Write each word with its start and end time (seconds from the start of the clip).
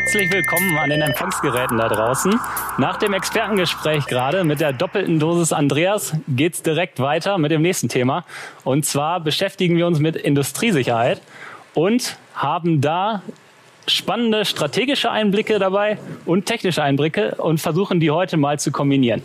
Herzlich 0.00 0.32
willkommen 0.32 0.78
an 0.78 0.88
den 0.88 1.02
Empfangsgeräten 1.02 1.76
da 1.76 1.86
draußen. 1.86 2.40
Nach 2.78 2.96
dem 2.96 3.12
Expertengespräch 3.12 4.06
gerade 4.06 4.44
mit 4.44 4.58
der 4.58 4.72
doppelten 4.72 5.20
Dosis 5.20 5.52
Andreas 5.52 6.14
geht's 6.26 6.62
direkt 6.62 7.00
weiter 7.00 7.36
mit 7.36 7.50
dem 7.50 7.60
nächsten 7.60 7.90
Thema. 7.90 8.24
Und 8.64 8.86
zwar 8.86 9.20
beschäftigen 9.20 9.76
wir 9.76 9.86
uns 9.86 9.98
mit 9.98 10.16
Industriesicherheit 10.16 11.20
und 11.74 12.16
haben 12.34 12.80
da 12.80 13.20
spannende 13.86 14.46
strategische 14.46 15.10
Einblicke 15.10 15.58
dabei 15.58 15.98
und 16.24 16.46
technische 16.46 16.82
Einblicke 16.82 17.34
und 17.36 17.60
versuchen 17.60 18.00
die 18.00 18.10
heute 18.10 18.38
mal 18.38 18.58
zu 18.58 18.72
kombinieren. 18.72 19.20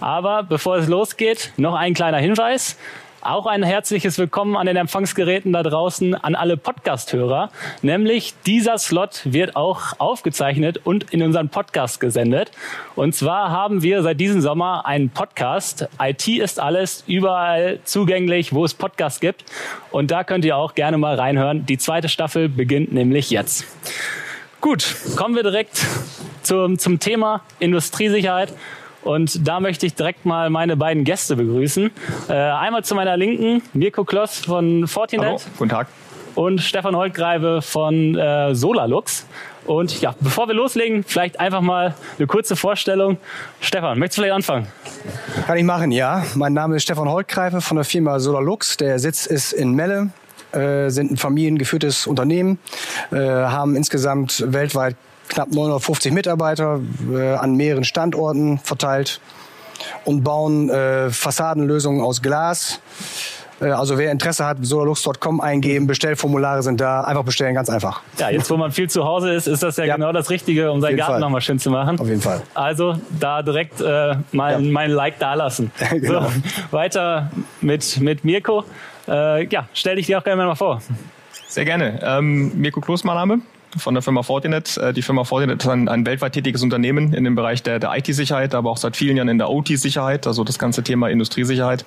Aber 0.00 0.42
bevor 0.42 0.76
es 0.76 0.86
losgeht, 0.86 1.50
noch 1.56 1.74
ein 1.74 1.94
kleiner 1.94 2.18
Hinweis. 2.18 2.76
Auch 3.22 3.44
ein 3.44 3.62
herzliches 3.62 4.16
Willkommen 4.16 4.56
an 4.56 4.64
den 4.64 4.76
Empfangsgeräten 4.76 5.52
da 5.52 5.62
draußen 5.62 6.14
an 6.14 6.34
alle 6.34 6.56
Podcast-Hörer. 6.56 7.50
Nämlich 7.82 8.32
dieser 8.46 8.78
Slot 8.78 9.20
wird 9.24 9.56
auch 9.56 9.92
aufgezeichnet 9.98 10.80
und 10.84 11.12
in 11.12 11.22
unseren 11.22 11.50
Podcast 11.50 12.00
gesendet. 12.00 12.50
Und 12.96 13.14
zwar 13.14 13.50
haben 13.50 13.82
wir 13.82 14.02
seit 14.02 14.18
diesem 14.18 14.40
Sommer 14.40 14.86
einen 14.86 15.10
Podcast. 15.10 15.86
IT 16.00 16.28
ist 16.28 16.58
alles 16.58 17.04
überall 17.06 17.80
zugänglich, 17.84 18.54
wo 18.54 18.64
es 18.64 18.72
Podcasts 18.72 19.20
gibt. 19.20 19.44
Und 19.90 20.10
da 20.10 20.24
könnt 20.24 20.46
ihr 20.46 20.56
auch 20.56 20.74
gerne 20.74 20.96
mal 20.96 21.14
reinhören. 21.16 21.66
Die 21.66 21.76
zweite 21.76 22.08
Staffel 22.08 22.48
beginnt 22.48 22.90
nämlich 22.90 23.28
jetzt. 23.28 23.66
Gut, 24.62 24.96
kommen 25.16 25.36
wir 25.36 25.42
direkt 25.42 25.86
zum, 26.42 26.78
zum 26.78 27.00
Thema 27.00 27.42
Industriesicherheit. 27.58 28.54
Und 29.02 29.46
da 29.46 29.60
möchte 29.60 29.86
ich 29.86 29.94
direkt 29.94 30.26
mal 30.26 30.50
meine 30.50 30.76
beiden 30.76 31.04
Gäste 31.04 31.36
begrüßen. 31.36 31.90
Äh, 32.28 32.32
einmal 32.32 32.84
zu 32.84 32.94
meiner 32.94 33.16
Linken 33.16 33.62
Mirko 33.72 34.04
Kloss 34.04 34.40
von 34.40 34.86
Fortinet. 34.86 35.26
Hallo, 35.26 35.40
guten 35.58 35.70
Tag. 35.70 35.88
Und 36.34 36.60
Stefan 36.60 36.94
Holtgreive 36.94 37.62
von 37.62 38.16
äh, 38.16 38.54
Solarlux. 38.54 39.26
Und 39.66 40.00
ja, 40.00 40.14
bevor 40.20 40.48
wir 40.48 40.54
loslegen, 40.54 41.04
vielleicht 41.04 41.38
einfach 41.38 41.60
mal 41.60 41.94
eine 42.18 42.26
kurze 42.26 42.56
Vorstellung. 42.56 43.18
Stefan, 43.60 43.98
möchtest 43.98 44.18
du 44.18 44.22
vielleicht 44.22 44.34
anfangen? 44.34 44.66
Kann 45.46 45.58
ich 45.58 45.64
machen, 45.64 45.92
ja. 45.92 46.24
Mein 46.34 46.52
Name 46.52 46.76
ist 46.76 46.84
Stefan 46.84 47.08
Holtgreife 47.08 47.60
von 47.60 47.76
der 47.76 47.84
Firma 47.84 48.18
Solarlux. 48.18 48.76
Der 48.76 48.98
Sitz 48.98 49.26
ist 49.26 49.52
in 49.52 49.74
Melle. 49.74 50.10
Äh, 50.52 50.90
sind 50.90 51.12
ein 51.12 51.16
familiengeführtes 51.16 52.08
Unternehmen, 52.08 52.58
äh, 53.12 53.18
haben 53.18 53.76
insgesamt 53.76 54.42
weltweit 54.48 54.96
knapp 55.30 55.50
950 55.50 56.12
Mitarbeiter 56.12 56.80
äh, 57.10 57.34
an 57.34 57.54
mehreren 57.56 57.84
Standorten 57.84 58.58
verteilt 58.58 59.20
und 60.04 60.22
bauen 60.22 60.68
äh, 60.68 61.10
Fassadenlösungen 61.10 62.02
aus 62.02 62.20
Glas. 62.20 62.80
Äh, 63.60 63.66
also 63.66 63.96
wer 63.96 64.10
Interesse 64.10 64.44
hat, 64.44 64.58
solarlux.com 64.60 65.40
eingeben, 65.40 65.86
Bestellformulare 65.86 66.62
sind 66.62 66.80
da, 66.80 67.02
einfach 67.02 67.24
bestellen, 67.24 67.54
ganz 67.54 67.70
einfach. 67.70 68.02
Ja, 68.18 68.30
jetzt 68.30 68.50
wo 68.50 68.56
man 68.56 68.72
viel 68.72 68.90
zu 68.90 69.04
Hause 69.04 69.32
ist, 69.32 69.46
ist 69.46 69.62
das 69.62 69.76
ja, 69.76 69.84
ja. 69.84 69.94
genau 69.96 70.12
das 70.12 70.30
Richtige, 70.30 70.70
um 70.72 70.80
seinen 70.80 70.96
Garten 70.96 71.20
nochmal 71.20 71.40
schön 71.40 71.58
zu 71.58 71.70
machen. 71.70 71.98
Auf 71.98 72.08
jeden 72.08 72.20
Fall. 72.20 72.42
Also 72.54 72.96
da 73.18 73.42
direkt 73.42 73.80
äh, 73.80 74.16
mein, 74.32 74.64
ja. 74.64 74.70
mein 74.70 74.90
Like 74.90 75.18
dalassen. 75.18 75.70
genau. 75.90 76.22
so, 76.22 76.32
weiter 76.70 77.30
mit, 77.60 78.00
mit 78.00 78.24
Mirko. 78.24 78.64
Äh, 79.08 79.46
ja, 79.46 79.68
stell 79.72 79.96
dich 79.96 80.06
dir 80.06 80.18
auch 80.18 80.24
gerne 80.24 80.44
mal 80.44 80.54
vor. 80.56 80.82
Sehr 81.48 81.64
gerne. 81.64 82.00
Ähm, 82.02 82.52
Mirko 82.60 82.80
Kloß, 82.80 83.04
mein 83.04 83.16
Name 83.16 83.40
von 83.76 83.94
der 83.94 84.02
Firma 84.02 84.22
Fortinet. 84.22 84.76
Äh, 84.76 84.92
die 84.92 85.02
Firma 85.02 85.24
Fortinet 85.24 85.62
ist 85.62 85.68
ein, 85.68 85.88
ein 85.88 86.06
weltweit 86.06 86.32
tätiges 86.32 86.62
Unternehmen 86.62 87.12
in 87.12 87.24
dem 87.24 87.34
Bereich 87.34 87.62
der, 87.62 87.78
der 87.78 87.96
IT-Sicherheit, 87.96 88.54
aber 88.54 88.70
auch 88.70 88.76
seit 88.76 88.96
vielen 88.96 89.16
Jahren 89.16 89.28
in 89.28 89.38
der 89.38 89.50
OT-Sicherheit, 89.50 90.26
also 90.26 90.44
das 90.44 90.58
ganze 90.58 90.82
Thema 90.82 91.08
Industriesicherheit. 91.08 91.84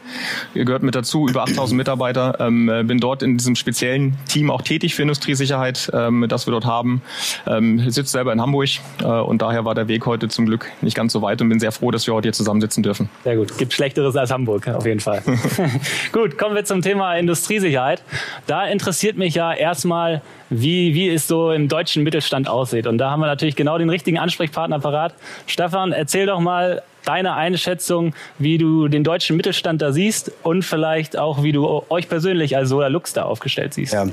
Ihr 0.53 0.65
gehört 0.65 0.83
mit 0.83 0.95
dazu, 0.95 1.27
über 1.27 1.43
8000 1.43 1.77
Mitarbeiter. 1.77 2.37
Ähm, 2.39 2.69
äh, 2.69 2.83
bin 2.83 2.99
dort 2.99 3.23
in 3.23 3.37
diesem 3.37 3.55
speziellen 3.55 4.17
Team 4.27 4.49
auch 4.49 4.61
tätig 4.61 4.95
für 4.95 5.01
Industriesicherheit, 5.01 5.91
ähm, 5.93 6.25
das 6.27 6.47
wir 6.47 6.51
dort 6.51 6.65
haben. 6.65 7.01
Ähm, 7.47 7.89
sitze 7.89 8.11
selber 8.11 8.33
in 8.33 8.41
Hamburg 8.41 8.69
äh, 9.01 9.05
und 9.05 9.41
daher 9.41 9.65
war 9.65 9.75
der 9.75 9.87
Weg 9.87 10.05
heute 10.05 10.27
zum 10.27 10.45
Glück 10.45 10.71
nicht 10.81 10.95
ganz 10.95 11.13
so 11.13 11.21
weit 11.21 11.41
und 11.41 11.49
bin 11.49 11.59
sehr 11.59 11.71
froh, 11.71 11.91
dass 11.91 12.07
wir 12.07 12.13
heute 12.13 12.27
hier 12.27 12.33
zusammensitzen 12.33 12.83
dürfen. 12.83 13.09
Sehr 13.23 13.35
gut. 13.35 13.57
Gibt 13.57 13.73
Schlechteres 13.73 14.15
als 14.15 14.31
Hamburg, 14.31 14.67
auf 14.67 14.85
jeden 14.85 14.99
Fall. 14.99 15.21
gut, 16.11 16.37
kommen 16.37 16.55
wir 16.55 16.65
zum 16.65 16.81
Thema 16.81 17.15
Industriesicherheit. 17.15 18.03
Da 18.47 18.65
interessiert 18.65 19.17
mich 19.17 19.35
ja 19.35 19.53
erstmal, 19.53 20.21
wie, 20.61 20.93
wie 20.93 21.09
es 21.09 21.27
so 21.27 21.51
im 21.51 21.67
deutschen 21.67 22.03
Mittelstand 22.03 22.47
aussieht. 22.47 22.87
Und 22.87 22.97
da 22.97 23.11
haben 23.11 23.19
wir 23.19 23.27
natürlich 23.27 23.55
genau 23.55 23.77
den 23.77 23.89
richtigen 23.89 24.17
Ansprechpartner 24.17 24.79
parat. 24.79 25.13
Stefan, 25.47 25.91
erzähl 25.91 26.25
doch 26.25 26.39
mal, 26.39 26.81
deine 27.05 27.33
Einschätzung, 27.33 28.13
wie 28.39 28.57
du 28.57 28.87
den 28.87 29.03
deutschen 29.03 29.35
Mittelstand 29.35 29.81
da 29.81 29.91
siehst 29.91 30.31
und 30.43 30.63
vielleicht 30.63 31.17
auch, 31.17 31.43
wie 31.43 31.51
du 31.51 31.83
euch 31.89 32.07
persönlich 32.09 32.55
als 32.55 32.69
Solar 32.69 32.89
Lux 32.89 33.13
da 33.13 33.23
aufgestellt 33.23 33.73
siehst. 33.73 33.93
Ja, 33.93 34.07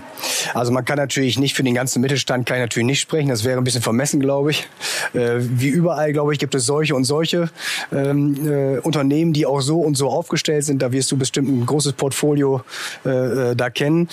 also 0.55 0.73
man 0.73 0.85
kann 0.85 0.97
natürlich 0.97 1.39
nicht 1.39 1.55
für 1.55 1.63
den 1.63 1.75
ganzen 1.75 2.01
Mittelstand 2.01 2.47
kann 2.47 2.59
ich 2.59 2.63
natürlich 2.63 2.87
nicht 2.87 3.01
sprechen. 3.01 3.29
Das 3.29 3.45
wäre 3.45 3.59
ein 3.59 3.65
bisschen 3.65 3.83
vermessen, 3.83 4.21
glaube 4.21 4.51
ich. 4.51 4.69
Äh, 5.15 5.37
wie 5.39 5.69
überall, 5.69 6.13
glaube 6.13 6.33
ich, 6.33 6.39
gibt 6.39 6.55
es 6.55 6.67
solche 6.67 6.95
und 6.95 7.05
solche 7.05 7.51
ähm, 7.93 8.37
äh, 8.47 8.79
Unternehmen, 8.79 9.33
die 9.33 9.47
auch 9.47 9.61
so 9.61 9.81
und 9.81 9.97
so 9.97 10.09
aufgestellt 10.09 10.65
sind. 10.65 10.83
Da 10.83 10.93
wirst 10.93 11.11
du 11.13 11.17
bestimmt 11.17 11.49
ein 11.49 11.67
großes 11.67 11.93
Portfolio 11.93 12.63
äh, 13.05 13.55
da 13.55 13.71
kennen. 13.71 14.09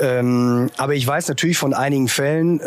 Ähm, 0.00 0.70
aber 0.76 0.94
ich 0.94 1.06
weiß 1.06 1.28
natürlich 1.28 1.58
von 1.58 1.74
einigen 1.74 2.08
Fällen, 2.08 2.60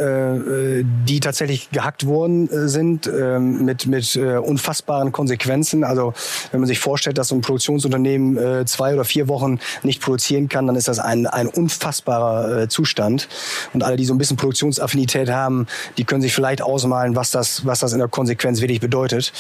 die 1.06 1.20
tatsächlich 1.20 1.70
gehackt 1.72 2.06
worden 2.06 2.50
sind 2.68 3.08
äh, 3.08 3.40
mit 3.40 3.86
mit 3.88 4.16
unfassbaren 4.16 5.12
Konsequenzen 5.12 5.41
Konsequenzen. 5.42 5.84
Also 5.84 6.14
wenn 6.52 6.60
man 6.60 6.68
sich 6.68 6.80
vorstellt, 6.80 7.18
dass 7.18 7.30
so 7.30 7.36
ein 7.36 7.42
Produktionsunternehmen 7.42 8.38
äh, 8.38 8.66
zwei 8.66 8.94
oder 8.94 9.04
vier 9.04 9.28
Wochen 9.28 9.60
nicht 9.84 10.02
produzieren 10.02 10.50
kann, 10.50 10.68
dann 10.68 10.76
ist 10.76 10.88
das 10.88 11.00
ein, 11.00 11.28
ein 11.28 11.48
unfassbarer 11.48 12.64
äh, 12.64 12.68
Zustand. 12.70 13.28
Und 13.74 13.84
alle, 13.84 13.96
die 13.96 14.06
so 14.06 14.14
ein 14.14 14.18
bisschen 14.18 14.38
Produktionsaffinität 14.38 15.30
haben, 15.30 15.68
die 15.98 16.04
können 16.04 16.22
sich 16.22 16.34
vielleicht 16.34 16.62
ausmalen, 16.62 17.16
was 17.16 17.32
das, 17.32 17.66
was 17.66 17.80
das 17.80 17.94
in 17.94 18.00
der 18.00 18.08
Konsequenz 18.08 18.62
wirklich 18.62 18.80
bedeutet. 18.80 19.34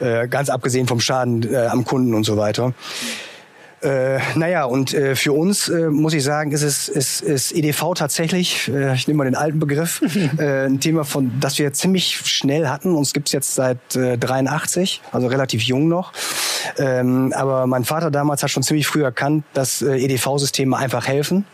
Äh, 0.00 0.28
ganz 0.28 0.48
abgesehen 0.48 0.86
vom 0.86 1.00
Schaden 1.00 1.52
äh, 1.52 1.66
am 1.66 1.84
Kunden 1.84 2.14
und 2.14 2.24
so 2.24 2.36
weiter. 2.36 2.72
Äh, 3.82 4.18
naja, 4.34 4.64
und 4.64 4.92
äh, 4.92 5.16
für 5.16 5.32
uns 5.32 5.68
äh, 5.68 5.88
muss 5.88 6.12
ich 6.12 6.22
sagen, 6.22 6.52
ist 6.52 6.62
es 6.62 6.88
ist, 6.88 7.22
ist 7.22 7.52
EDV 7.52 7.94
tatsächlich, 7.94 8.68
äh, 8.68 8.94
ich 8.94 9.08
nehme 9.08 9.18
mal 9.18 9.24
den 9.24 9.34
alten 9.36 9.58
Begriff, 9.58 10.02
äh, 10.38 10.66
ein 10.66 10.80
Thema, 10.80 11.04
von 11.04 11.32
das 11.40 11.58
wir 11.58 11.72
ziemlich 11.72 12.16
schnell 12.24 12.68
hatten. 12.68 12.94
Uns 12.94 13.14
gibt's 13.14 13.32
jetzt 13.32 13.54
seit 13.54 13.96
äh, 13.96 14.18
83, 14.18 15.00
also 15.12 15.28
relativ 15.28 15.62
jung 15.62 15.88
noch. 15.88 16.12
Ähm, 16.78 17.32
aber 17.34 17.66
mein 17.66 17.84
Vater 17.84 18.10
damals 18.10 18.42
hat 18.42 18.50
schon 18.50 18.62
ziemlich 18.62 18.86
früh 18.86 19.02
erkannt, 19.02 19.44
dass 19.54 19.80
äh, 19.80 19.96
EDV-Systeme 19.96 20.76
einfach 20.76 21.06
helfen 21.08 21.46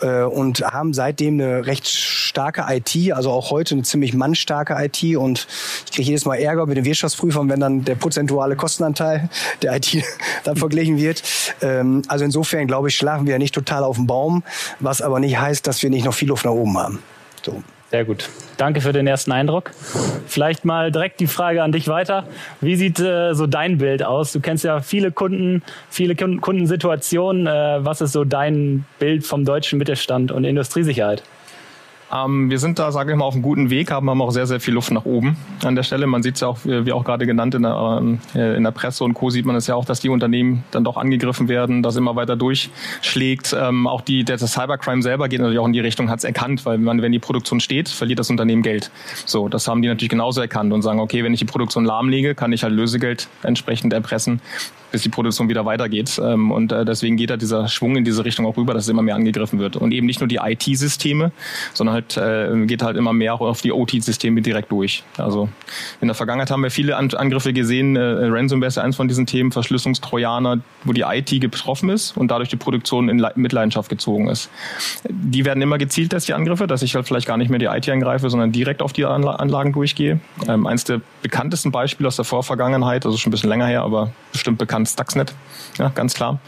und 0.00 0.60
haben 0.60 0.92
seitdem 0.92 1.34
eine 1.34 1.66
recht 1.66 1.88
starke 1.88 2.64
IT, 2.68 3.12
also 3.12 3.30
auch 3.30 3.50
heute 3.50 3.74
eine 3.74 3.82
ziemlich 3.82 4.14
mannstarke 4.14 4.76
IT 4.78 5.16
und 5.16 5.46
ich 5.86 5.92
kriege 5.92 6.08
jedes 6.08 6.24
Mal 6.24 6.36
Ärger 6.36 6.66
mit 6.66 6.76
den 6.76 6.84
Wirtschaftsprüfern, 6.84 7.48
wenn 7.48 7.60
dann 7.60 7.84
der 7.84 7.94
prozentuale 7.94 8.56
Kostenanteil 8.56 9.28
der 9.62 9.76
IT 9.76 10.04
dann 10.44 10.56
verglichen 10.56 10.98
wird. 10.98 11.22
Ähm, 11.62 12.02
also 12.08 12.24
insofern 12.24 12.66
glaube 12.66 12.88
ich, 12.88 12.96
schlafen 12.96 13.26
wir 13.26 13.38
nicht 13.38 13.54
total 13.54 13.84
auf 13.84 13.96
dem 13.96 14.06
Baum, 14.06 14.42
was 14.80 15.02
aber 15.02 15.20
nicht 15.20 15.38
heißt, 15.38 15.66
dass 15.66 15.82
wir 15.82 15.90
nicht 15.90 16.04
noch 16.04 16.14
viel 16.14 16.28
Luft 16.28 16.44
nach 16.44 16.52
oben 16.52 16.76
haben. 16.78 17.02
So. 17.44 17.62
Sehr 17.90 18.04
gut. 18.04 18.28
Danke 18.56 18.80
für 18.80 18.92
den 18.92 19.06
ersten 19.06 19.30
Eindruck. 19.30 19.70
Vielleicht 20.26 20.64
mal 20.64 20.90
direkt 20.90 21.20
die 21.20 21.28
Frage 21.28 21.62
an 21.62 21.70
dich 21.70 21.86
weiter. 21.86 22.26
Wie 22.60 22.74
sieht 22.74 22.98
äh, 22.98 23.32
so 23.34 23.46
dein 23.46 23.78
Bild 23.78 24.02
aus? 24.02 24.32
Du 24.32 24.40
kennst 24.40 24.64
ja 24.64 24.80
viele 24.80 25.12
Kunden, 25.12 25.62
viele 25.88 26.16
Kundensituationen. 26.16 27.46
Äh, 27.46 27.84
was 27.84 28.00
ist 28.00 28.12
so 28.12 28.24
dein 28.24 28.84
Bild 28.98 29.24
vom 29.24 29.44
deutschen 29.44 29.78
Mittelstand 29.78 30.32
und 30.32 30.44
Industriesicherheit? 30.44 31.22
Ähm, 32.12 32.50
wir 32.50 32.58
sind 32.58 32.78
da, 32.78 32.92
sage 32.92 33.12
ich 33.12 33.18
mal, 33.18 33.24
auf 33.24 33.34
einem 33.34 33.42
guten 33.42 33.70
Weg, 33.70 33.90
haben, 33.90 34.08
haben 34.08 34.22
auch 34.22 34.30
sehr, 34.30 34.46
sehr 34.46 34.60
viel 34.60 34.74
Luft 34.74 34.92
nach 34.92 35.04
oben 35.04 35.36
an 35.64 35.74
der 35.74 35.82
Stelle. 35.82 36.06
Man 36.06 36.22
sieht 36.22 36.36
es 36.36 36.40
ja 36.40 36.48
auch, 36.48 36.58
wie 36.64 36.92
auch 36.92 37.04
gerade 37.04 37.26
genannt 37.26 37.54
in 37.54 37.62
der, 37.62 38.02
äh, 38.34 38.56
in 38.56 38.62
der 38.62 38.70
Presse 38.70 39.04
und 39.04 39.14
Co. 39.14 39.30
sieht 39.30 39.44
man 39.44 39.56
es 39.56 39.66
ja 39.66 39.74
auch, 39.74 39.84
dass 39.84 40.00
die 40.00 40.08
Unternehmen 40.08 40.64
dann 40.70 40.84
doch 40.84 40.96
angegriffen 40.96 41.48
werden, 41.48 41.82
das 41.82 41.96
immer 41.96 42.14
weiter 42.14 42.36
durchschlägt. 42.36 43.56
Ähm, 43.58 43.86
auch 43.86 44.00
die, 44.00 44.24
der, 44.24 44.36
der 44.36 44.46
Cybercrime 44.46 45.02
selber 45.02 45.28
geht 45.28 45.40
natürlich 45.40 45.58
auch 45.58 45.66
in 45.66 45.72
die 45.72 45.80
Richtung, 45.80 46.08
hat 46.08 46.18
es 46.18 46.24
erkannt, 46.24 46.64
weil 46.64 46.78
man, 46.78 47.02
wenn 47.02 47.12
die 47.12 47.18
Produktion 47.18 47.60
steht, 47.60 47.88
verliert 47.88 48.18
das 48.18 48.30
Unternehmen 48.30 48.62
Geld. 48.62 48.90
So, 49.24 49.48
das 49.48 49.66
haben 49.66 49.82
die 49.82 49.88
natürlich 49.88 50.10
genauso 50.10 50.40
erkannt 50.40 50.72
und 50.72 50.82
sagen, 50.82 51.00
okay, 51.00 51.24
wenn 51.24 51.32
ich 51.32 51.40
die 51.40 51.46
Produktion 51.46 51.84
lahmlege, 51.84 52.34
kann 52.34 52.52
ich 52.52 52.62
halt 52.62 52.72
Lösegeld 52.72 53.28
entsprechend 53.42 53.92
erpressen 53.92 54.40
bis 54.96 55.02
die 55.02 55.10
Produktion 55.10 55.50
wieder 55.50 55.66
weitergeht. 55.66 56.18
Ähm, 56.24 56.50
und 56.50 56.72
äh, 56.72 56.86
deswegen 56.86 57.18
geht 57.18 57.28
da 57.28 57.36
dieser 57.36 57.68
Schwung 57.68 57.96
in 57.96 58.04
diese 58.06 58.24
Richtung 58.24 58.46
auch 58.46 58.56
rüber, 58.56 58.72
dass 58.72 58.84
es 58.84 58.88
immer 58.88 59.02
mehr 59.02 59.14
angegriffen 59.14 59.58
wird. 59.58 59.76
Und 59.76 59.92
eben 59.92 60.06
nicht 60.06 60.20
nur 60.20 60.26
die 60.26 60.38
IT-Systeme, 60.42 61.32
sondern 61.74 61.92
halt 61.92 62.16
äh, 62.16 62.64
geht 62.64 62.82
halt 62.82 62.96
immer 62.96 63.12
mehr 63.12 63.34
auch 63.34 63.42
auf 63.42 63.60
die 63.60 63.72
OT-Systeme 63.72 64.40
direkt 64.40 64.72
durch. 64.72 65.04
Also 65.18 65.50
in 66.00 66.08
der 66.08 66.14
Vergangenheit 66.14 66.50
haben 66.50 66.62
wir 66.62 66.70
viele 66.70 66.96
Angriffe 66.96 67.52
gesehen. 67.52 67.94
Äh, 67.96 68.00
Ransomware 68.00 68.68
ist 68.68 68.78
eins 68.78 68.96
von 68.96 69.06
diesen 69.06 69.26
Themen, 69.26 69.52
Verschlüsselungstrojaner, 69.52 70.60
wo 70.84 70.94
die 70.94 71.02
IT 71.02 71.40
betroffen 71.40 71.90
ist 71.90 72.16
und 72.16 72.30
dadurch 72.30 72.48
die 72.48 72.56
Produktion 72.56 73.10
in 73.10 73.22
Mitleidenschaft 73.34 73.90
gezogen 73.90 74.30
ist. 74.30 74.48
Die 75.10 75.44
werden 75.44 75.62
immer 75.62 75.76
gezielt, 75.76 76.14
dass 76.14 76.24
die 76.24 76.32
Angriffe, 76.32 76.66
dass 76.66 76.80
ich 76.80 76.94
halt 76.94 77.06
vielleicht 77.06 77.26
gar 77.26 77.36
nicht 77.36 77.50
mehr 77.50 77.58
die 77.58 77.66
IT 77.66 77.86
angreife, 77.90 78.30
sondern 78.30 78.50
direkt 78.50 78.80
auf 78.80 78.94
die 78.94 79.04
Anlagen 79.04 79.74
durchgehe. 79.74 80.20
Ähm, 80.48 80.66
eins 80.66 80.84
der 80.84 81.02
bekanntesten 81.20 81.70
Beispiele 81.70 82.08
aus 82.08 82.16
der 82.16 82.24
Vorvergangenheit, 82.24 83.04
also 83.04 83.18
schon 83.18 83.28
ein 83.28 83.32
bisschen 83.32 83.50
länger 83.50 83.66
her, 83.66 83.82
aber 83.82 84.10
bestimmt 84.32 84.56
bekannt 84.56 84.85
Stuxnet, 84.86 85.34
ja, 85.78 85.88
ganz 85.88 86.14
klar. 86.14 86.38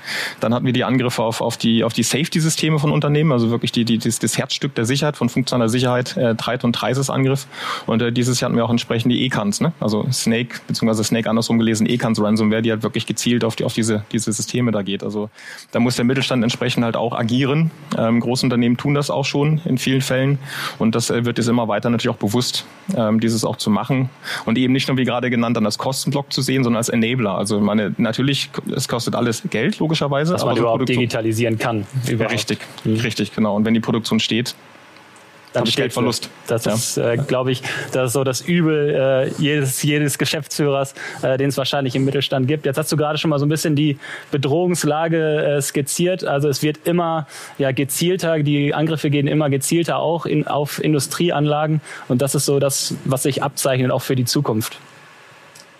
Dann 0.40 0.54
hatten 0.54 0.66
wir 0.66 0.72
die 0.72 0.84
Angriffe 0.84 1.22
auf, 1.22 1.40
auf 1.40 1.56
die, 1.56 1.84
auf 1.84 1.92
die 1.92 2.02
Safety-Systeme 2.02 2.78
von 2.78 2.90
Unternehmen, 2.90 3.32
also 3.32 3.50
wirklich 3.50 3.72
die, 3.72 3.84
die, 3.84 3.98
das, 3.98 4.18
das 4.18 4.38
Herzstück 4.38 4.74
der 4.74 4.84
Sicherheit 4.84 5.16
von 5.16 5.28
funktionaler 5.28 5.68
Sicherheit, 5.68 6.16
äh, 6.16 6.34
Treit- 6.34 6.64
und 6.64 6.72
Treises-Angriff. 6.72 7.46
Und 7.86 8.02
äh, 8.02 8.12
dieses 8.12 8.40
Jahr 8.40 8.48
hatten 8.48 8.56
wir 8.56 8.64
auch 8.64 8.70
entsprechend 8.70 9.12
die 9.12 9.24
E-Cans, 9.24 9.60
ne? 9.60 9.72
also 9.80 10.06
Snake, 10.12 10.60
beziehungsweise 10.66 11.04
Snake 11.04 11.28
andersrum 11.28 11.58
gelesen, 11.58 11.88
E-Cans 11.88 12.22
Ransomware, 12.22 12.62
die 12.62 12.70
halt 12.70 12.82
wirklich 12.82 13.06
gezielt 13.06 13.44
auf, 13.44 13.56
die, 13.56 13.64
auf 13.64 13.74
diese, 13.74 14.04
diese 14.12 14.32
Systeme 14.32 14.72
da 14.72 14.82
geht. 14.82 15.02
Also 15.02 15.30
da 15.72 15.80
muss 15.80 15.96
der 15.96 16.04
Mittelstand 16.04 16.42
entsprechend 16.42 16.84
halt 16.84 16.96
auch 16.96 17.12
agieren. 17.12 17.70
Ähm, 17.96 18.20
Großunternehmen 18.20 18.78
tun 18.78 18.94
das 18.94 19.10
auch 19.10 19.24
schon 19.24 19.60
in 19.64 19.78
vielen 19.78 20.00
Fällen 20.00 20.38
und 20.78 20.94
das 20.94 21.10
äh, 21.10 21.24
wird 21.24 21.38
jetzt 21.38 21.48
immer 21.48 21.68
weiter 21.68 21.90
natürlich 21.90 22.14
auch 22.14 22.20
bewusst, 22.20 22.64
ähm, 22.96 23.20
dieses 23.20 23.44
auch 23.44 23.56
zu 23.56 23.70
machen 23.70 24.10
und 24.44 24.58
eben 24.58 24.72
nicht 24.72 24.88
nur 24.88 24.96
wie 24.96 25.04
gerade 25.04 25.30
genannt 25.30 25.56
dann 25.56 25.66
als 25.66 25.78
Kostenblock 25.78 26.32
zu 26.32 26.42
sehen, 26.42 26.64
sondern 26.64 26.78
als 26.78 26.88
Enabler. 26.88 27.36
Also 27.36 27.60
meine 27.60 27.94
natürlich, 27.96 28.27
es 28.74 28.88
kostet 28.88 29.14
alles 29.14 29.42
Geld 29.50 29.78
logischerweise, 29.78 30.32
dass 30.32 30.42
man 30.42 30.52
aber 30.52 30.60
überhaupt 30.60 30.88
digitalisieren 30.88 31.58
kann. 31.58 31.86
Überhaupt. 32.08 32.34
Richtig, 32.34 32.58
mhm. 32.84 32.96
richtig, 32.96 33.34
genau. 33.34 33.56
Und 33.56 33.64
wenn 33.64 33.74
die 33.74 33.80
Produktion 33.80 34.20
steht, 34.20 34.54
dann 35.52 35.62
habe 35.62 35.70
ich 35.70 35.76
Geldverlust. 35.76 36.28
Das 36.46 36.66
ja. 36.66 36.74
ist, 36.74 36.98
äh, 36.98 37.16
glaube 37.16 37.50
ich, 37.52 37.62
das 37.92 38.08
ist 38.08 38.12
so 38.12 38.22
das 38.22 38.42
Übel 38.42 38.94
äh, 38.94 39.42
jedes, 39.42 39.82
jedes 39.82 40.18
Geschäftsführers, 40.18 40.94
äh, 41.22 41.38
den 41.38 41.48
es 41.48 41.56
wahrscheinlich 41.56 41.96
im 41.96 42.04
Mittelstand 42.04 42.46
gibt. 42.48 42.66
Jetzt 42.66 42.76
hast 42.76 42.92
du 42.92 42.96
gerade 42.96 43.18
schon 43.18 43.30
mal 43.30 43.38
so 43.38 43.46
ein 43.46 43.48
bisschen 43.48 43.74
die 43.74 43.98
Bedrohungslage 44.30 45.56
äh, 45.56 45.62
skizziert. 45.62 46.22
Also 46.24 46.48
es 46.48 46.62
wird 46.62 46.86
immer 46.86 47.26
ja, 47.56 47.72
gezielter, 47.72 48.38
die 48.40 48.74
Angriffe 48.74 49.08
gehen 49.08 49.26
immer 49.26 49.48
gezielter 49.48 49.98
auch 49.98 50.26
in, 50.26 50.46
auf 50.46 50.82
Industrieanlagen. 50.82 51.80
Und 52.08 52.20
das 52.20 52.34
ist 52.34 52.44
so 52.44 52.58
das, 52.58 52.94
was 53.04 53.22
sich 53.22 53.42
abzeichnet 53.42 53.90
auch 53.90 54.02
für 54.02 54.16
die 54.16 54.26
Zukunft. 54.26 54.78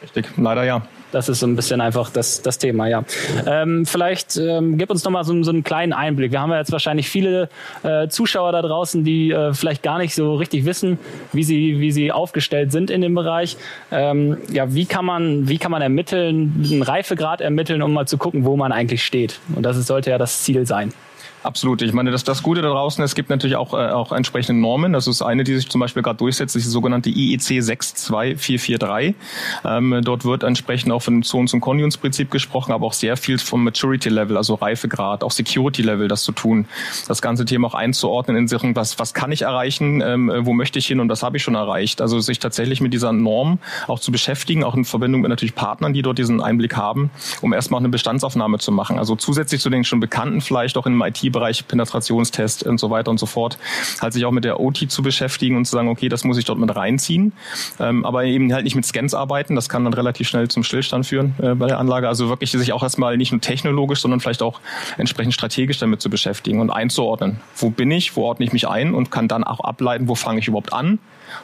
Richtig, 0.03 0.27
leider 0.39 0.65
ja. 0.65 0.83
Das 1.13 1.29
ist 1.29 1.41
so 1.41 1.47
ein 1.47 1.57
bisschen 1.57 1.81
einfach 1.81 2.11
das, 2.11 2.43
das 2.43 2.59
Thema, 2.59 2.87
ja. 2.87 3.05
Ähm, 3.47 3.87
vielleicht 3.87 4.37
ähm, 4.37 4.77
gib 4.77 4.91
uns 4.91 5.05
nochmal 5.05 5.25
so, 5.25 5.43
so 5.43 5.51
einen 5.51 5.65
kleinen 5.65 5.93
Einblick. 5.93 6.33
Wir 6.33 6.41
haben 6.41 6.51
ja 6.51 6.59
jetzt 6.59 6.73
wahrscheinlich 6.73 7.09
viele 7.09 7.49
äh, 7.83 8.09
Zuschauer 8.09 8.53
da 8.53 8.63
draußen, 8.63 9.05
die 9.05 9.31
äh, 9.31 9.55
vielleicht 9.55 9.83
gar 9.83 9.99
nicht 9.99 10.15
so 10.15 10.35
richtig 10.35 10.65
wissen, 10.67 10.99
wie 11.33 11.45
sie, 11.45 11.81
wie 11.81 11.93
sie 11.93 12.13
aufgestellt 12.13 12.73
sind 12.73 12.91
in 12.91 13.01
dem 13.01 13.15
Bereich. 13.15 13.57
Ähm, 13.91 14.39
ja, 14.53 14.75
wie 14.75 14.85
kann 14.85 15.05
man, 15.05 15.49
wie 15.49 15.59
kann 15.59 15.71
man 15.71 15.81
ermitteln, 15.81 16.65
einen 16.71 16.83
Reifegrad 16.83 17.41
ermitteln, 17.41 17.81
um 17.83 17.93
mal 17.93 18.07
zu 18.07 18.19
gucken, 18.19 18.45
wo 18.45 18.57
man 18.57 18.73
eigentlich 18.73 19.05
steht? 19.05 19.41
Und 19.55 19.63
das 19.63 19.79
sollte 19.87 20.11
ja 20.11 20.19
das 20.19 20.43
Ziel 20.43 20.67
sein. 20.67 20.93
Absolut. 21.43 21.83
Ich 21.83 21.93
meine, 21.93 22.11
das, 22.11 22.25
das 22.25 22.43
Gute 22.43 22.63
da 22.63 22.69
draußen, 22.69 23.03
es 23.05 23.15
gibt 23.15 23.31
natürlich 23.31 23.57
auch, 23.57 23.73
äh, 23.73 23.91
auch 23.91 24.11
entsprechende 24.11 24.61
Normen. 24.61 24.93
Das 24.93 25.07
ist 25.07 25.23
eine, 25.23 25.45
die 25.45 25.55
sich 25.55 25.69
zum 25.69 25.81
Beispiel 25.81 26.03
gerade 26.03 26.17
durchsetzt, 26.17 26.55
die 26.57 26.61
sogenannte 26.61 27.11
IEC 27.11 27.63
62443. 27.63 29.15
Ähm, 29.65 30.01
dort 30.03 30.25
wird 30.25 30.43
entsprechend 30.43 30.91
auch 30.93 31.01
von 31.01 31.15
dem 31.15 31.23
Zones- 31.23 31.55
und 31.55 31.61
Conions-Prinzip 31.61 32.31
gesprochen, 32.31 32.73
aber 32.73 32.87
auch 32.87 32.93
sehr 32.93 33.17
viel 33.17 33.39
vom 33.39 33.63
Maturity-Level, 33.63 34.37
also 34.37 34.55
Reifegrad, 34.55 35.23
auch 35.23 35.31
Security-Level, 35.31 36.09
das 36.09 36.25
zu 36.25 36.33
tun. 36.33 36.67
Das 37.07 37.23
ganze 37.23 37.45
Thema 37.45 37.69
auch 37.69 37.75
einzuordnen 37.75 38.37
in 38.37 38.49
Sachen, 38.49 38.75
was, 38.75 38.99
was 38.99 39.15
kann 39.15 39.31
ich 39.31 39.43
erreichen, 39.43 40.01
ähm, 40.01 40.33
wo 40.41 40.53
möchte 40.53 40.81
ich 40.81 40.87
hin 40.87 40.99
und 40.99 41.09
was 41.09 41.23
habe 41.23 41.37
ich 41.37 41.43
schon 41.45 41.55
erreicht. 41.55 42.01
Also 42.01 42.19
sich 42.19 42.41
tatsächlich 42.41 42.81
mit 42.81 42.93
dieser 42.93 43.13
Norm 43.13 43.59
auch 43.87 44.01
zu 44.01 44.11
beschäftigen, 44.11 44.65
auch 44.65 44.75
in 44.75 44.85
Verbindung 44.85 45.21
mit 45.21 45.29
natürlich 45.29 45.55
Partnern, 45.55 45.93
die 45.93 46.03
dort 46.03 46.19
diesen 46.19 46.41
Einblick 46.41 46.77
haben, 46.77 47.11
um 47.43 47.53
erstmal 47.53 47.79
eine 47.79 47.91
Bestandsaufnahme 47.91 48.59
zu 48.59 48.73
machen. 48.73 48.99
Also 48.99 49.15
zusätzlich 49.15 49.61
zu 49.61 49.71
den 49.71 49.85
schon 49.85 50.01
bekannten, 50.01 50.41
vielleicht 50.41 50.77
auch 50.77 50.87
in 50.87 51.01
IT 51.01 51.28
IT-Bereich, 51.29 51.67
Penetrationstest 51.67 52.65
und 52.65 52.79
so 52.79 52.91
weiter 52.91 53.11
und 53.11 53.19
so 53.19 53.27
fort, 53.27 53.59
halt 54.01 54.13
sich 54.13 54.25
auch 54.25 54.31
mit 54.31 54.45
der 54.45 54.61
OT 54.61 54.91
zu 54.91 55.03
beschäftigen 55.03 55.57
und 55.57 55.65
zu 55.65 55.73
sagen, 55.73 55.89
okay, 55.89 56.09
das 56.09 56.25
muss 56.25 56.39
ich 56.39 56.45
dort 56.45 56.59
mit 56.59 56.75
reinziehen, 56.75 57.33
ähm, 57.81 58.05
aber 58.05 58.25
eben 58.25 58.53
halt 58.53 58.65
nicht 58.65 58.75
mit 58.75 58.85
Scans 58.87 59.15
arbeiten, 59.15 59.55
das 59.55 59.69
kann 59.69 59.85
dann 59.85 59.95
relativ 59.95 60.29
schnell 60.29 60.49
zum 60.49 60.63
Stillstand 60.63 61.07
führen 61.07 61.35
äh, 61.39 61.55
bei 61.55 61.67
der 61.67 61.79
Anlage. 61.79 62.09
Also 62.09 62.29
wirklich 62.29 62.51
sich 62.53 62.73
auch 62.73 62.83
erstmal 62.83 63.17
nicht 63.17 63.33
nur 63.33 63.41
technologisch, 63.41 64.01
sondern 64.01 64.21
vielleicht 64.21 64.43
auch 64.43 64.61
entsprechend 64.97 65.35
strategisch 65.35 65.79
damit 65.79 66.01
zu 66.01 66.11
beschäftigen 66.11 66.61
und 66.61 66.71
einzuordnen. 66.71 67.41
Wo 67.57 67.71
bin 67.71 67.91
ich, 67.91 68.17
wo 68.17 68.25
ordne 68.25 68.47
ich 68.47 68.53
mich 68.53 68.69
ein 68.69 68.95
und 68.95 69.11
kann 69.11 69.29
dann 69.29 69.45
auch 69.45 69.61
ableiten, 69.61 70.09
wo 70.09 70.15
fange 70.15 70.41
ich 70.41 70.49
überhaupt 70.49 70.73
an, 70.73 70.99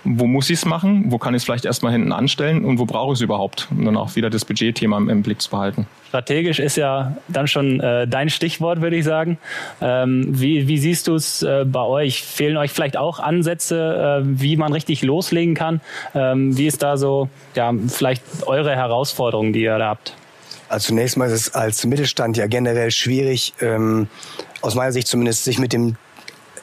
wo 0.04 0.26
muss 0.26 0.50
ich 0.50 0.58
es 0.58 0.64
machen, 0.64 1.10
wo 1.10 1.18
kann 1.18 1.34
ich 1.34 1.38
es 1.38 1.44
vielleicht 1.44 1.64
erstmal 1.64 1.92
hinten 1.92 2.12
anstellen 2.12 2.64
und 2.64 2.78
wo 2.78 2.84
brauche 2.84 3.12
ich 3.12 3.18
es 3.18 3.22
überhaupt, 3.22 3.68
um 3.70 3.84
dann 3.84 3.96
auch 3.96 4.16
wieder 4.16 4.30
das 4.30 4.44
Budgetthema 4.44 4.98
im, 4.98 5.08
im 5.08 5.22
Blick 5.22 5.40
zu 5.40 5.50
behalten. 5.50 5.86
Strategisch 6.08 6.60
ist 6.60 6.76
ja 6.76 7.16
dann 7.28 7.48
schon 7.48 7.80
äh, 7.80 8.06
dein 8.06 8.30
Stichwort, 8.30 8.80
würde 8.80 8.96
ich 8.96 9.04
sagen. 9.04 9.38
Ähm, 9.80 10.26
wie, 10.28 10.68
wie 10.68 10.78
siehst 10.78 11.08
du 11.08 11.14
es 11.14 11.42
äh, 11.42 11.64
bei 11.66 11.82
euch? 11.82 12.22
Fehlen 12.22 12.56
euch 12.56 12.70
vielleicht 12.70 12.96
auch 12.96 13.18
Ansätze, 13.18 14.22
äh, 14.22 14.24
wie 14.24 14.56
man 14.56 14.72
richtig 14.72 15.02
loslegen 15.02 15.54
kann? 15.54 15.80
Ähm, 16.14 16.56
wie 16.56 16.66
ist 16.66 16.82
da 16.82 16.96
so, 16.96 17.28
ja, 17.54 17.72
vielleicht 17.88 18.22
eure 18.46 18.76
Herausforderungen, 18.76 19.52
die 19.52 19.62
ihr 19.62 19.76
da 19.76 19.88
habt? 19.88 20.14
Also 20.68 20.88
zunächst 20.88 21.16
mal 21.16 21.26
ist 21.26 21.32
es 21.32 21.54
als 21.54 21.84
Mittelstand 21.84 22.36
ja 22.36 22.46
generell 22.46 22.90
schwierig, 22.90 23.52
ähm, 23.60 24.08
aus 24.60 24.74
meiner 24.74 24.92
Sicht 24.92 25.08
zumindest, 25.08 25.44
sich 25.44 25.58
mit 25.58 25.72
dem 25.72 25.96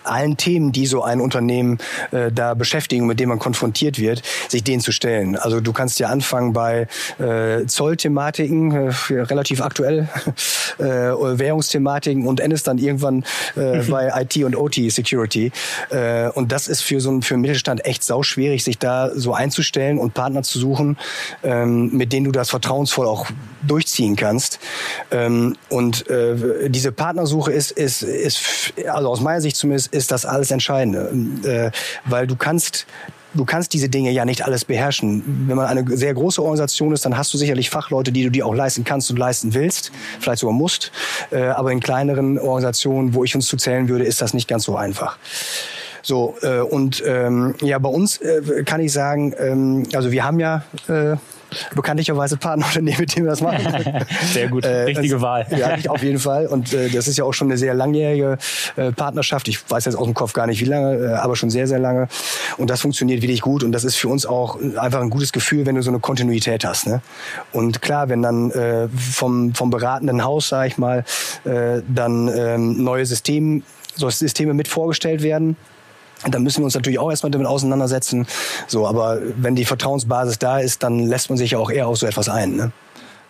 allen 0.03 0.37
Themen, 0.37 0.71
die 0.71 0.85
so 0.85 1.03
ein 1.03 1.21
Unternehmen 1.21 1.77
äh, 2.11 2.31
da 2.31 2.53
beschäftigen, 2.53 3.05
mit 3.07 3.19
denen 3.19 3.29
man 3.29 3.39
konfrontiert 3.39 3.99
wird, 3.99 4.21
sich 4.47 4.63
denen 4.63 4.81
zu 4.81 4.91
stellen. 4.91 5.35
Also 5.35 5.59
du 5.59 5.73
kannst 5.73 5.99
ja 5.99 6.09
anfangen 6.09 6.53
bei 6.53 6.87
äh, 7.19 7.65
Zollthematiken, 7.65 8.71
äh, 8.71 8.91
relativ 9.09 9.61
aktuell, 9.61 10.07
äh, 10.79 10.83
Währungsthematiken 10.83 12.27
und 12.27 12.39
endest 12.39 12.67
dann 12.67 12.77
irgendwann 12.77 13.23
äh, 13.55 13.83
bei 13.89 14.11
IT 14.21 14.43
und 14.43 14.55
OT 14.55 14.75
Security. 14.89 15.51
Äh, 15.89 16.29
und 16.29 16.51
das 16.51 16.67
ist 16.67 16.81
für 16.81 16.99
so 17.01 17.09
einen 17.09 17.21
für 17.21 17.35
einen 17.35 17.41
Mittelstand 17.41 17.85
echt 17.85 18.03
sau 18.03 18.23
schwierig, 18.23 18.63
sich 18.63 18.77
da 18.77 19.11
so 19.13 19.33
einzustellen 19.33 19.97
und 19.97 20.13
Partner 20.13 20.43
zu 20.43 20.59
suchen, 20.59 20.97
ähm, 21.43 21.95
mit 21.95 22.13
denen 22.13 22.25
du 22.25 22.31
das 22.31 22.49
vertrauensvoll 22.49 23.07
auch 23.07 23.27
durchziehen 23.67 24.15
kannst. 24.15 24.59
Ähm, 25.11 25.55
und 25.69 26.09
äh, 26.09 26.69
diese 26.69 26.91
Partnersuche 26.91 27.51
ist, 27.51 27.71
ist, 27.71 28.03
ist, 28.03 28.73
also 28.87 29.09
aus 29.09 29.21
meiner 29.21 29.41
Sicht 29.41 29.55
zumindest, 29.55 29.90
ist 29.91 30.11
das 30.11 30.25
alles 30.25 30.51
Entscheidende. 30.51 31.11
Äh, 31.43 31.71
weil 32.05 32.27
du 32.27 32.35
kannst 32.35 32.87
du 33.33 33.45
kannst 33.45 33.73
diese 33.73 33.89
Dinge 33.89 34.11
ja 34.11 34.25
nicht 34.25 34.45
alles 34.45 34.65
beherrschen. 34.65 35.45
Wenn 35.47 35.55
man 35.55 35.65
eine 35.65 35.85
sehr 35.95 36.13
große 36.13 36.41
Organisation 36.41 36.91
ist, 36.93 37.05
dann 37.05 37.17
hast 37.17 37.33
du 37.33 37.37
sicherlich 37.37 37.69
Fachleute, 37.69 38.11
die 38.11 38.23
du 38.23 38.29
dir 38.29 38.45
auch 38.45 38.53
leisten 38.53 38.83
kannst 38.83 39.09
und 39.09 39.17
leisten 39.17 39.53
willst, 39.53 39.91
vielleicht 40.19 40.39
sogar 40.39 40.53
musst. 40.53 40.91
Äh, 41.31 41.43
aber 41.43 41.71
in 41.71 41.79
kleineren 41.79 42.37
Organisationen, 42.37 43.13
wo 43.13 43.23
ich 43.23 43.35
uns 43.35 43.47
zu 43.47 43.57
zählen 43.57 43.87
würde, 43.89 44.05
ist 44.05 44.21
das 44.21 44.33
nicht 44.33 44.47
ganz 44.47 44.63
so 44.63 44.75
einfach. 44.75 45.17
So, 46.03 46.35
äh, 46.41 46.59
und 46.59 47.03
ähm, 47.05 47.55
ja, 47.61 47.77
bei 47.77 47.89
uns 47.89 48.17
äh, 48.17 48.63
kann 48.65 48.81
ich 48.81 48.91
sagen, 48.91 49.33
ähm, 49.37 49.83
also 49.93 50.11
wir 50.11 50.23
haben 50.23 50.39
ja 50.39 50.63
bekanntlicherweise 51.75 52.37
Partnerunternehmen, 52.37 52.99
mit 52.99 53.15
denen 53.15 53.25
wir 53.25 53.31
das 53.31 53.41
machen. 53.41 54.05
Sehr 54.33 54.47
gut, 54.47 54.65
äh, 54.65 54.83
richtige 54.83 55.15
also, 55.15 55.25
Wahl. 55.25 55.47
Ja, 55.51 55.77
auf 55.89 56.03
jeden 56.03 56.19
Fall. 56.19 56.47
Und 56.47 56.73
äh, 56.73 56.89
das 56.89 57.07
ist 57.07 57.17
ja 57.17 57.23
auch 57.23 57.33
schon 57.33 57.47
eine 57.47 57.57
sehr 57.57 57.73
langjährige 57.73 58.37
äh, 58.75 58.91
Partnerschaft. 58.91 59.47
Ich 59.47 59.69
weiß 59.69 59.85
jetzt 59.85 59.95
aus 59.95 60.05
dem 60.05 60.13
Kopf 60.13 60.33
gar 60.33 60.47
nicht 60.47 60.61
wie 60.61 60.65
lange, 60.65 60.95
äh, 60.95 61.13
aber 61.13 61.35
schon 61.35 61.49
sehr, 61.49 61.67
sehr 61.67 61.79
lange. 61.79 62.07
Und 62.57 62.69
das 62.69 62.81
funktioniert 62.81 63.21
wirklich 63.21 63.41
gut. 63.41 63.63
Und 63.63 63.71
das 63.71 63.83
ist 63.83 63.95
für 63.95 64.07
uns 64.07 64.25
auch 64.25 64.59
einfach 64.77 65.01
ein 65.01 65.09
gutes 65.09 65.31
Gefühl, 65.31 65.65
wenn 65.65 65.75
du 65.75 65.81
so 65.81 65.91
eine 65.91 65.99
Kontinuität 65.99 66.65
hast. 66.65 66.87
Ne? 66.87 67.01
Und 67.51 67.81
klar, 67.81 68.09
wenn 68.09 68.21
dann 68.21 68.51
äh, 68.51 68.87
vom, 68.89 69.53
vom 69.53 69.69
beratenden 69.69 70.23
Haus, 70.23 70.49
sag 70.49 70.67
ich 70.67 70.77
mal, 70.77 71.03
äh, 71.43 71.81
dann 71.87 72.29
ähm, 72.35 72.83
neue 72.83 73.05
System, 73.05 73.63
so 73.95 74.09
Systeme 74.09 74.53
mit 74.53 74.67
vorgestellt 74.67 75.21
werden, 75.21 75.57
da 76.29 76.39
müssen 76.39 76.61
wir 76.61 76.65
uns 76.65 76.75
natürlich 76.75 76.99
auch 76.99 77.09
erstmal 77.09 77.31
damit 77.31 77.47
auseinandersetzen. 77.47 78.27
So, 78.67 78.87
aber 78.87 79.19
wenn 79.37 79.55
die 79.55 79.65
Vertrauensbasis 79.65 80.39
da 80.39 80.59
ist, 80.59 80.83
dann 80.83 80.99
lässt 80.99 81.29
man 81.29 81.37
sich 81.37 81.51
ja 81.51 81.57
auch 81.57 81.71
eher 81.71 81.87
auf 81.87 81.97
so 81.97 82.05
etwas 82.05 82.29
ein. 82.29 82.55
Ne? 82.55 82.71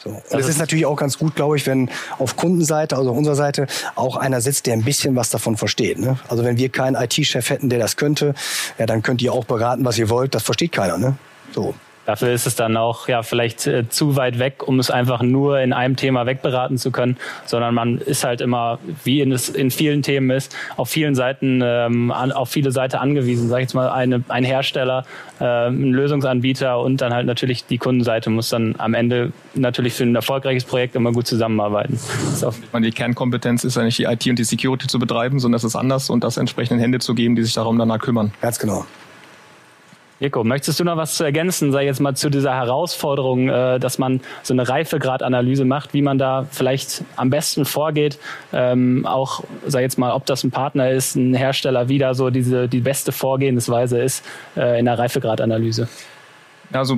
So. 0.03 0.09
Und 0.09 0.39
es 0.39 0.47
ist 0.47 0.57
natürlich 0.57 0.85
auch 0.85 0.95
ganz 0.95 1.17
gut, 1.17 1.35
glaube 1.35 1.57
ich, 1.57 1.67
wenn 1.67 1.89
auf 2.17 2.35
Kundenseite, 2.35 2.97
also 2.97 3.11
auf 3.11 3.17
unserer 3.17 3.35
Seite, 3.35 3.67
auch 3.95 4.17
einer 4.17 4.41
sitzt, 4.41 4.65
der 4.65 4.73
ein 4.73 4.83
bisschen 4.83 5.15
was 5.15 5.29
davon 5.29 5.57
versteht. 5.57 5.99
Ne? 5.99 6.17
Also 6.27 6.43
wenn 6.43 6.57
wir 6.57 6.69
keinen 6.69 6.95
IT-Chef 6.95 7.49
hätten, 7.49 7.69
der 7.69 7.79
das 7.79 7.97
könnte, 7.97 8.33
ja, 8.77 8.85
dann 8.87 9.03
könnt 9.03 9.21
ihr 9.21 9.31
auch 9.31 9.45
beraten, 9.45 9.85
was 9.85 9.97
ihr 9.97 10.09
wollt. 10.09 10.33
Das 10.33 10.43
versteht 10.43 10.71
keiner. 10.71 10.97
Ne? 10.97 11.15
So. 11.53 11.75
Dafür 12.05 12.31
ist 12.31 12.47
es 12.47 12.55
dann 12.55 12.77
auch 12.77 13.07
ja 13.07 13.23
vielleicht 13.23 13.67
äh, 13.67 13.87
zu 13.87 14.15
weit 14.15 14.39
weg, 14.39 14.67
um 14.67 14.79
es 14.79 14.89
einfach 14.89 15.21
nur 15.21 15.59
in 15.59 15.73
einem 15.73 15.95
Thema 15.95 16.25
wegberaten 16.25 16.77
zu 16.77 16.91
können, 16.91 17.17
sondern 17.45 17.73
man 17.73 17.99
ist 17.99 18.23
halt 18.23 18.41
immer, 18.41 18.79
wie 19.03 19.21
in, 19.21 19.31
es 19.31 19.49
in 19.49 19.71
vielen 19.71 20.01
Themen 20.01 20.29
ist, 20.31 20.55
auf 20.77 20.89
vielen 20.89 21.15
Seiten, 21.15 21.61
ähm, 21.63 22.11
an, 22.11 22.31
auf 22.31 22.49
viele 22.49 22.71
Seiten 22.71 22.95
angewiesen. 22.95 23.49
Sag 23.49 23.57
ich 23.57 23.63
jetzt 23.63 23.73
mal, 23.73 23.89
eine, 23.89 24.23
ein 24.29 24.43
Hersteller, 24.43 25.05
äh, 25.39 25.67
ein 25.67 25.91
Lösungsanbieter 25.91 26.79
und 26.79 27.01
dann 27.01 27.13
halt 27.13 27.27
natürlich 27.27 27.65
die 27.65 27.77
Kundenseite 27.77 28.29
muss 28.29 28.49
dann 28.49 28.75
am 28.77 28.93
Ende 28.93 29.31
natürlich 29.53 29.93
für 29.93 30.03
ein 30.03 30.15
erfolgreiches 30.15 30.63
Projekt 30.63 30.95
immer 30.95 31.11
gut 31.11 31.27
zusammenarbeiten. 31.27 31.99
meine, 32.71 32.87
die 32.87 32.91
Kernkompetenz 32.91 33.63
ist 33.63 33.75
ja 33.75 33.83
nicht 33.83 33.99
die 33.99 34.05
IT 34.05 34.25
und 34.27 34.39
die 34.39 34.43
Security 34.43 34.87
zu 34.87 34.99
betreiben, 34.99 35.39
sondern 35.39 35.57
es 35.57 35.63
ist 35.63 35.75
anders 35.75 36.09
und 36.09 36.23
das 36.23 36.37
entsprechenden 36.37 36.79
Hände 36.79 36.99
zu 36.99 37.13
geben, 37.13 37.35
die 37.35 37.43
sich 37.43 37.53
darum 37.53 37.77
danach 37.77 37.99
kümmern. 37.99 38.31
Ganz 38.41 38.59
genau. 38.59 38.85
Jeko, 40.21 40.43
möchtest 40.43 40.79
du 40.79 40.83
noch 40.83 40.97
was 40.97 41.15
zu 41.15 41.23
ergänzen, 41.23 41.71
sei 41.71 41.83
jetzt 41.85 41.99
mal 41.99 42.15
zu 42.15 42.29
dieser 42.29 42.53
Herausforderung, 42.53 43.49
äh, 43.49 43.79
dass 43.79 43.97
man 43.97 44.21
so 44.43 44.53
eine 44.53 44.69
Reifegradanalyse 44.69 45.65
macht, 45.65 45.95
wie 45.95 46.03
man 46.03 46.19
da 46.19 46.45
vielleicht 46.51 47.03
am 47.15 47.31
besten 47.31 47.65
vorgeht, 47.65 48.19
ähm, 48.53 49.07
auch, 49.07 49.43
sei 49.65 49.81
jetzt 49.81 49.97
mal, 49.97 50.11
ob 50.11 50.27
das 50.27 50.43
ein 50.43 50.51
Partner 50.51 50.91
ist, 50.91 51.15
ein 51.15 51.33
Hersteller, 51.33 51.89
wie 51.89 51.97
da 51.97 52.13
so 52.13 52.29
diese, 52.29 52.67
die 52.67 52.81
beste 52.81 53.11
Vorgehensweise 53.11 53.99
ist 53.99 54.23
äh, 54.55 54.79
in 54.79 54.85
der 54.85 54.99
Reifegradanalyse? 54.99 55.87
Also 56.73 56.97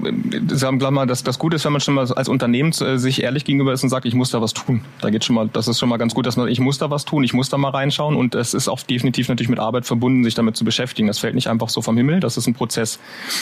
sagen 0.49 0.81
wir 0.81 0.91
mal, 0.91 1.07
das, 1.07 1.23
das 1.23 1.39
Gute 1.39 1.55
ist, 1.55 1.65
wenn 1.65 1.71
man 1.71 1.81
schon 1.81 1.95
mal 1.95 2.11
als 2.11 2.29
Unternehmen 2.29 2.71
äh, 2.71 2.97
sich 2.97 3.23
ehrlich 3.23 3.45
gegenüber 3.45 3.73
ist 3.73 3.83
und 3.83 3.89
sagt, 3.89 4.05
ich 4.05 4.13
muss 4.13 4.31
da 4.31 4.41
was 4.41 4.53
tun. 4.53 4.81
Da 5.01 5.09
geht 5.09 5.23
schon 5.23 5.35
mal, 5.35 5.49
das 5.51 5.67
ist 5.67 5.79
schon 5.79 5.89
mal 5.89 5.97
ganz 5.97 6.13
gut, 6.13 6.25
dass 6.25 6.37
man, 6.37 6.47
ich 6.47 6.59
muss 6.59 6.77
da 6.77 6.89
was 6.89 7.05
tun, 7.05 7.23
ich 7.23 7.33
muss 7.33 7.49
da 7.49 7.57
mal 7.57 7.69
reinschauen 7.69 8.15
und 8.15 8.35
es 8.35 8.53
ist 8.53 8.67
auch 8.67 8.81
definitiv 8.81 9.29
natürlich 9.29 9.49
mit 9.49 9.59
Arbeit 9.59 9.85
verbunden, 9.85 10.23
sich 10.23 10.35
damit 10.35 10.55
zu 10.55 10.65
beschäftigen. 10.65 11.07
Das 11.07 11.19
fällt 11.19 11.35
nicht 11.35 11.47
einfach 11.47 11.69
so 11.69 11.81
vom 11.81 11.97
Himmel, 11.97 12.19
das 12.19 12.37
ist 12.37 12.47
ein 12.47 12.53
Prozess, 12.53 12.99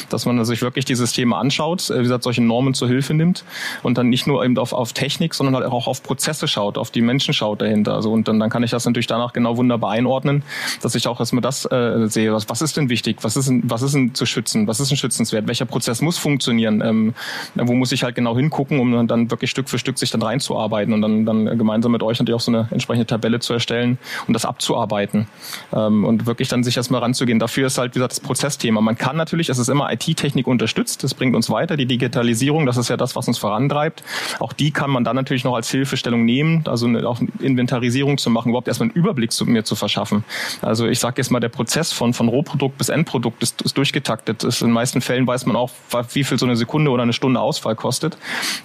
dass 0.10 0.26
man 0.26 0.44
sich 0.46 0.62
wirklich 0.62 0.86
dieses 0.86 1.14
Thema 1.14 1.40
anschaut, 1.40 1.90
äh, 1.90 2.00
wie 2.00 2.04
gesagt, 2.04 2.24
solche 2.24 2.42
Normen 2.42 2.74
zur 2.74 2.88
Hilfe 2.88 3.14
nimmt 3.14 3.44
und 3.84 3.98
dann 3.98 4.10
nicht 4.10 4.28
nur 4.28 4.44
eben 4.46 4.58
auf, 4.58 4.74
auf 4.74 4.94
Technik, 4.94 5.34
sondern 5.34 5.56
halt 5.56 5.66
auch 5.66 5.88
auf 5.88 6.04
Prozesse 6.04 6.48
schaut, 6.48 6.78
auf 6.78 6.92
die 6.92 7.02
Menschen 7.02 7.34
schaut 7.34 7.62
dahinter. 7.62 7.94
Also 7.94 8.12
und 8.12 8.28
dann, 8.28 8.40
dann 8.40 8.50
kann 8.50 8.64
ich 8.64 8.72
das 8.72 8.86
natürlich 8.86 9.08
danach 9.08 9.34
genau 9.34 9.58
wunderbar 9.58 9.92
einordnen, 9.92 10.44
dass 10.82 10.96
ich 10.96 11.08
auch 11.08 11.20
erstmal 11.20 11.42
das 11.42 11.66
äh, 11.66 12.08
sehe. 12.08 12.34
Was, 12.34 12.50
was 12.50 12.62
ist 12.62 12.78
denn 12.78 12.90
wichtig? 12.90 13.18
Was 13.22 13.36
ist 13.36 13.52
was 13.64 13.82
ist 13.82 13.94
denn 13.94 14.14
zu 14.14 14.26
schützen? 14.26 14.68
Was 14.68 14.80
ist 14.80 14.92
denn 14.92 14.98
schützenswert? 14.98 15.48
Welcher 15.48 15.66
Prozess 15.66 16.02
muss 16.02 16.21
funktionieren? 16.22 16.82
Ähm, 16.82 17.14
wo 17.56 17.74
muss 17.74 17.92
ich 17.92 18.04
halt 18.04 18.16
genau 18.16 18.36
hingucken, 18.36 18.80
um 18.80 19.08
dann 19.08 19.32
wirklich 19.32 19.52
Stück 19.52 19.70
für 19.70 19.80
Stück 19.80 19.98
sich 19.98 20.12
dann 20.12 20.22
reinzuarbeiten 20.22 20.94
und 20.94 21.02
dann, 21.02 21.26
dann 21.26 21.58
gemeinsam 21.58 21.92
mit 21.92 22.04
euch 22.04 22.20
natürlich 22.20 22.36
auch 22.36 22.42
so 22.42 22.52
eine 22.52 22.68
entsprechende 22.72 23.06
Tabelle 23.06 23.40
zu 23.40 23.54
erstellen 23.54 23.98
und 24.28 24.34
das 24.34 24.46
abzuarbeiten 24.46 25.28
ähm, 25.74 26.06
und 26.06 26.26
wirklich 26.26 26.48
dann 26.48 26.64
sich 26.64 26.78
erstmal 26.78 27.02
ranzugehen. 27.02 27.40
Dafür 27.40 27.68
ist 27.68 27.78
halt, 27.78 27.96
wie 27.96 28.00
gesagt, 28.00 28.14
das 28.14 28.20
Prozessthema. 28.20 28.82
Man 28.82 28.98
kann 28.98 29.18
natürlich, 29.18 29.50
es 29.50 29.58
ist 29.58 29.70
immer 29.70 29.92
IT-Technik 29.92 30.48
unterstützt, 30.48 31.04
das 31.04 31.14
bringt 31.14 31.36
uns 31.36 31.50
weiter, 31.50 31.78
die 31.78 31.86
Digitalisierung, 31.86 32.66
das 32.66 32.78
ist 32.78 32.90
ja 32.90 32.98
das, 32.98 33.16
was 33.16 33.28
uns 33.28 33.38
vorantreibt. 33.38 34.04
Auch 34.40 34.54
die 34.54 34.72
kann 34.72 34.90
man 34.90 35.04
dann 35.04 35.16
natürlich 35.16 35.44
noch 35.44 35.56
als 35.56 35.70
Hilfestellung 35.70 36.26
nehmen, 36.26 36.64
also 36.68 36.86
eine, 36.86 37.08
auch 37.08 37.20
eine 37.20 37.30
Inventarisierung 37.40 38.18
zu 38.18 38.30
machen, 38.30 38.50
überhaupt 38.50 38.68
erstmal 38.68 38.90
einen 38.90 38.96
Überblick 38.96 39.32
zu 39.32 39.46
mir 39.46 39.64
zu 39.64 39.76
verschaffen. 39.76 40.24
Also 40.62 40.88
ich 40.88 41.00
sage 41.00 41.16
jetzt 41.18 41.32
mal, 41.32 41.40
der 41.40 41.50
Prozess 41.50 41.92
von, 41.92 42.14
von 42.14 42.28
Rohprodukt 42.28 42.78
bis 42.78 42.90
Endprodukt 42.90 43.42
ist, 43.44 43.62
ist 43.62 43.78
durchgetaktet. 43.78 44.44
Ist 44.44 44.62
in 44.62 44.68
den 44.68 44.74
meisten 44.74 45.02
Fällen 45.02 45.26
weiß 45.28 45.46
man 45.46 45.56
auch, 45.56 45.72
wie 46.16 46.24
viel 46.24 46.38
so 46.38 46.46
eine 46.46 46.56
Sekunde 46.56 46.92
oder 46.92 47.04
eine 47.04 47.14
Stunde 47.14 47.40
Ausfall 47.40 47.76
kostet. 47.76 48.18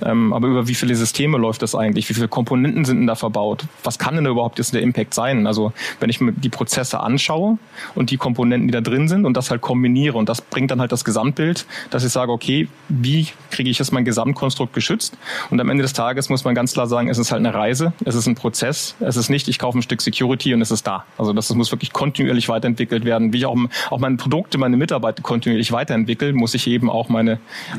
Ähm, 0.05 0.33
aber 0.33 0.49
über 0.49 0.69
wie 0.69 0.75
viele 0.75 0.95
Systeme 0.95 1.39
läuft 1.39 1.63
das 1.63 1.75
eigentlich? 1.75 2.09
Wie 2.09 2.15
viele 2.15 2.29
Komponenten 2.29 2.85
sind 2.85 2.99
denn 2.99 3.07
da 3.07 3.15
verbaut? 3.15 3.65
Was 3.85 3.99
kann 3.99 4.17
denn 4.17 4.27
überhaupt 4.27 4.59
jetzt 4.59 4.75
der 4.75 4.83
Impact 4.83 5.15
sein? 5.15 5.47
Also 5.47 5.73
wenn 6.01 6.11
ich 6.11 6.21
mir 6.21 6.33
die 6.33 6.49
Prozesse 6.49 7.01
anschaue 7.01 7.59
und 7.95 8.11
die 8.11 8.17
Komponenten, 8.17 8.69
die 8.69 8.73
da 8.73 8.81
drin 8.81 9.09
sind 9.09 9.25
und 9.25 9.37
das 9.37 9.51
halt 9.51 9.61
kombiniere 9.61 10.17
und 10.17 10.29
das 10.29 10.41
bringt 10.41 10.71
dann 10.71 10.81
halt 10.81 10.93
das 10.93 11.05
Gesamtbild, 11.05 11.67
dass 11.91 12.05
ich 12.05 12.13
sage, 12.13 12.33
okay, 12.33 12.69
wie 12.89 13.29
kriege 13.51 13.71
ich 13.71 13.79
jetzt 13.79 13.93
mein 13.93 14.05
Gesamtkonstrukt 14.05 14.73
geschützt? 14.73 15.17
Und 15.51 15.61
am 15.61 15.69
Ende 15.69 15.83
des 15.83 15.93
Tages 15.93 16.29
muss 16.29 16.45
man 16.45 16.55
ganz 16.55 16.73
klar 16.73 16.87
sagen, 16.87 17.09
es 17.09 17.19
ist 17.19 17.33
halt 17.33 17.41
eine 17.41 17.55
Reise, 17.55 17.93
es 18.05 18.15
ist 18.15 18.27
ein 18.27 18.35
Prozess, 18.35 18.95
es 19.01 19.17
ist 19.17 19.29
nicht, 19.29 19.49
ich 19.49 19.59
kaufe 19.59 19.79
ein 19.79 19.83
Stück 19.83 20.01
Security 20.01 20.55
und 20.55 20.63
es 20.63 20.71
ist 20.71 20.87
da. 20.87 21.05
Also 21.19 21.33
das, 21.33 21.49
das 21.49 21.57
muss 21.57 21.73
wirklich 21.73 21.93
kontinuierlich 21.93 22.49
weiterentwickelt 22.49 23.05
werden. 23.05 23.33
Wie 23.33 23.39
ich 23.39 23.47
auch, 23.47 23.57
auch 23.91 23.99
meine 23.99 24.17
Produkte, 24.17 24.59
meine 24.59 24.77
Mitarbeiter 24.77 25.23
kontinuierlich 25.23 25.73
weiterentwickle, 25.73 26.33
muss 26.33 26.55
ich 26.55 26.67
eben 26.67 26.91
auch 26.91 27.09
meine 27.09 27.26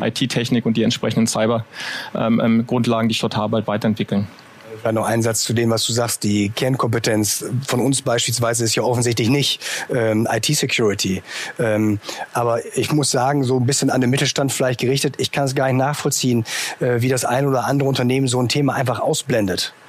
IT-Technik 0.01 0.65
und 0.65 0.77
die 0.77 0.83
entsprechenden 0.83 1.27
Cyber-Grundlagen, 1.27 3.05
ähm, 3.05 3.09
die 3.09 3.13
ich 3.13 3.19
dort 3.19 3.35
habe, 3.35 3.57
halt 3.57 3.67
weiterentwickeln. 3.67 4.27
Vielleicht 4.79 4.95
noch 4.95 5.05
ein 5.05 5.21
Satz 5.21 5.41
zu 5.41 5.53
dem, 5.53 5.69
was 5.69 5.85
du 5.85 5.93
sagst. 5.93 6.23
Die 6.23 6.49
Kernkompetenz 6.49 7.45
von 7.65 7.79
uns 7.79 8.01
beispielsweise 8.01 8.63
ist 8.63 8.75
ja 8.75 8.83
offensichtlich 8.83 9.29
nicht 9.29 9.61
ähm, 9.93 10.27
IT-Security. 10.31 11.23
Ähm, 11.57 11.99
aber 12.33 12.59
ich 12.75 12.91
muss 12.91 13.09
sagen, 13.09 13.43
so 13.43 13.57
ein 13.57 13.65
bisschen 13.65 13.89
an 13.89 14.01
den 14.01 14.09
Mittelstand 14.09 14.51
vielleicht 14.51 14.79
gerichtet, 14.79 15.15
ich 15.17 15.31
kann 15.31 15.45
es 15.45 15.55
gar 15.55 15.67
nicht 15.67 15.77
nachvollziehen, 15.77 16.45
äh, 16.79 17.01
wie 17.01 17.09
das 17.09 17.25
ein 17.25 17.47
oder 17.47 17.65
andere 17.65 17.89
Unternehmen 17.89 18.27
so 18.27 18.39
ein 18.39 18.49
Thema 18.49 18.75
einfach 18.75 18.99
ausblendet 18.99 19.73
ähm, 19.73 19.86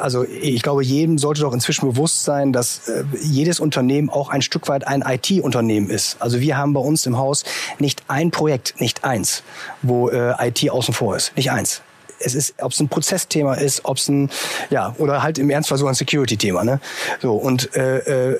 also 0.00 0.24
ich 0.24 0.62
glaube, 0.62 0.84
jedem 0.84 1.18
sollte 1.18 1.40
doch 1.40 1.52
inzwischen 1.52 1.88
bewusst 1.88 2.24
sein, 2.24 2.52
dass 2.52 2.88
äh, 2.88 3.04
jedes 3.20 3.60
Unternehmen 3.60 4.08
auch 4.10 4.28
ein 4.28 4.42
Stück 4.42 4.68
weit 4.68 4.86
ein 4.86 5.02
IT-Unternehmen 5.02 5.90
ist. 5.90 6.16
Also 6.20 6.40
wir 6.40 6.56
haben 6.56 6.72
bei 6.72 6.80
uns 6.80 7.06
im 7.06 7.18
Haus 7.18 7.44
nicht 7.78 8.02
ein 8.08 8.30
Projekt, 8.30 8.80
nicht 8.80 9.04
eins, 9.04 9.42
wo 9.82 10.08
äh, 10.08 10.34
IT 10.48 10.70
außen 10.70 10.94
vor 10.94 11.16
ist. 11.16 11.36
Nicht 11.36 11.50
eins 11.50 11.82
es 12.20 12.34
ist, 12.34 12.54
ob 12.60 12.72
es 12.72 12.80
ein 12.80 12.88
Prozessthema 12.88 13.54
ist, 13.54 13.84
ob 13.84 13.96
es 13.96 14.08
ein, 14.08 14.30
ja, 14.70 14.94
oder 14.98 15.22
halt 15.22 15.38
im 15.38 15.50
Ernstfall 15.50 15.78
so 15.78 15.86
ein 15.86 15.94
Security-Thema. 15.94 16.64
Ne? 16.64 16.80
So, 17.20 17.34
und, 17.34 17.74
äh, 17.76 18.32
äh, 18.32 18.38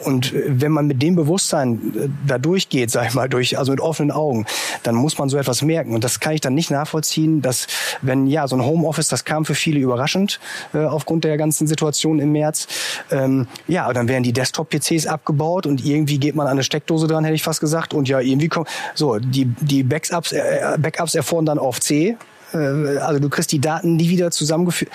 und 0.00 0.32
wenn 0.34 0.72
man 0.72 0.86
mit 0.86 1.02
dem 1.02 1.16
Bewusstsein 1.16 1.92
äh, 1.96 2.08
da 2.26 2.38
durchgeht, 2.38 2.90
sag 2.96 3.08
ich 3.08 3.14
mal, 3.14 3.28
durch, 3.28 3.58
also 3.58 3.72
mit 3.72 3.80
offenen 3.80 4.10
Augen, 4.10 4.46
dann 4.82 4.94
muss 4.94 5.18
man 5.18 5.28
so 5.28 5.36
etwas 5.36 5.62
merken. 5.62 5.94
Und 5.94 6.04
das 6.04 6.20
kann 6.20 6.34
ich 6.34 6.40
dann 6.40 6.54
nicht 6.54 6.70
nachvollziehen, 6.70 7.42
dass, 7.42 7.66
wenn, 8.02 8.26
ja, 8.26 8.46
so 8.48 8.56
ein 8.56 8.64
Homeoffice, 8.64 9.08
das 9.08 9.24
kam 9.24 9.44
für 9.44 9.54
viele 9.54 9.80
überraschend, 9.80 10.40
äh, 10.74 10.78
aufgrund 10.78 11.24
der 11.24 11.36
ganzen 11.36 11.66
Situation 11.66 12.18
im 12.18 12.32
März. 12.32 12.66
Ähm, 13.10 13.46
ja, 13.68 13.92
dann 13.92 14.08
werden 14.08 14.22
die 14.22 14.32
Desktop-PCs 14.32 15.06
abgebaut 15.06 15.66
und 15.66 15.84
irgendwie 15.84 16.18
geht 16.18 16.34
man 16.34 16.46
an 16.46 16.52
eine 16.52 16.64
Steckdose 16.64 17.06
dran, 17.06 17.24
hätte 17.24 17.34
ich 17.34 17.42
fast 17.42 17.60
gesagt. 17.60 17.94
Und 17.94 18.08
ja, 18.08 18.20
irgendwie 18.20 18.48
kommt, 18.48 18.68
so, 18.94 19.18
die, 19.18 19.46
die 19.60 19.82
Backups, 19.82 20.32
äh, 20.32 20.76
Backups 20.78 21.14
erfordern 21.14 21.46
dann 21.46 21.58
auf 21.58 21.80
C, 21.80 22.16
also 22.56 23.20
du 23.20 23.28
kriegst 23.28 23.52
die 23.52 23.60
Daten 23.60 23.96
nie 23.96 24.08
wieder 24.08 24.30
zusammengeführt. 24.30 24.90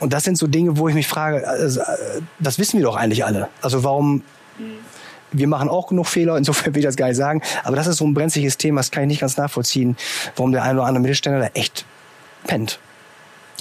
Und 0.00 0.12
das 0.12 0.24
sind 0.24 0.38
so 0.38 0.46
Dinge, 0.46 0.76
wo 0.76 0.88
ich 0.88 0.94
mich 0.94 1.06
frage, 1.06 1.46
also, 1.46 1.80
äh, 1.80 1.84
das 2.38 2.58
wissen 2.58 2.78
wir 2.78 2.84
doch 2.84 2.96
eigentlich 2.96 3.24
alle. 3.24 3.48
Also 3.62 3.84
warum, 3.84 4.22
wir 5.32 5.48
machen 5.48 5.68
auch 5.68 5.88
genug 5.88 6.06
Fehler, 6.06 6.36
insofern 6.36 6.74
will 6.74 6.80
ich 6.80 6.86
das 6.86 6.96
gar 6.96 7.08
nicht 7.08 7.16
sagen, 7.16 7.42
aber 7.64 7.76
das 7.76 7.86
ist 7.86 7.98
so 7.98 8.06
ein 8.06 8.14
brenzliges 8.14 8.56
Thema, 8.56 8.80
das 8.80 8.90
kann 8.90 9.04
ich 9.04 9.08
nicht 9.08 9.20
ganz 9.20 9.36
nachvollziehen, 9.36 9.96
warum 10.36 10.52
der 10.52 10.62
ein 10.62 10.76
oder 10.76 10.86
andere 10.86 11.02
Mittelständler 11.02 11.40
da 11.40 11.50
echt 11.54 11.84
pennt. 12.46 12.78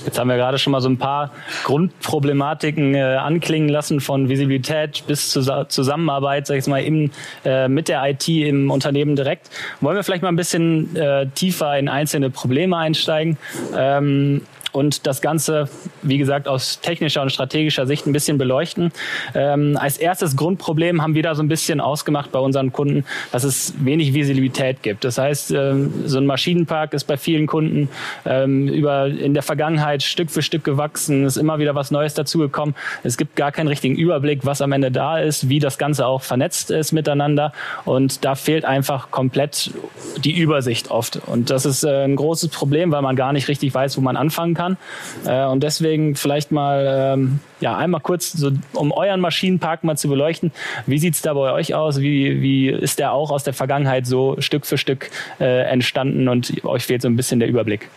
Jetzt 0.05 0.19
haben 0.19 0.27
wir 0.27 0.37
gerade 0.37 0.57
schon 0.57 0.71
mal 0.71 0.81
so 0.81 0.89
ein 0.89 0.97
paar 0.97 1.31
Grundproblematiken 1.63 2.95
äh, 2.95 3.01
anklingen 3.01 3.69
lassen, 3.69 3.99
von 3.99 4.29
Visibilität 4.29 5.03
bis 5.07 5.29
zur 5.29 5.69
Zusammenarbeit, 5.69 6.47
sag 6.47 6.57
ich 6.57 6.67
mal, 6.67 6.83
im, 6.83 7.11
äh, 7.45 7.67
mit 7.67 7.87
der 7.87 8.03
IT 8.09 8.27
im 8.27 8.71
Unternehmen 8.71 9.15
direkt. 9.15 9.49
Wollen 9.81 9.95
wir 9.95 10.03
vielleicht 10.03 10.23
mal 10.23 10.29
ein 10.29 10.35
bisschen 10.35 10.95
äh, 10.95 11.27
tiefer 11.27 11.77
in 11.77 11.89
einzelne 11.89 12.29
Probleme 12.29 12.77
einsteigen? 12.77 13.37
Ähm, 13.75 14.41
und 14.73 15.05
das 15.07 15.21
Ganze, 15.21 15.69
wie 16.01 16.17
gesagt, 16.17 16.47
aus 16.47 16.81
technischer 16.81 17.21
und 17.21 17.31
strategischer 17.31 17.85
Sicht 17.85 18.07
ein 18.07 18.11
bisschen 18.11 18.37
beleuchten. 18.37 18.91
Ähm, 19.35 19.77
als 19.79 19.97
erstes 19.97 20.35
Grundproblem 20.35 21.01
haben 21.01 21.13
wir 21.15 21.23
da 21.23 21.35
so 21.35 21.43
ein 21.43 21.47
bisschen 21.47 21.79
ausgemacht 21.79 22.31
bei 22.31 22.39
unseren 22.39 22.73
Kunden, 22.73 23.05
dass 23.31 23.43
es 23.43 23.73
wenig 23.77 24.13
Visibilität 24.13 24.81
gibt. 24.81 25.05
Das 25.05 25.17
heißt, 25.17 25.51
ähm, 25.51 25.93
so 26.05 26.17
ein 26.17 26.25
Maschinenpark 26.25 26.93
ist 26.93 27.05
bei 27.05 27.17
vielen 27.17 27.45
Kunden 27.45 27.87
ähm, 28.25 28.67
über 28.67 29.05
in 29.05 29.35
der 29.35 29.43
Vergangenheit 29.43 30.01
Stück 30.01 30.31
für 30.31 30.41
Stück 30.41 30.63
gewachsen, 30.63 31.25
ist 31.25 31.37
immer 31.37 31.59
wieder 31.59 31.75
was 31.75 31.91
Neues 31.91 32.15
dazugekommen. 32.15 32.73
Es 33.03 33.17
gibt 33.17 33.35
gar 33.35 33.51
keinen 33.51 33.67
richtigen 33.67 33.95
Überblick, 33.95 34.43
was 34.43 34.61
am 34.61 34.71
Ende 34.71 34.91
da 34.91 35.19
ist, 35.19 35.49
wie 35.49 35.59
das 35.59 35.77
Ganze 35.77 36.07
auch 36.07 36.23
vernetzt 36.23 36.71
ist 36.71 36.93
miteinander. 36.93 37.53
Und 37.85 38.25
da 38.25 38.33
fehlt 38.33 38.65
einfach 38.65 39.11
komplett 39.11 39.71
die 40.17 40.35
Übersicht 40.35 40.89
oft. 40.89 41.19
Und 41.27 41.51
das 41.51 41.67
ist 41.67 41.83
äh, 41.83 42.05
ein 42.05 42.15
großes 42.15 42.49
Problem, 42.49 42.91
weil 42.91 43.03
man 43.03 43.15
gar 43.15 43.33
nicht 43.33 43.47
richtig 43.47 43.71
weiß, 43.71 43.97
wo 43.97 44.01
man 44.01 44.17
anfangen 44.17 44.55
kann 44.55 44.62
kann. 44.63 44.77
Äh, 45.25 45.45
und 45.49 45.63
deswegen 45.63 46.15
vielleicht 46.15 46.51
mal 46.51 47.13
ähm, 47.13 47.39
ja 47.59 47.77
einmal 47.77 48.01
kurz, 48.01 48.31
so, 48.31 48.51
um 48.73 48.91
euren 48.91 49.19
Maschinenpark 49.19 49.83
mal 49.83 49.97
zu 49.97 50.07
beleuchten. 50.07 50.51
Wie 50.85 50.99
sieht 50.99 51.15
es 51.15 51.21
da 51.21 51.33
bei 51.33 51.51
euch 51.51 51.73
aus? 51.73 51.99
Wie, 51.99 52.41
wie 52.41 52.69
ist 52.69 52.99
der 52.99 53.13
auch 53.13 53.31
aus 53.31 53.43
der 53.43 53.53
Vergangenheit 53.53 54.05
so 54.05 54.35
Stück 54.39 54.65
für 54.65 54.77
Stück 54.77 55.09
äh, 55.39 55.63
entstanden 55.63 56.27
und 56.27 56.63
euch 56.65 56.85
fehlt 56.85 57.01
so 57.01 57.07
ein 57.07 57.15
bisschen 57.15 57.39
der 57.39 57.49
Überblick? 57.49 57.89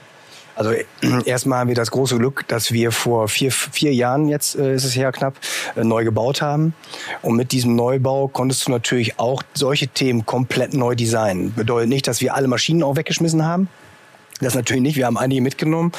Also 0.57 0.73
erstmal 1.27 1.59
haben 1.59 1.69
wir 1.69 1.75
das 1.75 1.91
große 1.91 2.17
Glück, 2.17 2.49
dass 2.49 2.73
wir 2.73 2.91
vor 2.91 3.29
vier, 3.29 3.53
vier 3.53 3.93
Jahren, 3.93 4.27
jetzt 4.27 4.57
äh, 4.57 4.75
ist 4.75 4.85
es 4.85 4.97
her 4.97 5.13
knapp, 5.13 5.35
äh, 5.77 5.85
neu 5.85 6.03
gebaut 6.03 6.41
haben. 6.41 6.75
Und 7.21 7.37
mit 7.37 7.53
diesem 7.53 7.77
Neubau 7.77 8.29
konntest 8.29 8.67
du 8.67 8.71
natürlich 8.71 9.19
auch 9.19 9.43
solche 9.53 9.89
Themen 9.89 10.25
komplett 10.25 10.73
neu 10.73 10.95
designen. 10.95 11.53
Bedeutet 11.53 11.91
nicht, 11.91 12.09
dass 12.09 12.23
wir 12.23 12.35
alle 12.35 12.49
Maschinen 12.49 12.83
auch 12.83 12.97
weggeschmissen 12.97 13.45
haben. 13.45 13.69
Das 14.41 14.55
natürlich 14.55 14.83
nicht. 14.83 14.97
Wir 14.97 15.07
haben 15.07 15.17
einige 15.17 15.41
mitgenommen, 15.41 15.93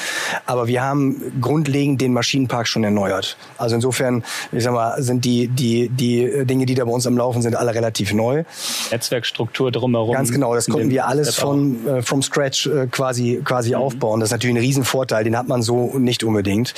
aber 0.46 0.68
wir 0.68 0.82
haben 0.82 1.40
grundlegend 1.40 2.00
den 2.00 2.12
Maschinenpark 2.12 2.68
schon 2.68 2.84
erneuert. 2.84 3.36
Also 3.56 3.74
insofern, 3.74 4.22
ich 4.52 4.62
sag 4.62 4.72
mal, 4.72 5.02
sind 5.02 5.24
die 5.24 5.48
die 5.48 5.88
die 5.88 6.44
Dinge, 6.44 6.64
die 6.64 6.74
da 6.74 6.84
bei 6.84 6.92
uns 6.92 7.06
am 7.06 7.16
Laufen 7.16 7.42
sind, 7.42 7.56
alle 7.56 7.74
relativ 7.74 8.12
neu. 8.12 8.44
Netzwerkstruktur 8.92 9.72
drumherum. 9.72 10.14
Ganz 10.14 10.30
genau. 10.30 10.54
Das 10.54 10.66
konnten 10.66 10.90
wir 10.90 11.08
alles 11.08 11.34
von 11.34 11.84
äh, 11.86 12.02
from 12.02 12.22
scratch 12.22 12.66
äh, 12.66 12.86
quasi 12.86 13.40
quasi 13.44 13.70
mhm. 13.70 13.82
aufbauen. 13.82 14.20
Das 14.20 14.28
ist 14.28 14.32
natürlich 14.32 14.54
ein 14.54 14.60
Riesenvorteil. 14.60 15.24
Den 15.24 15.36
hat 15.36 15.48
man 15.48 15.62
so 15.62 15.98
nicht 15.98 16.22
unbedingt. 16.22 16.74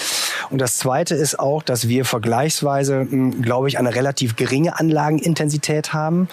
Und 0.48 0.60
das 0.60 0.78
Zweite 0.78 1.14
ist 1.14 1.38
auch, 1.38 1.62
dass 1.62 1.88
wir 1.88 2.06
vergleichsweise, 2.06 3.00
hm, 3.00 3.42
glaube 3.42 3.68
ich, 3.68 3.78
eine 3.78 3.94
relativ 3.94 4.36
geringe 4.36 4.78
Anlagenintensität 4.80 5.92
haben. 5.92 6.28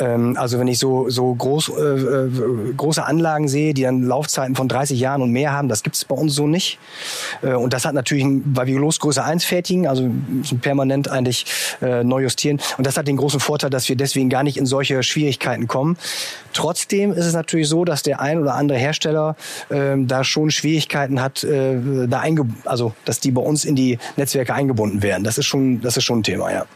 Ähm, 0.00 0.36
also 0.36 0.58
wenn 0.58 0.66
ich 0.66 0.80
so 0.80 1.08
so 1.10 1.32
groß 1.32 1.68
äh, 1.68 1.82
äh 1.82 2.30
große 2.76 3.04
Anlagen 3.04 3.46
sehe, 3.46 3.72
die 3.72 3.82
dann 3.82 4.02
Laufzeiten 4.02 4.56
von 4.56 4.63
von 4.64 4.68
30 4.68 4.98
Jahren 4.98 5.22
und 5.22 5.30
mehr 5.30 5.52
haben. 5.52 5.68
Das 5.68 5.82
gibt 5.82 5.96
es 5.96 6.04
bei 6.04 6.14
uns 6.14 6.34
so 6.34 6.46
nicht. 6.46 6.78
Äh, 7.42 7.54
und 7.54 7.72
das 7.72 7.84
hat 7.84 7.94
natürlich, 7.94 8.26
weil 8.44 8.66
wir 8.66 8.78
Losgröße 8.78 9.22
1 9.22 9.44
fertigen, 9.44 9.86
also 9.86 10.08
müssen 10.28 10.60
permanent 10.60 11.08
eigentlich 11.08 11.46
äh, 11.82 12.02
neu 12.02 12.22
justieren. 12.22 12.60
Und 12.78 12.86
das 12.86 12.96
hat 12.96 13.06
den 13.06 13.16
großen 13.16 13.40
Vorteil, 13.40 13.70
dass 13.70 13.88
wir 13.88 13.96
deswegen 13.96 14.30
gar 14.30 14.42
nicht 14.42 14.56
in 14.56 14.66
solche 14.66 15.02
Schwierigkeiten 15.02 15.66
kommen. 15.66 15.96
Trotzdem 16.52 17.12
ist 17.12 17.26
es 17.26 17.34
natürlich 17.34 17.68
so, 17.68 17.84
dass 17.84 18.02
der 18.02 18.20
ein 18.20 18.38
oder 18.40 18.54
andere 18.54 18.78
Hersteller 18.78 19.36
äh, 19.68 19.96
da 19.98 20.24
schon 20.24 20.50
Schwierigkeiten 20.50 21.20
hat, 21.20 21.44
äh, 21.44 22.06
da 22.08 22.20
einge 22.20 22.46
also 22.64 22.94
dass 23.04 23.20
die 23.20 23.30
bei 23.30 23.42
uns 23.42 23.64
in 23.64 23.76
die 23.76 23.98
Netzwerke 24.16 24.54
eingebunden 24.54 25.02
werden. 25.02 25.24
Das 25.24 25.38
ist 25.38 25.46
schon, 25.46 25.80
das 25.80 25.96
ist 25.96 26.04
schon 26.04 26.20
ein 26.20 26.22
Thema, 26.22 26.52
ja. 26.52 26.66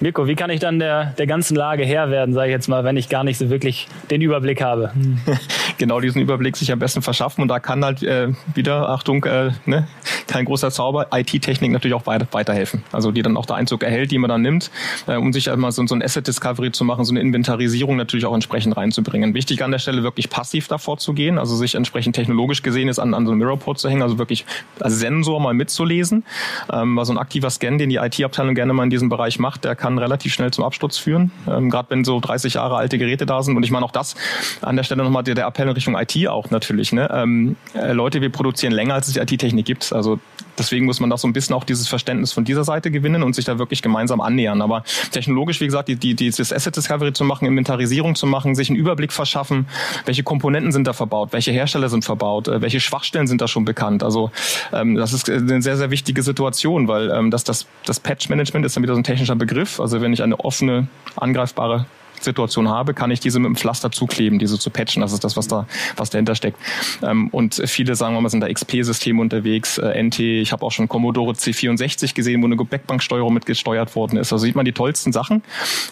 Mirko, 0.00 0.26
wie 0.26 0.34
kann 0.34 0.50
ich 0.50 0.60
dann 0.60 0.78
der, 0.78 1.06
der 1.18 1.26
ganzen 1.26 1.56
Lage 1.56 1.84
Herr 1.84 2.10
werden, 2.10 2.34
sage 2.34 2.48
ich 2.48 2.52
jetzt 2.52 2.68
mal, 2.68 2.84
wenn 2.84 2.96
ich 2.96 3.08
gar 3.08 3.24
nicht 3.24 3.38
so 3.38 3.50
wirklich 3.50 3.88
den 4.10 4.20
Überblick 4.20 4.62
habe? 4.62 4.92
genau 5.78 6.00
diesen 6.00 6.20
Überblick 6.20 6.56
sich 6.56 6.72
am 6.72 6.78
besten 6.78 7.02
verschaffen 7.02 7.42
und 7.42 7.48
da 7.48 7.60
kann 7.60 7.84
halt 7.84 8.02
äh, 8.02 8.28
wieder, 8.54 8.88
Achtung, 8.88 9.24
äh, 9.24 9.50
ne, 9.66 9.86
kein 10.26 10.44
großer 10.44 10.70
Zauber, 10.70 11.08
IT-Technik 11.12 11.70
natürlich 11.72 11.94
auch 11.94 12.06
weiter, 12.06 12.26
weiterhelfen. 12.32 12.82
Also 12.92 13.10
die 13.10 13.22
dann 13.22 13.36
auch 13.36 13.46
der 13.46 13.56
Einzug 13.56 13.82
erhält, 13.82 14.10
die 14.10 14.18
man 14.18 14.28
dann 14.28 14.42
nimmt, 14.42 14.70
äh, 15.06 15.16
um 15.16 15.32
sich 15.32 15.50
einmal 15.50 15.72
so, 15.72 15.86
so 15.86 15.94
ein 15.94 16.02
Asset 16.02 16.26
Discovery 16.26 16.72
zu 16.72 16.84
machen, 16.84 17.04
so 17.04 17.12
eine 17.12 17.20
Inventarisierung 17.20 17.96
natürlich 17.96 18.26
auch 18.26 18.34
entsprechend 18.34 18.76
reinzubringen. 18.76 19.34
Wichtig 19.34 19.62
an 19.62 19.70
der 19.70 19.78
Stelle 19.78 20.02
wirklich 20.02 20.30
passiv 20.30 20.68
davor 20.68 20.98
zu 20.98 21.12
gehen, 21.12 21.38
also 21.38 21.56
sich 21.56 21.74
entsprechend 21.74 22.16
technologisch 22.16 22.62
gesehen 22.62 22.88
ist 22.88 22.98
an, 22.98 23.14
an 23.14 23.26
so 23.26 23.32
einem 23.32 23.38
Mirrorport 23.38 23.78
zu 23.78 23.88
hängen, 23.88 24.02
also 24.02 24.18
wirklich 24.18 24.44
als 24.80 24.98
Sensor 24.98 25.40
mal 25.40 25.54
mitzulesen. 25.54 26.24
Ähm, 26.72 26.96
weil 26.96 27.04
so 27.04 27.12
ein 27.12 27.18
aktiver 27.18 27.50
Scan, 27.50 27.78
den 27.78 27.90
die 27.90 27.96
IT-Abteilung 27.96 28.54
gerne 28.54 28.72
mal 28.72 28.84
in 28.84 28.90
diesem 28.90 29.08
Bereich 29.08 29.21
macht, 29.38 29.64
der 29.64 29.74
kann 29.76 29.98
relativ 29.98 30.32
schnell 30.32 30.50
zum 30.52 30.64
Absturz 30.64 30.98
führen. 30.98 31.30
Ähm, 31.48 31.70
Gerade 31.70 31.90
wenn 31.90 32.04
so 32.04 32.20
30 32.20 32.54
Jahre 32.54 32.76
alte 32.76 32.98
Geräte 32.98 33.26
da 33.26 33.42
sind. 33.42 33.56
Und 33.56 33.62
ich 33.62 33.70
meine 33.70 33.84
auch 33.84 33.90
das 33.90 34.14
an 34.60 34.76
der 34.76 34.82
Stelle 34.82 35.02
nochmal 35.02 35.22
der, 35.22 35.34
der 35.34 35.46
Appell 35.46 35.68
in 35.68 35.74
Richtung 35.74 35.96
IT 35.96 36.28
auch 36.28 36.50
natürlich. 36.50 36.92
Ne? 36.92 37.08
Ähm, 37.12 37.56
äh, 37.74 37.92
Leute, 37.92 38.20
wir 38.20 38.30
produzieren 38.30 38.72
länger, 38.72 38.94
als 38.94 39.08
es 39.08 39.14
die 39.14 39.20
IT-Technik 39.20 39.66
gibt. 39.66 39.92
Also 39.92 40.18
deswegen 40.58 40.86
muss 40.86 41.00
man 41.00 41.10
da 41.10 41.16
so 41.16 41.26
ein 41.28 41.32
bisschen 41.32 41.54
auch 41.54 41.64
dieses 41.64 41.88
Verständnis 41.88 42.32
von 42.32 42.44
dieser 42.44 42.64
Seite 42.64 42.90
gewinnen 42.90 43.22
und 43.22 43.34
sich 43.34 43.44
da 43.44 43.58
wirklich 43.58 43.82
gemeinsam 43.82 44.20
annähern. 44.20 44.62
Aber 44.62 44.84
technologisch, 45.10 45.60
wie 45.60 45.66
gesagt, 45.66 45.88
die, 45.88 45.96
die, 45.96 46.14
dieses 46.14 46.52
Asset 46.52 46.76
Discovery 46.76 47.12
zu 47.12 47.24
machen, 47.24 47.46
Inventarisierung 47.46 48.14
zu 48.14 48.26
machen, 48.26 48.54
sich 48.54 48.70
einen 48.70 48.78
Überblick 48.78 49.12
verschaffen, 49.12 49.66
welche 50.04 50.22
Komponenten 50.22 50.72
sind 50.72 50.86
da 50.86 50.92
verbaut, 50.92 51.32
welche 51.32 51.52
Hersteller 51.52 51.88
sind 51.88 52.04
verbaut, 52.04 52.48
äh, 52.48 52.60
welche 52.60 52.80
Schwachstellen 52.80 53.26
sind 53.26 53.40
da 53.40 53.48
schon 53.48 53.64
bekannt. 53.64 54.02
Also 54.02 54.30
ähm, 54.72 54.96
das 54.96 55.12
ist 55.12 55.28
eine 55.28 55.62
sehr, 55.62 55.76
sehr 55.76 55.90
wichtige 55.90 56.22
Situation, 56.22 56.88
weil 56.88 57.10
ähm, 57.10 57.30
das, 57.30 57.44
das, 57.44 57.66
das 57.84 58.00
Patch-Management 58.00 58.66
ist 58.66 58.76
dann 58.76 58.82
wieder 58.82 58.94
so 58.94 59.00
ein 59.00 59.04
technischer 59.04 59.36
Begriff. 59.36 59.80
Also 59.80 60.00
wenn 60.00 60.12
ich 60.12 60.22
eine 60.22 60.38
offene, 60.40 60.88
angreifbare 61.16 61.86
Situation 62.24 62.68
habe, 62.68 62.94
kann 62.94 63.10
ich 63.10 63.20
diese 63.20 63.38
mit 63.38 63.48
dem 63.48 63.56
Pflaster 63.56 63.90
zukleben, 63.90 64.38
diese 64.38 64.58
zu 64.58 64.70
patchen. 64.70 65.02
Das 65.02 65.12
ist 65.12 65.24
das, 65.24 65.36
was 65.36 65.48
da, 65.48 65.66
was 65.96 66.10
dahinter 66.10 66.34
steckt. 66.34 66.58
Ähm, 67.02 67.28
und 67.28 67.62
viele 67.66 67.94
sagen 67.94 68.14
wir 68.14 68.20
mal, 68.20 68.28
sind 68.28 68.40
da 68.40 68.48
XP-Systeme 68.48 69.20
unterwegs, 69.20 69.78
äh, 69.78 70.02
NT. 70.02 70.20
Ich 70.20 70.52
habe 70.52 70.64
auch 70.64 70.72
schon 70.72 70.88
Commodore 70.88 71.32
C64 71.32 72.14
gesehen, 72.14 72.42
wo 72.42 72.46
eine 72.46 72.56
Backbanksteuerung 72.56 73.32
mitgesteuert 73.34 73.94
worden 73.96 74.18
ist. 74.18 74.32
Also 74.32 74.44
sieht 74.44 74.56
man 74.56 74.64
die 74.64 74.72
tollsten 74.72 75.12
Sachen. 75.12 75.42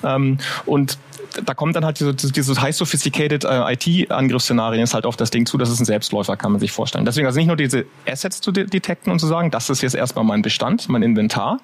Ähm, 0.04 0.38
und 0.66 0.98
da 1.44 1.54
kommt 1.54 1.76
dann 1.76 1.84
halt 1.84 2.00
diese, 2.00 2.14
diese 2.14 2.60
high 2.60 2.74
sophisticated 2.74 3.44
äh, 3.44 3.72
IT-Angriffsszenarien 3.72 4.82
ist 4.82 4.94
halt 4.94 5.06
auf 5.06 5.16
das 5.16 5.30
Ding 5.30 5.46
zu, 5.46 5.58
das 5.58 5.70
ist 5.70 5.80
ein 5.80 5.84
Selbstläufer, 5.84 6.36
kann 6.36 6.52
man 6.52 6.60
sich 6.60 6.72
vorstellen. 6.72 7.04
Deswegen 7.04 7.26
also 7.26 7.38
nicht 7.38 7.46
nur 7.46 7.56
diese 7.56 7.84
Assets 8.08 8.40
zu 8.40 8.52
de 8.52 8.64
detekten 8.64 9.10
und 9.10 9.18
zu 9.18 9.26
sagen, 9.26 9.50
das 9.50 9.70
ist 9.70 9.82
jetzt 9.82 9.94
erstmal 9.94 10.24
mein 10.24 10.42
Bestand, 10.42 10.88
mein 10.88 11.02
Inventar, 11.02 11.58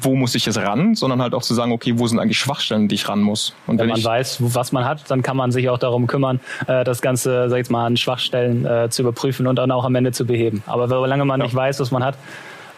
wo 0.00 0.14
muss 0.14 0.34
ich 0.34 0.46
jetzt 0.46 0.58
ran, 0.58 0.94
sondern 0.94 1.22
halt 1.22 1.34
auch 1.34 1.42
zu 1.42 1.54
sagen, 1.54 1.72
okay, 1.72 1.94
wo 1.96 2.06
sind 2.06 2.18
eigentlich 2.18 2.38
Schwachstellen, 2.38 2.88
die 2.88 2.94
ich 2.94 3.08
ran 3.08 3.20
muss. 3.20 3.54
Und 3.66 3.78
wenn, 3.78 3.88
wenn 3.88 3.94
man 3.94 4.04
weiß, 4.04 4.38
was 4.40 4.72
man 4.72 4.84
hat, 4.84 5.10
dann 5.10 5.22
kann 5.22 5.36
man 5.36 5.52
sich 5.52 5.68
auch 5.68 5.78
darum 5.78 6.06
kümmern, 6.06 6.40
äh, 6.66 6.84
das 6.84 7.02
Ganze, 7.02 7.48
sag 7.48 7.56
ich 7.56 7.60
jetzt 7.60 7.70
mal, 7.70 7.86
an 7.86 7.96
Schwachstellen 7.96 8.64
äh, 8.64 8.88
zu 8.90 9.02
überprüfen 9.02 9.46
und 9.46 9.56
dann 9.56 9.70
auch 9.70 9.84
am 9.84 9.94
Ende 9.94 10.12
zu 10.12 10.26
beheben. 10.26 10.62
Aber 10.66 10.88
solange 10.88 11.24
man 11.24 11.40
ja. 11.40 11.46
nicht 11.46 11.54
weiß, 11.54 11.80
was 11.80 11.90
man 11.90 12.04
hat, 12.04 12.16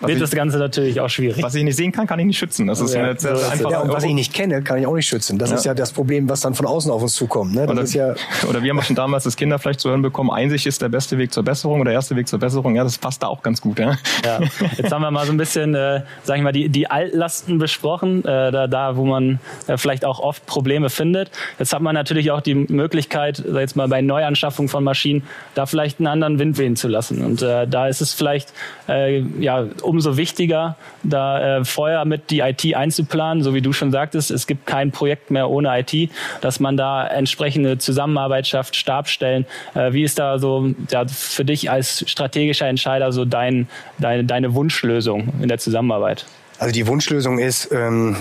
wird 0.03 0.21
das 0.21 0.31
Ganze 0.31 0.59
natürlich 0.59 1.01
auch 1.01 1.09
schwierig. 1.09 1.43
Was 1.43 1.55
ich 1.55 1.65
nicht 1.65 1.77
sehen 1.77 1.93
kann, 1.93 2.07
kann 2.07 2.19
ich 2.19 2.27
nicht 2.27 2.39
schützen. 2.39 2.67
Das 2.67 2.81
ist 2.81 2.95
ja, 2.95 3.05
eine, 3.05 3.19
so 3.19 3.29
einfach 3.29 3.71
ja, 3.71 3.81
und 3.81 3.93
was 3.93 4.05
ich 4.05 4.15
nicht 4.15 4.33
kenne, 4.33 4.63
kann 4.63 4.79
ich 4.79 4.87
auch 4.87 4.95
nicht 4.95 5.07
schützen. 5.07 5.39
Das 5.39 5.51
ja. 5.51 5.57
ist 5.57 5.65
ja 5.65 5.75
das 5.75 5.93
Problem, 5.93 6.29
was 6.29 6.41
dann 6.41 6.55
von 6.55 6.67
außen 6.67 6.91
auf 6.91 7.03
uns 7.03 7.15
zukommt. 7.15 7.55
Ne? 7.55 7.63
Das 7.63 7.71
oder, 7.71 7.83
ist 7.83 7.95
ja 7.95 8.15
oder 8.49 8.63
wir 8.63 8.71
haben 8.71 8.83
schon 8.83 8.97
damals 8.97 9.25
das 9.25 9.37
Kinder 9.37 9.59
vielleicht 9.59 9.81
zu 9.81 9.91
hören 9.91 10.03
bekommen, 10.03 10.31
Einsicht 10.31 10.67
ist 10.67 10.83
der 10.83 10.89
beste 10.89 11.19
Weg 11.19 11.33
zur 11.33 11.43
Besserung 11.43 11.81
oder 11.81 11.91
der 11.91 11.95
erste 11.95 12.17
Weg 12.17 12.29
zur 12.29 12.39
Besserung. 12.39 12.75
Ja, 12.75 12.85
das 12.85 12.99
passt 12.99 13.23
da 13.23 13.29
auch 13.29 13.43
ganz 13.43 13.61
gut. 13.61 13.79
Ja, 13.79 13.97
ja. 14.25 14.41
jetzt 14.77 14.93
haben 14.93 15.03
wir 15.03 15.11
mal 15.11 15.27
so 15.27 15.33
ein 15.33 15.39
bisschen, 15.39 15.75
äh, 15.75 16.03
sag 16.23 16.37
ich 16.37 16.43
mal, 16.43 16.53
die, 16.53 16.69
die 16.69 16.91
Altlasten 16.91 17.59
besprochen, 17.59 18.25
äh, 18.25 18.53
da, 18.53 18.67
da, 18.67 18.97
wo 18.97 19.05
man 19.05 19.39
äh, 19.67 19.77
vielleicht 19.77 20.05
auch 20.05 20.21
oft 20.21 20.47
Probleme 20.47 20.91
findet. 20.91 21.31
Jetzt 21.59 21.73
hat 21.73 21.83
man 21.83 21.95
natürlich 21.95 22.31
auch 22.31 22.41
die 22.41 22.55
Möglichkeit, 22.55 23.37
sag 23.37 23.61
jetzt 23.61 23.77
mal 23.77 23.89
bei 23.89 24.01
Neuanschaffung 24.01 24.69
von 24.69 24.85
Maschinen, 24.85 25.23
da 25.55 25.67
vielleicht 25.67 26.01
einen 26.01 26.07
anderen 26.07 26.39
Wind 26.39 26.59
wehen 26.59 26.77
zu 26.77 26.89
lassen. 26.89 27.25
Und 27.25 27.43
äh, 27.43 27.67
da 27.67 27.89
ist 27.89 28.01
es 28.01 28.13
vielleicht 28.13 28.53
äh, 28.89 29.21
ja 29.41 29.67
umso 29.93 30.17
wichtiger, 30.17 30.77
da 31.03 31.59
äh, 31.59 31.65
vorher 31.65 32.05
mit 32.07 32.31
die 32.31 32.41
IT 32.41 32.75
einzuplanen, 32.75 33.43
so 33.43 33.55
wie 33.55 33.61
du 33.61 33.73
schon 33.73 33.93
sagtest, 33.93 34.31
es 34.31 34.47
gibt 34.47 34.67
kein 34.67 34.91
Projekt 34.91 35.31
mehr 35.31 35.51
ohne 35.51 35.79
IT, 35.79 36.11
dass 36.41 36.61
man 36.61 36.77
da 36.79 37.07
entsprechende 37.07 37.77
Zusammenarbeit 37.77 38.47
schafft, 38.47 38.75
Stabstellen. 38.75 39.45
Äh, 39.75 39.93
wie 39.93 40.03
ist 40.03 40.19
da 40.19 40.39
so 40.39 40.75
ja, 40.91 41.07
für 41.07 41.45
dich 41.45 41.71
als 41.71 42.05
strategischer 42.11 42.67
Entscheider 42.67 43.13
so 43.13 43.27
dein, 43.27 43.69
deine, 43.99 44.25
deine 44.25 44.55
Wunschlösung 44.55 45.29
in 45.43 45.49
der 45.49 45.59
Zusammenarbeit? 45.59 46.25
Also 46.59 46.73
die 46.73 46.87
Wunschlösung 46.87 47.39
ist, 47.39 47.71
ähm, 47.71 48.17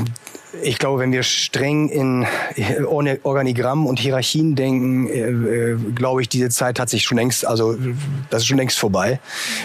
ich 0.61 0.77
glaube, 0.79 0.99
wenn 0.99 1.11
wir 1.11 1.23
streng 1.23 1.89
in 1.89 2.25
Organigramm 3.23 3.87
und 3.87 3.99
Hierarchien 3.99 4.55
denken, 4.55 5.07
äh, 5.07 5.19
äh, 5.19 5.77
glaube 5.95 6.21
ich, 6.21 6.29
diese 6.29 6.49
Zeit 6.49 6.79
hat 6.79 6.89
sich 6.89 7.03
schon 7.03 7.17
längst, 7.17 7.45
also 7.45 7.77
das 8.29 8.41
ist 8.41 8.47
schon 8.47 8.57
längst 8.57 8.77
vorbei. 8.77 9.19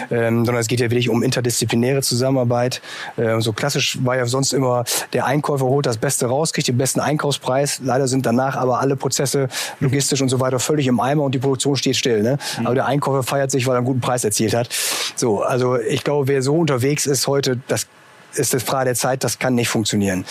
Ähm, 0.09 0.45
sondern 0.45 0.61
es 0.61 0.67
geht 0.67 0.79
ja 0.79 0.89
wirklich 0.89 1.09
um 1.09 1.23
interdisziplinäre 1.23 2.01
Zusammenarbeit. 2.01 2.81
Äh, 3.17 3.41
so 3.41 3.53
klassisch 3.53 3.97
war 4.03 4.15
ja 4.15 4.25
sonst 4.25 4.53
immer, 4.53 4.85
der 5.13 5.25
Einkäufer 5.25 5.65
holt 5.65 5.85
das 5.85 5.97
Beste 5.97 6.27
raus, 6.27 6.53
kriegt 6.53 6.67
den 6.67 6.77
besten 6.77 6.99
Einkaufspreis. 6.99 7.81
Leider 7.83 8.07
sind 8.07 8.25
danach 8.25 8.55
aber 8.55 8.79
alle 8.79 8.95
Prozesse 8.95 9.49
logistisch 9.79 10.21
und 10.21 10.29
so 10.29 10.39
weiter 10.39 10.59
völlig 10.59 10.87
im 10.87 10.99
Eimer 10.99 11.23
und 11.23 11.35
die 11.35 11.39
Produktion 11.39 11.75
steht 11.75 11.97
still. 11.97 12.23
Ne? 12.23 12.37
Mhm. 12.59 12.65
Aber 12.65 12.75
der 12.75 12.85
Einkäufer 12.85 13.23
feiert 13.23 13.51
sich, 13.51 13.67
weil 13.67 13.75
er 13.75 13.79
einen 13.79 13.85
guten 13.87 14.01
Preis 14.01 14.23
erzielt 14.23 14.53
hat. 14.53 14.69
So, 15.15 15.41
also 15.41 15.77
ich 15.77 16.03
glaube, 16.03 16.27
wer 16.27 16.41
so 16.41 16.55
unterwegs 16.55 17.05
ist 17.05 17.27
heute, 17.27 17.59
das 17.67 17.87
ist 18.35 18.53
es 18.53 18.63
Frage 18.63 18.85
der 18.85 18.95
Zeit, 18.95 19.23
das 19.23 19.39
kann 19.39 19.55
nicht 19.55 19.69
funktionieren. 19.69 20.25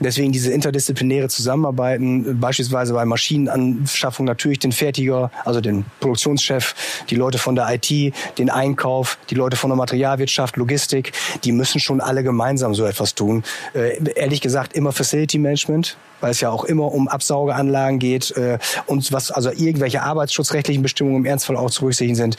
Deswegen 0.00 0.32
diese 0.32 0.52
interdisziplinäre 0.52 1.28
Zusammenarbeiten, 1.28 2.40
beispielsweise 2.40 2.94
bei 2.94 3.04
Maschinenanschaffung 3.04 4.26
natürlich 4.26 4.58
den 4.58 4.72
Fertiger, 4.72 5.30
also 5.44 5.60
den 5.60 5.84
Produktionschef, 6.00 6.74
die 7.10 7.16
Leute 7.16 7.38
von 7.38 7.54
der 7.54 7.68
IT, 7.70 8.14
den 8.38 8.50
Einkauf, 8.50 9.18
die 9.30 9.34
Leute 9.34 9.56
von 9.56 9.70
der 9.70 9.76
Materialwirtschaft, 9.76 10.56
Logistik, 10.56 11.12
die 11.44 11.52
müssen 11.52 11.80
schon 11.80 12.00
alle 12.00 12.22
gemeinsam 12.22 12.74
so 12.74 12.84
etwas 12.84 13.14
tun. 13.14 13.44
Äh, 13.74 14.02
ehrlich 14.14 14.40
gesagt 14.40 14.74
immer 14.74 14.92
Facility 14.92 15.38
Management, 15.38 15.96
weil 16.20 16.30
es 16.30 16.40
ja 16.40 16.50
auch 16.50 16.64
immer 16.64 16.92
um 16.92 17.08
Absaugeanlagen 17.08 17.98
geht 17.98 18.30
äh, 18.36 18.58
und 18.86 19.12
was 19.12 19.30
also 19.30 19.50
irgendwelche 19.50 20.02
arbeitsschutzrechtlichen 20.02 20.82
Bestimmungen 20.82 21.18
im 21.18 21.26
Ernstfall 21.26 21.56
auch 21.56 21.70
zu 21.70 21.82
berücksichtigen 21.82 22.16
sind. 22.16 22.36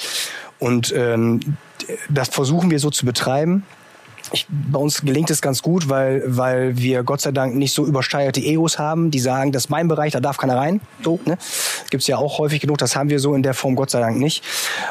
Und 0.60 0.94
ähm, 0.96 1.58
das 2.10 2.30
versuchen 2.30 2.72
wir 2.72 2.80
so 2.80 2.90
zu 2.90 3.06
betreiben. 3.06 3.64
Ich, 4.34 4.48
bei 4.50 4.80
uns 4.80 5.02
gelingt 5.02 5.30
es 5.30 5.44
ganz 5.44 5.62
gut, 5.62 5.90
weil, 5.90 6.24
weil 6.26 6.76
wir 6.76 7.04
Gott 7.04 7.22
sei 7.22 7.32
Dank 7.32 7.56
nicht 7.56 7.72
so 7.72 7.86
übersteigerte 7.86 8.42
Egos 8.42 8.80
haben, 8.80 9.12
die 9.12 9.20
sagen, 9.20 9.52
das 9.52 9.66
ist 9.66 9.70
mein 9.70 9.88
Bereich, 9.88 10.12
da 10.12 10.20
darf 10.20 10.38
keiner 10.38 10.58
rein. 10.58 10.82
So, 11.04 11.20
ne? 11.26 11.38
Gibt's 11.92 12.08
ja 12.08 12.18
auch 12.18 12.40
häufig 12.40 12.60
genug, 12.60 12.80
das 12.80 12.96
haben 12.96 13.10
wir 13.10 13.20
so 13.20 13.36
in 13.36 13.44
der 13.44 13.54
Form 13.54 13.76
Gott 13.76 13.92
sei 13.92 14.00
Dank 14.00 14.18
nicht. 14.18 14.44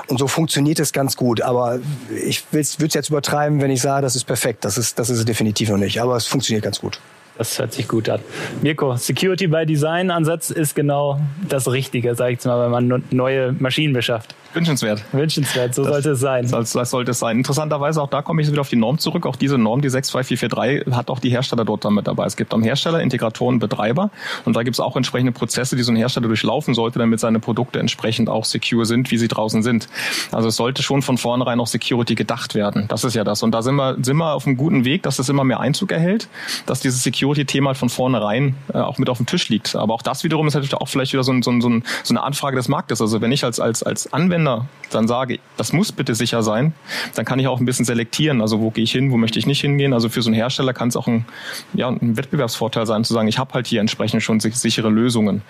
Und 0.07 0.19
so 0.19 0.29
funktioniert 0.29 0.79
es 0.79 0.93
ganz 0.93 1.17
gut. 1.17 1.43
Aber 1.43 1.81
ich 2.25 2.45
würde 2.53 2.61
es 2.61 2.95
jetzt 2.95 3.11
übertreiben, 3.11 3.61
wenn 3.61 3.73
ich 3.73 3.83
sage, 3.83 4.03
das 4.03 4.15
ist 4.15 4.25
perfekt. 4.25 4.65
Das 4.65 4.79
ist, 4.79 4.99
das 4.99 5.11
ist 5.11 5.19
es 5.19 5.25
definitiv 5.25 5.71
noch 5.71 5.77
nicht. 5.77 6.01
Aber 6.01 6.15
es 6.15 6.27
funktioniert 6.27 6.63
ganz 6.63 6.81
gut. 6.81 7.01
Das 7.37 7.59
hört 7.59 7.73
sich 7.73 7.89
gut 7.89 8.09
an. 8.09 8.21
Mirko, 8.61 8.97
Security 8.97 9.49
by 9.49 9.67
Design 9.67 10.11
Ansatz 10.11 10.51
ist 10.51 10.77
genau 10.77 11.19
das 11.49 11.71
Richtige, 11.71 12.15
sage 12.15 12.33
ich 12.33 12.37
jetzt 12.37 12.45
mal, 12.45 12.63
wenn 12.65 12.71
man 12.71 13.05
neue 13.11 13.53
Maschinen 13.53 13.93
beschafft. 13.93 14.35
Wünschenswert. 14.55 15.03
Wünschenswert, 15.13 15.75
so 15.75 15.83
das, 15.83 15.93
sollte 15.93 16.11
es 16.11 16.21
sein. 16.21 16.49
Das, 16.51 16.73
das, 16.73 16.91
sollte 16.91 17.11
es 17.13 17.19
sein. 17.19 17.39
Interessanterweise, 17.39 18.03
auch 18.03 18.11
da 18.11 18.23
komme 18.23 18.43
ich 18.43 18.51
wieder 18.51 18.61
auf 18.61 18.69
die 18.69 18.77
Norm 18.77 18.99
zurück. 18.99 19.27
Auch 19.27 19.37
diese 19.37 19.57
Norm, 19.57 19.81
die 19.81 19.89
62443, 19.89 20.95
hat 20.95 21.11
auch 21.11 21.21
die 21.21 21.31
Hersteller 21.31 21.65
dort 21.65 21.85
damit 21.85 22.07
dabei. 22.07 22.27
Es 22.27 22.37
gibt 22.37 22.53
am 22.53 22.63
Hersteller, 22.63 23.01
Integratoren, 23.01 23.59
Betreiber 23.59 24.11
und 24.45 24.57
da 24.57 24.63
gibt 24.63 24.77
es 24.77 24.81
auch 24.81 24.97
entsprechende 24.97 25.33
Prozesse, 25.33 25.77
die 25.77 25.83
so 25.83 25.93
ein 25.93 25.97
Hersteller 25.97 26.29
durchlaufen 26.29 26.75
sollte, 26.75 26.99
damit 26.99 27.21
seine 27.21 27.41
Produkte 27.41 27.79
entsprechend 27.79 28.29
auch 28.29 28.45
secure 28.45 28.85
sind, 28.85 29.11
wie 29.11 29.19
sie 29.19 29.29
draußen 29.29 29.63
sind. 29.63 29.89
Also 30.31 30.49
es 30.49 30.57
sollte 30.57 30.83
schon 30.83 31.03
von 31.03 31.19
vornherein 31.19 31.59
auch 31.61 31.67
Security 31.67 32.15
gedacht 32.15 32.55
werden. 32.55 32.87
Das 32.89 33.05
ist 33.05 33.15
ja 33.15 33.25
das. 33.25 33.43
Und 33.43 33.53
da 33.53 33.63
sind 33.63 33.77
wir, 33.77 33.97
sind 34.03 34.17
wir 34.17 34.35
auf 34.35 34.47
einem 34.47 34.57
guten 34.57 34.85
Weg, 34.85 35.03
dass 35.03 35.17
das 35.17 35.29
immer 35.29 35.45
mehr 35.45 35.61
Einzug 35.61 35.93
erhält, 35.93 36.29
dass 36.67 36.81
dieses 36.81 37.03
Security-Thema 37.03 37.69
halt 37.69 37.79
von 37.79 37.89
vornherein 37.89 38.55
äh, 38.73 38.79
auch 38.79 38.99
mit 38.99 39.09
auf 39.09 39.17
dem 39.17 39.27
Tisch 39.27 39.49
liegt. 39.49 39.75
Aber 39.77 39.95
auch 39.95 40.03
das 40.03 40.25
wiederum 40.25 40.47
ist 40.47 40.55
natürlich 40.55 40.75
auch 40.75 40.89
vielleicht 40.89 41.13
wieder 41.13 41.25
so, 41.25 41.33
ein, 41.33 41.43
so, 41.43 41.51
ein, 41.51 41.61
so 41.61 41.71
eine 42.11 42.23
Anfrage 42.23 42.57
des 42.57 42.69
Marktes. 42.69 43.01
Also 43.01 43.21
wenn 43.21 43.33
ich 43.33 43.45
als, 43.45 43.61
als, 43.61 43.83
als 43.83 44.13
Anwender 44.13 44.42
Anwender 44.47 44.69
dann 44.95 45.09
sage, 45.09 45.39
das 45.57 45.73
muss 45.73 45.91
bitte 45.91 46.15
sicher 46.15 46.43
sein, 46.43 46.75
dann 47.15 47.25
kann 47.25 47.39
ich 47.39 47.47
auch 47.47 47.61
ein 47.61 47.65
bisschen 47.65 47.85
selektieren. 47.87 48.43
Also 48.43 48.61
wo 48.61 48.71
gehe 48.71 48.85
ich 48.85 48.93
hin, 48.93 49.11
wo 49.11 49.17
möchte 49.17 49.39
ich 49.39 49.47
nicht 49.47 49.61
hingehen. 49.61 49.93
Also 49.93 50.11
für 50.11 50.21
so 50.21 50.29
einen 50.29 50.35
Hersteller 50.35 50.75
kann 50.75 50.89
es 50.89 50.97
auch 50.97 51.07
ein, 51.07 51.25
ja, 51.73 51.89
ein 51.89 52.17
Wettbewerbsvorteil 52.17 52.87
sein, 52.87 53.05
zu 53.05 53.15
sagen, 53.15 53.29
ich 53.29 53.39
habe 53.39 53.55
halt 53.55 53.67
hier 53.67 53.81
entsprechend 53.81 54.23
schon 54.23 54.41
sichere 54.41 54.91
Lösungen, 54.91 55.43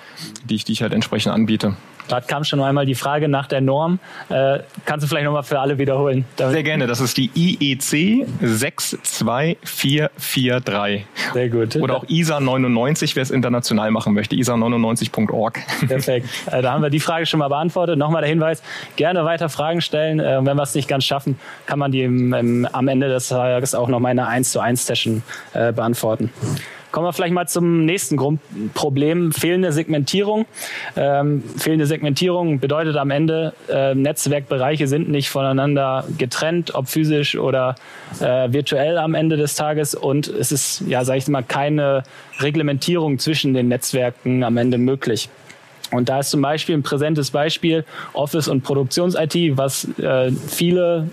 die 0.44 0.54
ich, 0.54 0.64
die 0.64 0.72
ich 0.72 0.82
halt 0.82 0.92
entsprechend 0.92 1.32
anbiete. 1.32 1.76
Gerade 2.08 2.26
kam 2.26 2.44
schon 2.44 2.60
einmal 2.60 2.86
die 2.86 2.94
Frage 2.94 3.28
nach 3.28 3.46
der 3.46 3.60
Norm. 3.60 3.98
Äh, 4.28 4.60
kannst 4.84 5.04
du 5.04 5.08
vielleicht 5.08 5.24
nochmal 5.24 5.42
für 5.42 5.58
alle 5.60 5.78
wiederholen? 5.78 6.24
Sehr 6.36 6.62
gerne. 6.62 6.86
Das 6.86 7.00
ist 7.00 7.16
die 7.16 7.30
IEC 7.34 8.26
62443. 8.40 11.06
Sehr 11.32 11.48
gut. 11.48 11.76
Oder 11.76 11.96
auch 11.96 12.04
ISA 12.08 12.40
99, 12.40 13.16
wer 13.16 13.22
es 13.22 13.30
international 13.30 13.90
machen 13.90 14.12
möchte. 14.14 14.36
ISA99.org. 14.36 15.60
Perfekt. 15.88 16.28
Äh, 16.50 16.62
da 16.62 16.72
haben 16.72 16.82
wir 16.82 16.90
die 16.90 17.00
Frage 17.00 17.26
schon 17.26 17.38
mal 17.38 17.48
beantwortet. 17.48 17.98
Nochmal 17.98 18.22
der 18.22 18.30
Hinweis, 18.30 18.62
gerne 18.96 19.24
weiter 19.24 19.48
Fragen 19.48 19.80
stellen. 19.80 20.20
Äh, 20.20 20.44
wenn 20.44 20.56
wir 20.56 20.62
es 20.62 20.74
nicht 20.74 20.88
ganz 20.88 21.04
schaffen, 21.04 21.38
kann 21.66 21.78
man 21.78 21.92
die 21.92 22.02
im, 22.02 22.32
im, 22.32 22.68
am 22.70 22.88
Ende 22.88 23.08
des 23.08 23.28
Tages 23.28 23.74
auch 23.74 23.88
noch 23.88 24.00
mal 24.00 24.10
in 24.10 24.18
einer 24.18 24.28
1 24.28 24.52
zu 24.52 24.60
1 24.60 24.86
Session 24.86 25.22
äh, 25.54 25.72
beantworten. 25.72 26.30
Kommen 26.92 27.06
wir 27.06 27.14
vielleicht 27.14 27.32
mal 27.32 27.48
zum 27.48 27.86
nächsten 27.86 28.18
Grundproblem, 28.18 29.32
fehlende 29.32 29.72
Segmentierung. 29.72 30.44
Ähm, 30.94 31.42
fehlende 31.56 31.86
Segmentierung 31.86 32.60
bedeutet 32.60 32.96
am 32.96 33.10
Ende, 33.10 33.54
äh, 33.70 33.94
Netzwerkbereiche 33.94 34.86
sind 34.86 35.08
nicht 35.08 35.30
voneinander 35.30 36.04
getrennt, 36.18 36.74
ob 36.74 36.88
physisch 36.88 37.36
oder 37.38 37.76
äh, 38.20 38.52
virtuell 38.52 38.98
am 38.98 39.14
Ende 39.14 39.38
des 39.38 39.54
Tages. 39.54 39.94
Und 39.94 40.28
es 40.28 40.52
ist, 40.52 40.82
ja, 40.86 41.02
sage 41.04 41.18
ich 41.18 41.28
mal, 41.28 41.42
keine 41.42 42.02
Reglementierung 42.40 43.18
zwischen 43.18 43.54
den 43.54 43.68
Netzwerken 43.68 44.44
am 44.44 44.58
Ende 44.58 44.76
möglich. 44.76 45.30
Und 45.92 46.10
da 46.10 46.20
ist 46.20 46.30
zum 46.30 46.42
Beispiel 46.42 46.76
ein 46.76 46.82
präsentes 46.82 47.30
Beispiel 47.30 47.86
Office- 48.12 48.48
und 48.48 48.62
Produktions-IT, 48.64 49.56
was 49.56 49.88
äh, 49.98 50.30
viele 50.30 51.08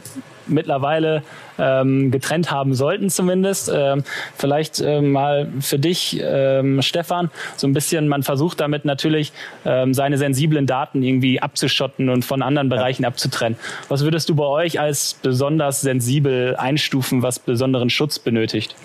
mittlerweile 0.49 1.23
ähm, 1.57 2.11
getrennt 2.11 2.51
haben 2.51 2.73
sollten 2.73 3.09
zumindest. 3.09 3.71
Ähm, 3.73 4.03
vielleicht 4.35 4.79
ähm, 4.79 5.11
mal 5.11 5.47
für 5.59 5.79
dich, 5.79 6.19
ähm, 6.21 6.81
Stefan, 6.81 7.29
so 7.57 7.67
ein 7.67 7.73
bisschen, 7.73 8.07
man 8.07 8.23
versucht 8.23 8.59
damit 8.59 8.85
natürlich 8.85 9.31
ähm, 9.65 9.93
seine 9.93 10.17
sensiblen 10.17 10.65
Daten 10.65 11.03
irgendwie 11.03 11.41
abzuschotten 11.41 12.09
und 12.09 12.25
von 12.25 12.41
anderen 12.41 12.69
Bereichen 12.69 13.03
ja. 13.03 13.09
abzutrennen. 13.09 13.57
Was 13.87 14.03
würdest 14.03 14.29
du 14.29 14.35
bei 14.35 14.45
euch 14.45 14.79
als 14.79 15.15
besonders 15.21 15.81
sensibel 15.81 16.55
einstufen, 16.55 17.23
was 17.23 17.39
besonderen 17.39 17.89
Schutz 17.89 18.19
benötigt? 18.19 18.75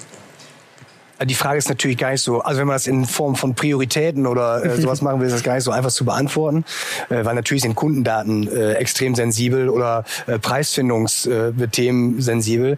Die 1.22 1.34
Frage 1.34 1.58
ist 1.58 1.68
natürlich 1.68 1.96
gar 1.96 2.10
nicht 2.10 2.22
so, 2.22 2.40
also 2.40 2.60
wenn 2.60 2.66
man 2.66 2.74
das 2.74 2.86
in 2.86 3.04
Form 3.04 3.36
von 3.36 3.54
Prioritäten 3.54 4.26
oder 4.26 4.64
äh, 4.64 4.76
sowas 4.80 5.00
machen 5.00 5.20
will, 5.20 5.26
ist 5.26 5.32
das 5.32 5.42
gar 5.42 5.54
nicht 5.54 5.64
so 5.64 5.70
einfach 5.70 5.92
zu 5.92 6.04
beantworten, 6.04 6.64
äh, 7.08 7.24
weil 7.24 7.34
natürlich 7.34 7.62
sind 7.62 7.76
Kundendaten 7.76 8.48
äh, 8.48 8.74
extrem 8.74 9.14
sensibel 9.14 9.68
oder 9.68 10.04
äh, 10.26 10.38
Preisfindungsthemen 10.38 12.18
äh, 12.18 12.22
sensibel. 12.22 12.76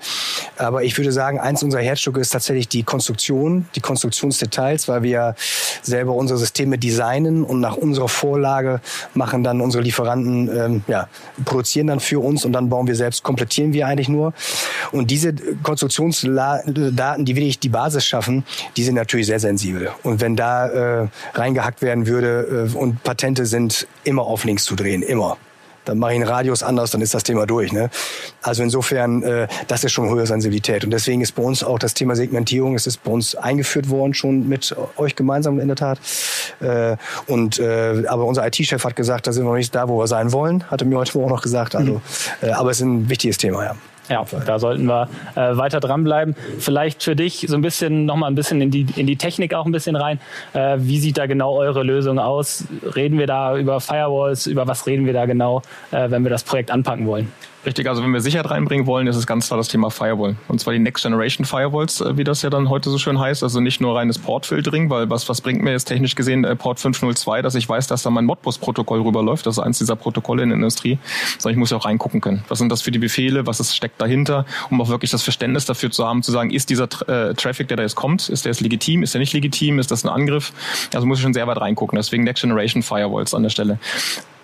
Aber 0.58 0.84
ich 0.84 0.96
würde 0.98 1.12
sagen, 1.12 1.40
eins 1.40 1.62
unserer 1.62 1.80
Herzstücke 1.80 2.20
ist 2.20 2.30
tatsächlich 2.30 2.68
die 2.68 2.82
Konstruktion, 2.82 3.66
die 3.74 3.80
Konstruktionsdetails, 3.80 4.88
weil 4.88 5.02
wir 5.02 5.34
selber 5.82 6.12
unsere 6.12 6.38
Systeme 6.38 6.78
designen 6.78 7.42
und 7.42 7.60
nach 7.60 7.76
unserer 7.76 8.08
Vorlage 8.08 8.80
machen 9.14 9.44
dann 9.44 9.60
unsere 9.62 9.82
Lieferanten, 9.82 10.48
ähm, 10.54 10.82
ja, 10.88 11.08
produzieren 11.44 11.86
dann 11.86 12.00
für 12.00 12.22
uns 12.22 12.44
und 12.44 12.52
dann 12.52 12.68
bauen 12.68 12.86
wir 12.86 12.96
selbst, 12.96 13.22
komplettieren 13.22 13.72
wir 13.72 13.86
eigentlich 13.86 14.08
nur. 14.08 14.34
Und 14.92 15.10
diese 15.10 15.34
Konstruktionsdaten, 15.62 17.24
die 17.24 17.36
wirklich 17.36 17.58
die 17.58 17.68
Basis 17.68 18.04
schaffen, 18.04 18.25
schaffen, 18.26 18.44
die 18.76 18.84
sind 18.84 18.94
natürlich 18.94 19.26
sehr 19.26 19.40
sensibel. 19.40 19.90
Und 20.02 20.20
wenn 20.20 20.36
da 20.36 21.02
äh, 21.02 21.08
reingehackt 21.34 21.82
werden 21.82 22.06
würde 22.06 22.68
äh, 22.72 22.76
und 22.76 23.02
Patente 23.02 23.46
sind 23.46 23.86
immer 24.04 24.22
auf 24.22 24.44
links 24.44 24.64
zu 24.64 24.74
drehen, 24.74 25.02
immer 25.02 25.36
dann 25.84 25.98
mache 25.98 26.14
ich 26.14 26.16
einen 26.16 26.28
Radius 26.28 26.64
anders, 26.64 26.90
dann 26.90 27.00
ist 27.00 27.14
das 27.14 27.22
Thema 27.22 27.46
durch. 27.46 27.72
Ne? 27.72 27.90
Also 28.42 28.64
insofern, 28.64 29.22
äh, 29.22 29.46
das 29.68 29.84
ist 29.84 29.92
schon 29.92 30.10
hohe 30.10 30.26
Sensibilität. 30.26 30.82
Und 30.82 30.90
deswegen 30.90 31.20
ist 31.20 31.36
bei 31.36 31.44
uns 31.44 31.62
auch 31.62 31.78
das 31.78 31.94
Thema 31.94 32.16
Segmentierung, 32.16 32.74
es 32.74 32.88
ist 32.88 33.04
bei 33.04 33.12
uns 33.12 33.36
eingeführt 33.36 33.88
worden, 33.88 34.12
schon 34.12 34.48
mit 34.48 34.74
euch 34.96 35.14
gemeinsam 35.14 35.60
in 35.60 35.68
der 35.68 35.76
Tat. 35.76 36.00
Äh, 36.58 36.96
und 37.28 37.60
äh, 37.60 38.02
aber 38.08 38.24
unser 38.24 38.44
IT-Chef 38.44 38.82
hat 38.82 38.96
gesagt, 38.96 39.28
da 39.28 39.32
sind 39.32 39.44
wir 39.44 39.50
noch 39.50 39.56
nicht 39.56 39.72
da, 39.76 39.88
wo 39.88 40.00
wir 40.00 40.08
sein 40.08 40.32
wollen, 40.32 40.68
hatte 40.72 40.84
mir 40.84 40.98
heute 40.98 41.16
Morgen 41.18 41.30
noch 41.30 41.42
gesagt. 41.42 41.76
Also, 41.76 41.92
mhm. 41.92 42.00
äh, 42.42 42.50
aber 42.50 42.72
es 42.72 42.78
ist 42.78 42.82
ein 42.84 43.08
wichtiges 43.08 43.38
Thema, 43.38 43.62
ja. 43.62 43.76
Ja, 44.08 44.24
da 44.46 44.58
sollten 44.58 44.86
wir 44.86 45.08
äh, 45.34 45.56
weiter 45.56 45.80
dranbleiben. 45.80 46.36
Vielleicht 46.58 47.02
für 47.02 47.16
dich 47.16 47.46
so 47.48 47.56
ein 47.56 47.62
bisschen 47.62 48.06
nochmal 48.06 48.30
ein 48.30 48.34
bisschen 48.34 48.60
in 48.60 48.70
die, 48.70 48.86
in 48.96 49.06
die 49.06 49.16
Technik 49.16 49.54
auch 49.54 49.66
ein 49.66 49.72
bisschen 49.72 49.96
rein. 49.96 50.20
Äh, 50.52 50.76
wie 50.78 50.98
sieht 50.98 51.18
da 51.18 51.26
genau 51.26 51.56
eure 51.56 51.82
Lösung 51.82 52.18
aus? 52.18 52.64
Reden 52.94 53.18
wir 53.18 53.26
da 53.26 53.56
über 53.56 53.80
Firewalls? 53.80 54.46
Über 54.46 54.66
was 54.68 54.86
reden 54.86 55.06
wir 55.06 55.12
da 55.12 55.26
genau, 55.26 55.62
äh, 55.90 56.10
wenn 56.10 56.22
wir 56.22 56.30
das 56.30 56.44
Projekt 56.44 56.70
anpacken 56.70 57.06
wollen? 57.06 57.32
Richtig, 57.66 57.88
also 57.88 58.00
wenn 58.04 58.12
wir 58.12 58.20
Sicherheit 58.20 58.48
reinbringen 58.48 58.86
wollen, 58.86 59.08
ist 59.08 59.16
es 59.16 59.26
ganz 59.26 59.48
klar 59.48 59.58
das 59.58 59.66
Thema 59.66 59.90
Firewall. 59.90 60.36
Und 60.46 60.60
zwar 60.60 60.72
die 60.72 60.78
Next 60.78 61.02
Generation 61.02 61.44
Firewalls, 61.44 62.00
äh, 62.00 62.16
wie 62.16 62.22
das 62.22 62.42
ja 62.42 62.48
dann 62.48 62.70
heute 62.70 62.90
so 62.90 62.98
schön 62.98 63.18
heißt. 63.18 63.42
Also 63.42 63.58
nicht 63.58 63.80
nur 63.80 63.96
reines 63.96 64.18
Portfiltering, 64.20 64.88
weil 64.88 65.10
was, 65.10 65.28
was 65.28 65.40
bringt 65.40 65.64
mir 65.64 65.72
jetzt 65.72 65.86
technisch 65.86 66.14
gesehen 66.14 66.44
äh, 66.44 66.54
Port 66.54 66.78
502, 66.78 67.42
dass 67.42 67.56
ich 67.56 67.68
weiß, 67.68 67.88
dass 67.88 68.04
da 68.04 68.10
mein 68.10 68.24
Modbus-Protokoll 68.24 69.00
rüberläuft, 69.00 69.48
also 69.48 69.62
eins 69.62 69.78
dieser 69.78 69.96
Protokolle 69.96 70.44
in 70.44 70.50
der 70.50 70.56
Industrie, 70.56 71.00
sondern 71.38 71.54
ich 71.54 71.58
muss 71.58 71.70
ja 71.70 71.76
auch 71.76 71.86
reingucken 71.86 72.20
können. 72.20 72.44
Was 72.46 72.60
sind 72.60 72.70
das 72.70 72.82
für 72.82 72.92
die 72.92 73.00
Befehle, 73.00 73.48
was 73.48 73.58
ist, 73.58 73.74
steckt 73.74 74.00
dahinter, 74.00 74.46
um 74.70 74.80
auch 74.80 74.88
wirklich 74.88 75.10
das 75.10 75.24
Verständnis 75.24 75.64
dafür 75.64 75.90
zu 75.90 76.06
haben, 76.06 76.22
zu 76.22 76.30
sagen, 76.30 76.50
ist 76.50 76.70
dieser 76.70 76.84
äh, 77.08 77.34
Traffic, 77.34 77.66
der 77.66 77.78
da 77.78 77.82
jetzt 77.82 77.96
kommt, 77.96 78.28
ist 78.28 78.44
der 78.44 78.52
jetzt 78.52 78.60
legitim, 78.60 79.02
ist 79.02 79.14
der 79.14 79.18
nicht 79.18 79.32
legitim, 79.32 79.80
ist 79.80 79.90
das 79.90 80.04
ein 80.04 80.08
Angriff? 80.08 80.52
Also 80.94 81.04
muss 81.04 81.18
ich 81.18 81.22
schon 81.22 81.34
sehr 81.34 81.48
weit 81.48 81.60
reingucken. 81.60 81.96
Deswegen 81.96 82.22
Next 82.22 82.42
Generation 82.42 82.84
Firewalls 82.84 83.34
an 83.34 83.42
der 83.42 83.50
Stelle 83.50 83.80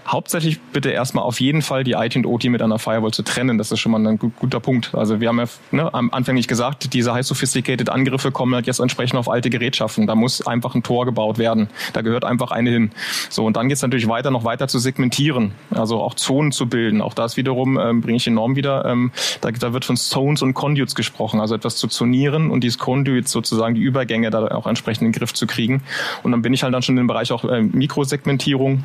hauptsächlich 0.06 0.60
bitte 0.60 0.90
erstmal 0.90 1.24
auf 1.24 1.40
jeden 1.40 1.62
Fall 1.62 1.84
die 1.84 1.92
IT 1.92 2.16
und 2.16 2.26
OT 2.26 2.44
mit 2.44 2.62
einer 2.62 2.78
Firewall 2.78 3.12
zu 3.12 3.22
trennen. 3.22 3.58
Das 3.58 3.70
ist 3.70 3.80
schon 3.80 3.92
mal 3.92 4.06
ein 4.06 4.18
guter 4.18 4.60
Punkt. 4.60 4.94
Also 4.94 5.20
wir 5.20 5.28
haben 5.28 5.38
ja 5.38 5.46
ne, 5.70 5.94
am 5.94 6.10
Anfang 6.12 6.36
gesagt, 6.36 6.92
diese 6.92 7.12
high 7.12 7.24
sophisticated 7.24 7.88
Angriffe 7.88 8.32
kommen 8.32 8.54
halt 8.54 8.66
jetzt 8.66 8.80
entsprechend 8.80 9.18
auf 9.18 9.28
alte 9.28 9.50
Gerätschaften. 9.50 10.06
Da 10.06 10.14
muss 10.14 10.46
einfach 10.46 10.74
ein 10.74 10.82
Tor 10.82 11.04
gebaut 11.04 11.38
werden. 11.38 11.68
Da 11.92 12.02
gehört 12.02 12.24
einfach 12.24 12.50
eine 12.50 12.70
hin. 12.70 12.90
So 13.28 13.44
und 13.44 13.56
dann 13.56 13.68
geht 13.68 13.76
es 13.76 13.82
natürlich 13.82 14.08
weiter, 14.08 14.30
noch 14.30 14.44
weiter 14.44 14.68
zu 14.68 14.78
segmentieren, 14.78 15.52
also 15.70 16.00
auch 16.00 16.14
Zonen 16.14 16.52
zu 16.52 16.66
bilden. 16.66 17.00
Auch 17.00 17.14
das 17.14 17.36
wiederum 17.36 17.78
ähm, 17.78 18.00
bringe 18.00 18.16
ich 18.16 18.26
enorm 18.26 18.56
wieder. 18.56 18.84
Ähm, 18.84 19.12
da, 19.40 19.50
da 19.50 19.72
wird 19.72 19.84
von 19.84 19.96
Zones 19.96 20.42
und 20.42 20.54
Conduits 20.54 20.94
gesprochen, 20.94 21.40
also 21.40 21.54
etwas 21.54 21.76
zu 21.76 21.88
zonieren 21.88 22.50
und 22.50 22.64
dieses 22.64 22.78
Conduits 22.78 23.30
sozusagen 23.30 23.74
die 23.74 23.82
Übergänge 23.82 24.30
da 24.30 24.48
auch 24.48 24.66
entsprechend 24.66 25.02
in 25.02 25.12
den 25.12 25.18
Griff 25.18 25.32
zu 25.32 25.46
kriegen. 25.46 25.82
Und 26.22 26.32
dann 26.32 26.42
bin 26.42 26.52
ich 26.52 26.62
halt 26.62 26.74
dann 26.74 26.82
schon 26.82 26.98
im 26.98 27.06
Bereich 27.06 27.32
auch 27.32 27.44
äh, 27.44 27.62
Mikrosegmentierung 27.62 28.84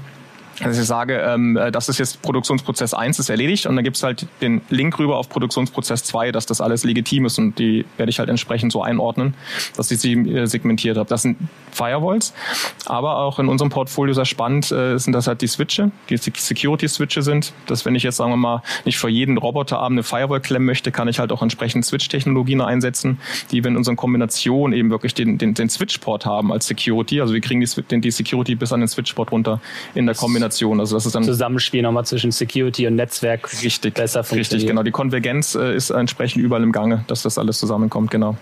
also 0.61 0.81
ich 0.81 0.87
sage, 0.87 1.17
ähm, 1.19 1.55
äh, 1.55 1.71
das 1.71 1.89
ist 1.89 1.99
jetzt 1.99 2.21
Produktionsprozess 2.21 2.93
1 2.93 3.19
ist 3.19 3.29
erledigt. 3.29 3.65
Und 3.65 3.75
dann 3.75 3.83
gibt's 3.83 4.03
halt 4.03 4.27
den 4.41 4.61
Link 4.69 4.97
rüber 4.97 5.17
auf 5.17 5.29
Produktionsprozess 5.29 6.03
2, 6.05 6.31
dass 6.31 6.45
das 6.45 6.61
alles 6.61 6.83
legitim 6.83 7.25
ist. 7.25 7.37
Und 7.37 7.59
die 7.59 7.85
werde 7.97 8.09
ich 8.09 8.19
halt 8.19 8.29
entsprechend 8.29 8.71
so 8.71 8.81
einordnen, 8.81 9.35
dass 9.75 9.91
ich 9.91 9.99
sie 9.99 10.13
äh, 10.13 10.45
segmentiert 10.47 10.97
habe. 10.97 11.07
Das 11.07 11.21
sind 11.21 11.37
Firewalls, 11.71 12.33
aber 12.85 13.17
auch 13.17 13.37
in 13.39 13.47
unserem 13.47 13.69
Portfolio 13.69 14.13
sehr 14.13 14.25
spannend 14.25 14.71
äh, 14.71 14.97
sind 14.97 15.13
das 15.13 15.27
halt 15.27 15.41
die 15.41 15.47
Switche, 15.47 15.91
die 16.09 16.17
Security-Switche 16.17 17.21
sind, 17.21 17.53
dass 17.67 17.85
wenn 17.85 17.93
ich 17.93 18.01
jetzt 18.01 18.17
sagen 18.17 18.31
wir 18.31 18.37
mal 18.37 18.63
nicht 18.85 18.97
für 18.97 19.09
jeden 19.09 19.37
Roboterarm 19.37 19.93
eine 19.93 20.01
Firewall 20.01 20.41
klemmen 20.41 20.65
möchte, 20.65 20.91
kann 20.91 21.07
ich 21.07 21.19
halt 21.19 21.31
auch 21.31 21.43
entsprechend 21.43 21.85
Switch-Technologien 21.85 22.61
einsetzen, 22.61 23.19
die 23.51 23.63
wir 23.63 23.69
in 23.69 23.77
unseren 23.77 23.95
Kombinationen 23.95 24.75
eben 24.75 24.89
wirklich 24.89 25.13
den, 25.13 25.37
den, 25.37 25.53
den 25.53 25.69
Switch-Port 25.69 26.25
haben 26.25 26.51
als 26.51 26.65
Security, 26.65 27.21
also 27.21 27.33
wir 27.33 27.41
kriegen 27.41 27.61
die, 27.61 28.01
die 28.01 28.11
Security 28.11 28.55
bis 28.55 28.73
an 28.73 28.79
den 28.79 28.89
Switch-Port 28.89 29.31
runter 29.31 29.61
in 29.93 30.07
der 30.07 30.15
Kombination 30.15 30.46
Kombination. 30.47 30.79
Also 30.79 30.95
das 30.95 31.05
ist 31.05 31.15
dann 31.15 31.23
Zusammenspiel 31.23 31.81
nochmal 31.81 32.05
zwischen 32.05 32.31
Security 32.31 32.87
und 32.87 32.95
Netzwerk 32.95 33.51
richtig, 33.63 33.95
besser 33.95 34.23
funktioniert. 34.23 34.53
Richtig, 34.53 34.67
genau. 34.67 34.83
Die 34.83 34.91
Konvergenz 34.91 35.55
äh, 35.55 35.75
ist 35.75 35.89
entsprechend 35.89 36.41
überall 36.41 36.63
im 36.63 36.71
Gange, 36.71 37.03
dass 37.07 37.21
das 37.23 37.37
alles 37.37 37.59
zusammenkommt, 37.59 38.11
genau. 38.11 38.37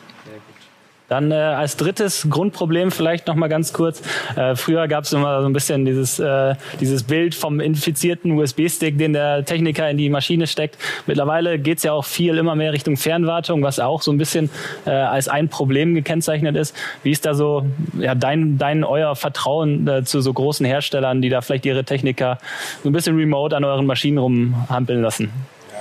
Dann 1.07 1.31
äh, 1.31 1.35
als 1.35 1.77
drittes 1.77 2.27
Grundproblem 2.29 2.91
vielleicht 2.91 3.27
noch 3.27 3.35
mal 3.35 3.47
ganz 3.47 3.73
kurz. 3.73 4.01
Äh, 4.35 4.55
früher 4.55 4.87
gab 4.87 5.03
es 5.03 5.13
immer 5.13 5.41
so 5.41 5.47
ein 5.47 5.53
bisschen 5.53 5.85
dieses, 5.85 6.19
äh, 6.19 6.55
dieses 6.79 7.03
Bild 7.03 7.35
vom 7.35 7.59
infizierten 7.59 8.31
USB-Stick, 8.31 8.97
den 8.97 9.13
der 9.13 9.45
Techniker 9.45 9.89
in 9.89 9.97
die 9.97 10.09
Maschine 10.09 10.47
steckt. 10.47 10.77
Mittlerweile 11.05 11.59
geht's 11.59 11.83
ja 11.83 11.93
auch 11.93 12.05
viel 12.05 12.37
immer 12.37 12.55
mehr 12.55 12.73
Richtung 12.73 12.97
Fernwartung, 12.97 13.61
was 13.61 13.79
auch 13.79 14.01
so 14.01 14.11
ein 14.11 14.17
bisschen 14.17 14.49
äh, 14.85 14.89
als 14.89 15.27
ein 15.27 15.49
Problem 15.49 15.93
gekennzeichnet 15.93 16.55
ist. 16.55 16.75
Wie 17.03 17.11
ist 17.11 17.25
da 17.25 17.33
so 17.33 17.65
ja, 17.99 18.15
dein, 18.15 18.57
dein 18.57 18.83
euer 18.83 19.15
Vertrauen 19.15 19.87
äh, 19.87 20.03
zu 20.03 20.21
so 20.21 20.33
großen 20.33 20.65
Herstellern, 20.65 21.21
die 21.21 21.29
da 21.29 21.41
vielleicht 21.41 21.65
ihre 21.65 21.83
Techniker 21.83 22.39
so 22.83 22.89
ein 22.89 22.93
bisschen 22.93 23.15
remote 23.15 23.55
an 23.55 23.63
euren 23.63 23.85
Maschinen 23.85 24.17
rumhampeln 24.17 25.01
lassen? 25.01 25.31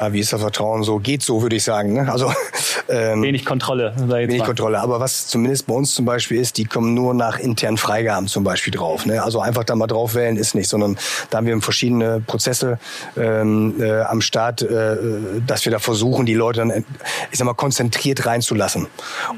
Ja, 0.01 0.13
wie 0.13 0.21
ist 0.21 0.33
das 0.33 0.41
Vertrauen 0.41 0.83
so? 0.83 0.99
Geht 0.99 1.23
so, 1.23 1.43
würde 1.43 1.57
ich 1.57 1.65
sagen. 1.65 1.93
Ne? 1.93 2.11
Also 2.11 2.33
ähm, 2.89 3.23
wenig 3.23 3.45
Kontrolle. 3.45 3.95
Wenig 3.97 4.39
mal. 4.39 4.47
Kontrolle. 4.47 4.81
Aber 4.81 5.01
was 5.01 5.29
zumindest 5.29 5.67
bei 5.67 5.75
uns 5.75 5.95
zum 5.95 6.05
Beispiel 6.05 6.41
ist, 6.41 6.59
die 6.59 6.65
kommen 6.65 6.95
nur 6.95 7.15
nach 7.15 7.39
internen 7.39 7.77
Freigaben 7.77 8.27
zum 8.27 8.45
Beispiel 8.45 8.73
drauf. 8.73 9.07
Ne? 9.07 9.23
Also 9.23 9.41
einfach 9.41 9.65
da 9.65 9.75
mal 9.77 9.87
drauf 9.87 10.15
wählen 10.15 10.37
ist 10.37 10.55
nicht, 10.55 10.69
sondern 10.69 10.99
da 11.31 11.39
haben 11.39 11.47
wir 11.47 11.61
verschiedene 11.61 12.21
Prozesse 12.21 12.79
ähm, 13.17 13.75
äh, 13.81 14.01
am 14.01 14.21
Start, 14.21 14.63
äh, 14.63 14.97
dass 15.47 15.65
wir 15.65 15.73
da 15.73 15.79
versuchen, 15.79 16.27
die 16.27 16.35
Leute 16.35 16.61
dann, 16.61 16.85
ich 17.31 17.39
sag 17.39 17.45
mal, 17.45 17.55
konzentriert 17.55 18.27
reinzulassen. 18.27 18.87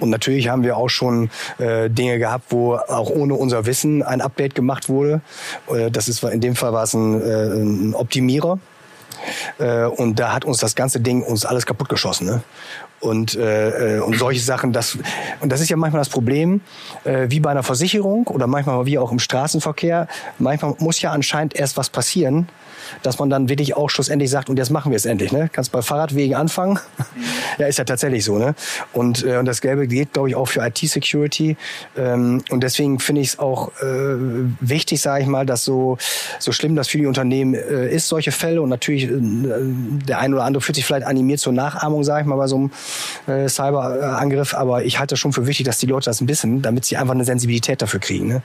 Und 0.01 0.11
natürlich 0.11 0.49
haben 0.49 0.63
wir 0.63 0.77
auch 0.77 0.89
schon 0.89 1.31
äh, 1.59 1.91
Dinge 1.91 2.19
gehabt, 2.19 2.47
wo 2.51 2.77
auch 2.77 3.11
ohne 3.11 3.35
unser 3.35 3.67
Wissen 3.67 4.03
ein 4.03 4.21
Update 4.21 4.55
gemacht 4.55 4.89
wurde. 4.89 5.21
Äh, 5.69 5.91
das 5.91 6.09
ist 6.09 6.23
in 6.25 6.41
dem 6.41 6.57
Fall 6.57 6.73
war 6.73 6.85
es 6.85 6.95
ein, 6.95 7.21
äh, 7.21 7.25
ein 7.25 7.95
Optimierer. 7.95 8.59
Äh, 9.59 9.85
und 9.85 10.19
da 10.19 10.33
hat 10.33 10.45
uns 10.45 10.59
das 10.59 10.75
ganze 10.75 11.01
Ding 11.01 11.23
uns 11.23 11.45
alles 11.45 11.67
kaputt 11.67 11.89
geschossen. 11.89 12.27
Ne? 12.27 12.43
Und, 13.01 13.35
äh, 13.37 14.01
und 14.05 14.19
solche 14.19 14.41
Sachen. 14.41 14.73
Das, 14.73 14.99
und 15.41 15.51
das 15.51 15.61
ist 15.61 15.69
ja 15.69 15.77
manchmal 15.77 16.01
das 16.01 16.09
Problem, 16.09 16.61
äh, 17.05 17.27
wie 17.29 17.41
bei 17.41 17.51
einer 17.51 17.63
Versicherung 17.63 18.27
oder 18.27 18.47
manchmal 18.47 18.87
wie 18.87 18.99
auch 18.99 19.13
im 19.13 19.19
Straßenverkehr. 19.19 20.09
Manchmal 20.39 20.75
muss 20.79 21.01
ja 21.01 21.13
anscheinend 21.13 21.55
erst 21.55 21.77
was 21.77 21.91
passieren, 21.91 22.49
dass 23.03 23.19
man 23.19 23.31
dann 23.31 23.49
wirklich 23.49 23.77
auch 23.77 23.91
schlussendlich 23.91 24.31
sagt, 24.31 24.49
und 24.49 24.59
jetzt 24.59 24.71
machen 24.71 24.93
wir 24.93 24.97
es 24.97 25.07
endlich. 25.07 25.33
Ne? 25.33 25.49
Kannst 25.53 25.73
bei 25.73 25.83
Fahrradwegen 25.83 26.35
anfangen. 26.37 26.79
ja, 27.59 27.67
ist 27.67 27.79
ja 27.79 27.85
tatsächlich 27.85 28.25
so. 28.25 28.39
Ne? 28.39 28.55
Und, 28.93 29.25
äh, 29.25 29.39
und 29.39 29.47
das 29.47 29.61
Gelbe 29.61 29.87
geht, 29.87 30.13
glaube 30.13 30.29
ich, 30.29 30.37
auch 30.37 30.47
für 30.47 30.65
IT-Security. 30.65 31.57
Ähm, 31.97 32.43
und 32.51 32.63
deswegen 32.63 32.99
finde 32.99 33.21
ich 33.21 33.29
es 33.29 33.39
auch 33.39 33.69
äh, 33.81 34.17
wichtig, 34.61 35.01
sage 35.01 35.23
ich 35.23 35.29
mal, 35.29 35.47
dass 35.47 35.65
so, 35.65 35.99
so 36.39 36.53
schlimm 36.53 36.77
das 36.77 36.89
für 36.89 36.99
die 36.99 37.07
Unternehmen 37.07 37.55
äh, 37.55 37.89
ist, 37.89 38.09
solche 38.09 38.33
Fälle. 38.33 38.63
Und 38.63 38.69
natürlich, 38.69 39.05
äh, 39.05 39.11
der 39.11 40.19
eine 40.19 40.37
oder 40.37 40.45
andere 40.45 40.63
fühlt 40.63 40.77
sich 40.77 40.87
vielleicht 40.87 41.07
animiert 41.07 41.41
zur 41.41 41.53
Nachahmung, 41.53 42.05
sage 42.05 42.23
ich 42.23 42.27
mal, 42.27 42.37
bei 42.37 42.47
so 42.47 42.57
einem 42.57 42.71
äh, 43.27 43.49
Cyberangriff. 43.49 44.55
Aber 44.55 44.85
ich 44.85 44.99
halte 44.99 45.15
es 45.15 45.21
schon 45.21 45.33
für 45.33 45.47
wichtig, 45.47 45.67
dass 45.67 45.79
die 45.79 45.87
Leute 45.87 46.07
das 46.07 46.27
wissen, 46.27 46.63
damit 46.63 46.85
sie 46.85 46.97
einfach 46.97 47.15
eine 47.15 47.25
Sensibilität 47.25 47.83
dafür 47.83 48.01
kriegen. 48.01 48.29
Ne? 48.29 48.43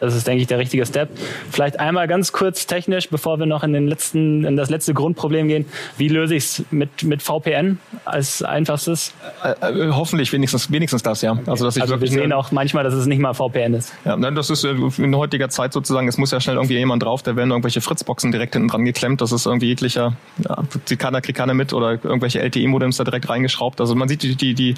Das 0.00 0.14
ist, 0.14 0.26
denke 0.26 0.40
ich, 0.40 0.48
der 0.48 0.58
richtige 0.58 0.84
Step. 0.86 1.10
Vielleicht 1.50 1.78
einmal 1.78 2.08
ganz 2.08 2.32
kurz 2.32 2.66
technisch, 2.66 3.10
bevor 3.10 3.38
wir 3.38 3.46
noch 3.46 3.62
in, 3.62 3.74
den 3.74 3.86
letzten, 3.86 4.44
in 4.44 4.56
das 4.56 4.70
letzte 4.70 4.94
Grundproblem 4.94 5.46
gehen. 5.48 5.66
Wie 5.98 6.08
löse 6.08 6.34
ich 6.34 6.44
es 6.44 6.64
mit, 6.70 7.04
mit 7.04 7.22
VPN 7.22 7.78
als 8.06 8.42
einfachstes? 8.42 9.12
Äh, 9.44 9.88
äh, 9.88 9.92
hoffentlich 9.92 10.32
wenigstens, 10.32 10.72
wenigstens 10.72 11.02
das, 11.02 11.20
ja. 11.20 11.38
Also, 11.46 11.66
dass 11.66 11.76
ich 11.76 11.82
also 11.82 12.00
wir 12.00 12.08
sehen 12.08 12.32
auch 12.32 12.50
manchmal, 12.50 12.82
dass 12.82 12.94
es 12.94 13.06
nicht 13.06 13.20
mal 13.20 13.34
VPN 13.34 13.74
ist. 13.74 13.92
Ja, 14.06 14.16
nein, 14.16 14.34
das 14.34 14.48
ist 14.48 14.64
äh, 14.64 14.74
in 14.98 15.14
heutiger 15.14 15.50
Zeit 15.50 15.72
sozusagen, 15.74 16.08
es 16.08 16.16
muss 16.16 16.30
ja 16.30 16.40
schnell 16.40 16.56
irgendwie 16.56 16.78
jemand 16.78 17.02
drauf, 17.02 17.22
da 17.22 17.36
werden 17.36 17.50
irgendwelche 17.50 17.82
Fritzboxen 17.82 18.32
direkt 18.32 18.54
hinten 18.54 18.68
dran 18.68 18.84
geklemmt. 18.86 19.20
Das 19.20 19.32
ist 19.32 19.44
irgendwie 19.44 19.66
jeglicher, 19.66 20.16
ja, 20.38 20.62
keiner 20.96 21.20
kriegt 21.20 21.38
keiner 21.38 21.54
mit 21.54 21.74
oder 21.74 21.92
irgendwelche 21.92 22.40
LTE-Modems 22.40 22.96
da 22.96 23.04
direkt 23.04 23.28
reingeschraubt. 23.28 23.80
Also 23.80 23.94
man 23.94 24.08
sieht 24.08 24.22
die, 24.22 24.34
die, 24.34 24.54
die 24.54 24.74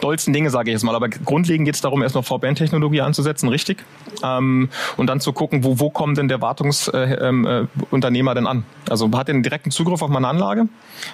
dollsten 0.00 0.32
Dinge, 0.32 0.48
sage 0.48 0.70
ich 0.70 0.72
jetzt 0.74 0.82
mal. 0.82 0.94
Aber 0.94 1.08
grundlegend 1.08 1.66
geht 1.66 1.74
es 1.74 1.82
darum, 1.82 2.02
erstmal 2.02 2.24
VPN-Technologie 2.24 3.02
anzusetzen, 3.02 3.48
richtig. 3.48 3.84
Ähm, 4.22 4.61
und 4.96 5.06
dann 5.06 5.20
zu 5.20 5.32
gucken, 5.32 5.64
wo, 5.64 5.78
wo 5.78 5.90
kommen 5.90 6.14
denn 6.14 6.28
der 6.28 6.40
Wartungsunternehmer 6.40 7.10
äh, 7.10 7.28
ähm, 7.28 7.68
äh, 8.02 8.34
denn 8.34 8.46
an? 8.46 8.64
Also 8.88 9.10
hat 9.12 9.28
er 9.28 9.34
einen 9.34 9.42
direkten 9.42 9.70
Zugriff 9.70 10.02
auf 10.02 10.10
meine 10.10 10.28
Anlage? 10.28 10.68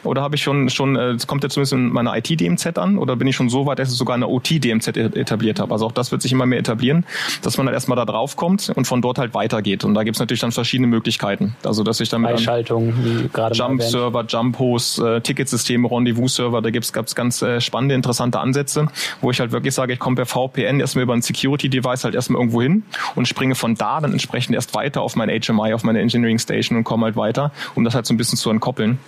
Oder 0.05 0.23
habe 0.23 0.37
ich 0.37 0.43
schon, 0.43 0.71
schon 0.71 0.97
äh, 0.97 1.17
kommt 1.27 1.45
er 1.45 1.51
zumindest 1.51 1.73
in 1.73 1.91
meiner 1.91 2.17
IT-DMZ 2.17 2.79
an? 2.79 2.99
Oder 2.99 3.17
bin 3.17 3.29
ich 3.29 3.37
schon 3.37 3.49
so 3.49 3.67
weit, 3.67 3.79
dass 3.79 3.91
ich 3.91 3.97
sogar 3.97 4.15
eine 4.15 4.29
OT-DMZ 4.29 4.97
e-, 4.97 5.21
etabliert 5.21 5.61
habe? 5.61 5.73
Also 5.73 5.87
auch 5.87 5.93
das 5.93 6.13
wird 6.13 6.23
sich 6.23 6.33
immer 6.33 6.47
mehr 6.47 6.59
etablieren, 6.59 7.05
dass 7.43 7.57
man 7.57 7.67
dann 7.67 7.75
erstmal 7.75 7.97
da 7.97 8.05
drauf 8.05 8.37
kommt 8.37 8.71
und 8.75 8.87
von 8.87 9.03
dort 9.03 9.19
halt 9.19 9.35
weitergeht. 9.35 9.85
Und 9.85 9.95
da 9.95 10.03
gibt 10.03 10.17
es 10.17 10.21
natürlich 10.21 10.41
dann 10.41 10.53
verschiedene 10.53 10.87
Möglichkeiten. 10.87 11.57
Also 11.65 11.83
dass 11.83 12.01
ich 12.01 12.09
dann 12.09 12.23
mit 12.23 12.39
wie 12.41 13.29
gerade 13.29 13.55
Jump-Server, 13.55 14.25
Jump-Host, 14.27 15.01
äh, 15.01 15.21
Ticketsysteme, 15.21 15.91
Rendezvous-Server, 15.91 16.63
da 16.63 16.71
gibt's 16.71 16.93
gab's 16.93 17.15
ganz 17.15 17.43
äh, 17.43 17.61
spannende, 17.61 17.95
interessante 17.95 18.41
Ansätze, 18.41 18.89
wo 19.21 19.31
ich 19.31 19.41
halt 19.41 19.53
wirklich 19.53 19.75
sage, 19.75 19.93
ich 19.93 19.99
komme 19.99 20.17
per 20.17 20.27
VPN 20.27 20.81
erstmal 20.81 21.05
über 21.05 21.15
ein 21.15 21.23
Security-Device 21.23 22.05
halt 22.05 22.15
erstmal 22.15 22.41
irgendwo 22.41 22.63
hin 22.63 22.83
und 23.15 23.27
springe 23.39 23.55
von 23.55 23.77
da 23.77 24.01
dann 24.01 24.11
entsprechend 24.11 24.57
erst 24.57 24.75
weiter 24.75 25.01
auf 25.01 25.15
mein 25.15 25.29
HMI, 25.29 25.73
auf 25.73 25.85
meine 25.85 26.01
Engineering 26.01 26.41
Station 26.41 26.77
und 26.77 26.83
komme 26.83 27.05
halt 27.05 27.15
weiter, 27.15 27.53
um 27.77 27.85
das 27.85 27.95
halt 27.95 28.05
so 28.05 28.13
ein 28.13 28.17
bisschen 28.17 28.37
zu 28.37 28.51
entkoppeln, 28.51 28.99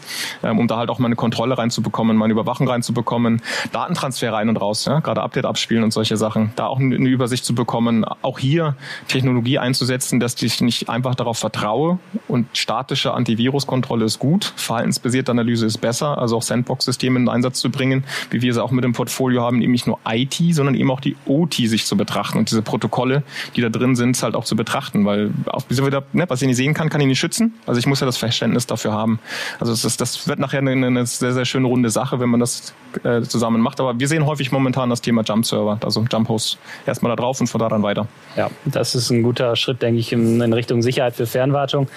ähm, 0.45 0.61
um 0.61 0.69
da 0.69 0.77
halt 0.77 0.89
auch 0.89 1.01
meine 1.01 1.17
Kontrolle 1.17 1.59
reinzubekommen, 1.59 2.17
meine 2.17 2.31
Überwachung 2.31 2.69
reinzubekommen, 2.69 3.43
Datentransfer 3.73 4.33
rein 4.33 4.49
und 4.49 4.57
raus, 4.57 4.85
ja, 4.85 5.01
gerade 5.01 5.23
Update 5.23 5.47
abspielen 5.47 5.83
und 5.83 5.93
solche 5.93 6.17
Sachen, 6.17 6.53
da 6.55 6.67
auch 6.67 6.79
eine 6.79 6.95
Übersicht 6.95 7.45
zu 7.45 7.57
bekommen, 7.57 8.05
auch 8.23 8.39
hier 8.39 8.77
Technologie 9.09 9.59
einzusetzen, 9.59 10.21
dass 10.21 10.41
ich 10.41 10.61
nicht 10.61 10.89
einfach 10.89 11.17
darauf 11.17 11.39
vertraue 11.39 11.99
und 12.29 12.47
statische 12.57 13.13
Antiviruskontrolle 13.13 14.05
ist 14.05 14.21
gut, 14.21 14.53
verhaltensbasierte 14.55 15.33
Analyse 15.33 15.67
ist 15.67 15.79
besser, 15.79 16.19
also 16.19 16.37
auch 16.37 16.43
Sandbox-Systeme 16.43 17.19
in 17.19 17.29
Einsatz 17.29 17.59
zu 17.59 17.69
bringen, 17.69 18.05
wie 18.31 18.43
wir 18.43 18.55
sie 18.55 18.63
auch 18.63 18.71
mit 18.71 18.85
dem 18.85 18.93
Portfolio 18.93 19.43
haben, 19.43 19.61
eben 19.61 19.73
nicht 19.73 19.89
nur 19.89 19.99
IT, 20.09 20.37
sondern 20.53 20.77
eben 20.77 20.93
auch 20.93 21.01
die 21.01 21.17
OT 21.27 21.55
sich 21.55 21.85
zu 21.85 21.97
betrachten 21.97 22.39
und 22.39 22.49
diese 22.49 22.63
Protokolle, 22.63 23.25
die 23.57 23.61
da 23.61 23.71
drin 23.71 23.97
sind, 23.97 24.20
halt 24.23 24.35
auch 24.35 24.45
zu 24.45 24.57
betrachten, 24.57 25.05
weil 25.05 25.31
auch 25.47 25.65
wieder, 25.69 26.03
ne, 26.13 26.25
was 26.29 26.43
ich 26.43 26.49
nicht 26.49 26.57
sehen 26.57 26.75
kann, 26.75 26.89
kann 26.89 27.01
ich 27.01 27.07
nicht 27.07 27.19
schützen. 27.19 27.55
Also 27.67 27.79
ich 27.79 27.87
muss 27.87 28.01
ja 28.01 28.07
das 28.07 28.17
Verständnis 28.17 28.67
dafür 28.67 28.93
haben. 28.93 29.19
Also 29.59 29.73
das, 29.73 29.97
das 29.97 30.29
wird 30.29 30.39
nachher 30.39 30.59
eine, 30.59 30.73
eine 30.73 31.07
sehr, 31.07 31.33
sehr 31.33 31.45
schöne 31.45 31.67
runde 31.67 31.91
Sache, 31.91 32.21
wenn 32.21 32.29
man 32.29 32.41
das 32.41 32.75
äh, 33.05 33.23
zusammen 33.23 33.61
macht. 33.61 33.81
Aber 33.81 33.99
wir 33.99 34.09
sehen 34.09 34.27
häufig 34.27 34.53
momentan 34.53 34.91
das 34.91 35.01
Thema 35.01 35.23
Jump 35.23 35.47
Server, 35.47 35.79
also 35.83 36.05
Jump 36.11 36.29
Host 36.29 36.59
erstmal 36.87 37.11
da 37.11 37.17
drauf 37.17 37.41
und 37.41 37.47
von 37.47 37.61
da 37.61 37.69
dann 37.69 37.83
weiter. 37.83 38.07
Ja, 38.37 38.51
das 38.65 38.95
ist 38.95 39.11
ein 39.11 39.23
guter 39.23 39.57
Schritt, 39.57 39.83
denke 39.83 40.01
ich, 40.01 40.13
in, 40.13 40.41
in 40.41 40.53
Richtung 40.53 40.83
Sicherheit 40.83 41.17
für 41.17 41.27
Fernwartung. 41.27 41.89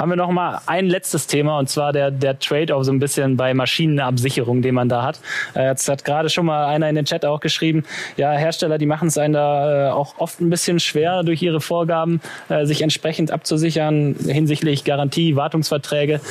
Haben 0.00 0.12
wir 0.12 0.16
noch 0.16 0.30
mal 0.30 0.62
ein 0.64 0.86
letztes 0.86 1.26
Thema 1.26 1.58
und 1.58 1.68
zwar 1.68 1.92
der, 1.92 2.10
der 2.10 2.38
Trade-off 2.38 2.84
so 2.84 2.90
ein 2.90 3.00
bisschen 3.00 3.36
bei 3.36 3.52
Maschinenabsicherung, 3.52 4.62
den 4.62 4.74
man 4.74 4.88
da 4.88 5.02
hat. 5.02 5.20
Äh, 5.54 5.66
jetzt 5.66 5.90
hat 5.90 6.06
gerade 6.06 6.30
schon 6.30 6.46
mal 6.46 6.64
einer 6.64 6.88
in 6.88 6.94
den 6.94 7.04
Chat 7.04 7.26
auch 7.26 7.40
geschrieben, 7.40 7.84
ja, 8.16 8.32
Hersteller, 8.32 8.78
die 8.78 8.86
machen 8.86 9.08
es 9.08 9.18
einen 9.18 9.34
da 9.34 9.88
äh, 9.88 9.90
auch 9.90 10.14
oft 10.16 10.40
ein 10.40 10.48
bisschen 10.48 10.80
schwer 10.80 11.22
durch 11.22 11.42
ihre 11.42 11.60
Vorgaben, 11.60 12.22
äh, 12.48 12.64
sich 12.64 12.80
entsprechend 12.80 13.30
abzusichern 13.30 14.16
hinsichtlich 14.26 14.84
Garantie, 14.84 15.36
Wartungsverträge. 15.36 16.22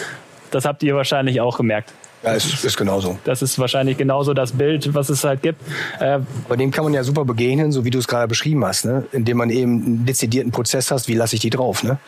Das 0.50 0.66
habt 0.66 0.82
ihr 0.82 0.96
wahrscheinlich 0.96 1.40
auch 1.40 1.56
gemerkt. 1.56 1.94
Ja, 2.24 2.32
ist, 2.32 2.66
ist 2.66 2.76
genauso. 2.76 3.20
Das 3.24 3.44
ist 3.44 3.60
wahrscheinlich 3.60 3.98
genauso 3.98 4.34
das 4.34 4.54
Bild, 4.54 4.96
was 4.96 5.10
es 5.10 5.24
halt 5.24 5.44
gibt. 5.44 5.62
Äh, 6.00 6.22
Bei 6.48 6.56
dem 6.56 6.72
kann 6.72 6.86
man 6.86 6.96
ja 6.96 7.04
super 7.04 7.24
begegnen, 7.24 7.72
so 7.72 7.86
wie 7.86 7.92
du 7.92 8.00
es 8.00 8.08
gerade 8.08 8.28
beschrieben 8.28 8.66
hast, 8.66 8.86
ne? 8.86 9.06
indem 9.12 9.38
man 9.38 9.52
eben 9.52 9.86
einen 9.86 10.06
dezidierten 10.08 10.52
Prozess 10.52 10.90
hast, 10.90 11.08
wie 11.08 11.14
lasse 11.14 11.36
ich 11.36 11.42
die 11.42 11.52
drauf. 11.52 11.84
Ne? 11.84 12.00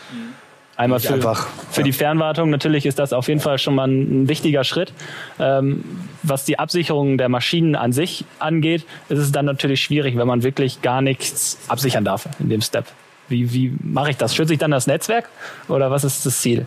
Einmal 0.82 1.00
für, 1.00 1.13
einfach, 1.13 1.48
für 1.70 1.82
ja. 1.82 1.86
die 1.86 1.91
Fernwartung 1.94 2.50
natürlich 2.50 2.88
ist 2.88 2.98
das 2.98 3.13
auf 3.13 3.28
jeden 3.28 3.39
Fall 3.39 3.60
schon 3.60 3.76
mal 3.76 3.88
ein, 3.88 4.24
ein 4.24 4.30
wichtiger 4.30 4.63
Schritt. 4.63 4.94
Ähm, 5.39 5.84
was 6.24 6.44
die 6.44 6.58
Absicherung 6.58 7.20
der 7.20 7.30
Maschinen 7.30 7.76
an 7.76 7.91
sich 7.91 8.26
angeht, 8.39 8.86
ist 9.08 9.20
es 9.20 9.32
dann 9.32 9.46
natürlich 9.46 9.82
schwierig, 9.82 10.17
wenn 10.17 10.28
man 10.28 10.41
wirklich 10.41 10.82
gar 10.82 11.02
nichts 11.02 11.60
absichern 11.67 12.04
darf 12.04 12.28
in 12.39 12.50
dem 12.50 12.62
Step. 12.62 12.86
Wie, 13.30 13.54
wie 13.54 13.74
mache 13.84 14.10
ich 14.10 14.17
das? 14.17 14.36
Schütze 14.36 14.54
ich 14.54 14.60
dann 14.60 14.72
das 14.72 14.88
Netzwerk 14.88 15.30
oder 15.67 15.91
was 15.91 16.04
ist 16.04 16.26
das 16.26 16.41
Ziel? 16.41 16.65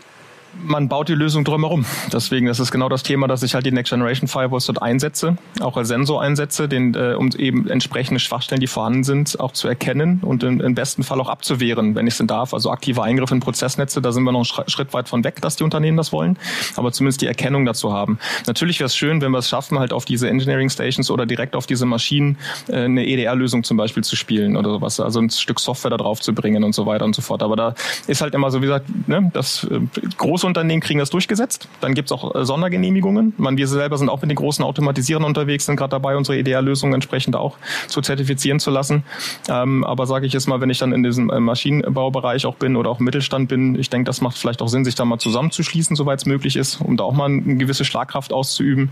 Man 0.63 0.89
baut 0.89 1.09
die 1.09 1.15
Lösung 1.15 1.45
drumherum. 1.45 1.85
Deswegen 2.13 2.47
das 2.47 2.61
ist 2.61 2.71
genau 2.71 2.89
das 2.89 3.03
Thema, 3.03 3.29
dass 3.29 3.43
ich 3.43 3.55
halt 3.55 3.67
die 3.67 3.73
Next 3.73 3.91
Generation 3.91 4.29
Firewalls 4.29 4.67
dort 4.67 4.83
einsetze, 4.83 5.37
auch 5.61 5.77
als 5.77 5.89
Sensor 5.89 6.23
einsetze, 6.23 6.69
den, 6.69 6.95
äh, 6.95 7.15
um 7.15 7.31
eben 7.37 7.69
entsprechende 7.69 8.21
Schwachstellen, 8.21 8.61
die 8.61 8.67
vorhanden 8.67 9.05
sind, 9.05 9.39
auch 9.41 9.53
zu 9.53 9.69
erkennen 9.69 10.21
und 10.23 10.43
im, 10.43 10.61
im 10.61 10.75
besten 10.75 11.03
Fall 11.03 11.21
auch 11.21 11.29
abzuwehren, 11.29 11.95
wenn 11.95 12.07
ich 12.07 12.15
es 12.15 12.19
denn 12.19 12.27
darf. 12.27 12.55
Also 12.55 12.71
aktive 12.71 13.03
Eingriffe 13.03 13.35
in 13.35 13.41
Prozessnetze, 13.41 14.01
da 14.01 14.13
sind 14.13 14.25
wir 14.25 14.33
noch 14.33 14.59
einen 14.59 14.69
Schritt 14.69 14.93
weit 14.93 15.09
von 15.09 15.25
weg, 15.25 15.41
dass 15.41 15.57
die 15.57 15.65
Unternehmen 15.65 15.97
das 15.97 16.13
wollen, 16.13 16.39
aber 16.77 16.93
zumindest 16.93 17.23
die 17.23 17.27
Erkennung 17.27 17.65
dazu 17.65 17.93
haben. 17.93 18.19
Natürlich 18.47 18.81
wäre 18.81 18.87
es 18.87 18.97
schön, 18.97 19.21
wenn 19.21 19.33
wir 19.33 19.39
es 19.39 19.49
schaffen, 19.49 19.79
halt 19.79 19.93
auf 19.93 20.05
diese 20.05 20.29
Engineering 20.29 20.71
Stations 20.71 21.11
oder 21.11 21.27
direkt 21.27 21.57
auf 21.57 21.67
diese 21.67 21.87
Maschinen 21.87 22.39
äh, 22.69 22.85
eine 22.85 23.07
EDR-Lösung 23.07 23.65
zum 23.65 23.77
Beispiel 23.77 24.05
zu 24.05 24.17
spielen 24.17 24.57
oder 24.57 24.71
sowas, 24.71 25.01
also 25.01 25.21
ein 25.21 25.31
Stück 25.31 25.61
Software 25.61 25.91
da 25.91 25.97
drauf 25.97 26.21
zu 26.21 26.35
bringen 26.35 26.65
und 26.65 26.75
so 26.75 26.87
weiter 26.87 27.05
und 27.05 27.15
so 27.15 27.23
fort. 27.23 27.43
Aber 27.43 27.57
da 27.57 27.75
ist 28.07 28.21
halt 28.21 28.35
immer 28.35 28.51
so, 28.51 28.61
wie 28.61 28.67
gesagt, 28.67 28.87
ne, 29.09 29.31
das 29.33 29.65
äh, 29.65 29.81
große 30.17 30.44
große 30.45 30.47
Unternehmen 30.47 30.81
kriegen 30.81 30.99
das 30.99 31.11
durchgesetzt. 31.11 31.69
Dann 31.81 31.95
gibt 31.95 32.11
es 32.11 32.13
auch 32.13 32.35
äh, 32.35 32.45
Sondergenehmigungen. 32.45 33.33
Man, 33.39 33.57
wir 33.57 33.67
selber 33.67 33.97
sind 33.97 34.09
auch 34.09 34.21
mit 34.21 34.31
den 34.31 34.37
großen 34.37 34.65
Automatisierern 34.65 35.25
unterwegs, 35.25 35.67
sind 35.67 35.77
gerade 35.77 35.91
dabei, 35.91 36.17
unsere 36.17 36.39
EDR-Lösungen 36.39 36.95
entsprechend 36.95 37.35
auch 37.37 37.57
zu 37.89 38.03
zertifizieren 38.03 38.61
zu 38.61 38.71
lassen. 38.71 39.05
Ähm, 39.49 39.85
aber 39.85 40.07
sage 40.07 40.27
ich 40.27 40.33
jetzt 40.33 40.47
mal, 40.47 40.61
wenn 40.61 40.71
ich 40.71 40.79
dann 40.79 40.93
in 40.93 41.03
diesem 41.03 41.31
äh, 41.31 41.41
Maschinenbaubereich 41.41 42.47
auch 42.47 42.57
bin 42.57 42.77
oder 42.77 42.91
auch 42.91 42.99
im 42.99 43.07
Mittelstand 43.07 43.49
bin, 43.49 43.79
ich 43.79 43.89
denke, 43.91 44.05
das 44.07 44.21
macht 44.21 44.37
vielleicht 44.37 44.61
auch 44.61 44.69
Sinn, 44.69 44.85
sich 44.85 44.95
da 44.95 45.05
mal 45.05 45.19
zusammenzuschließen, 45.19 45.97
soweit 45.97 46.21
es 46.21 46.27
möglich 46.27 46.57
ist, 46.57 46.81
um 46.81 46.97
da 46.97 47.05
auch 47.05 47.15
mal 47.15 47.27
eine 47.27 47.57
gewisse 47.57 47.85
Schlagkraft 47.85 48.33
auszuüben. 48.33 48.91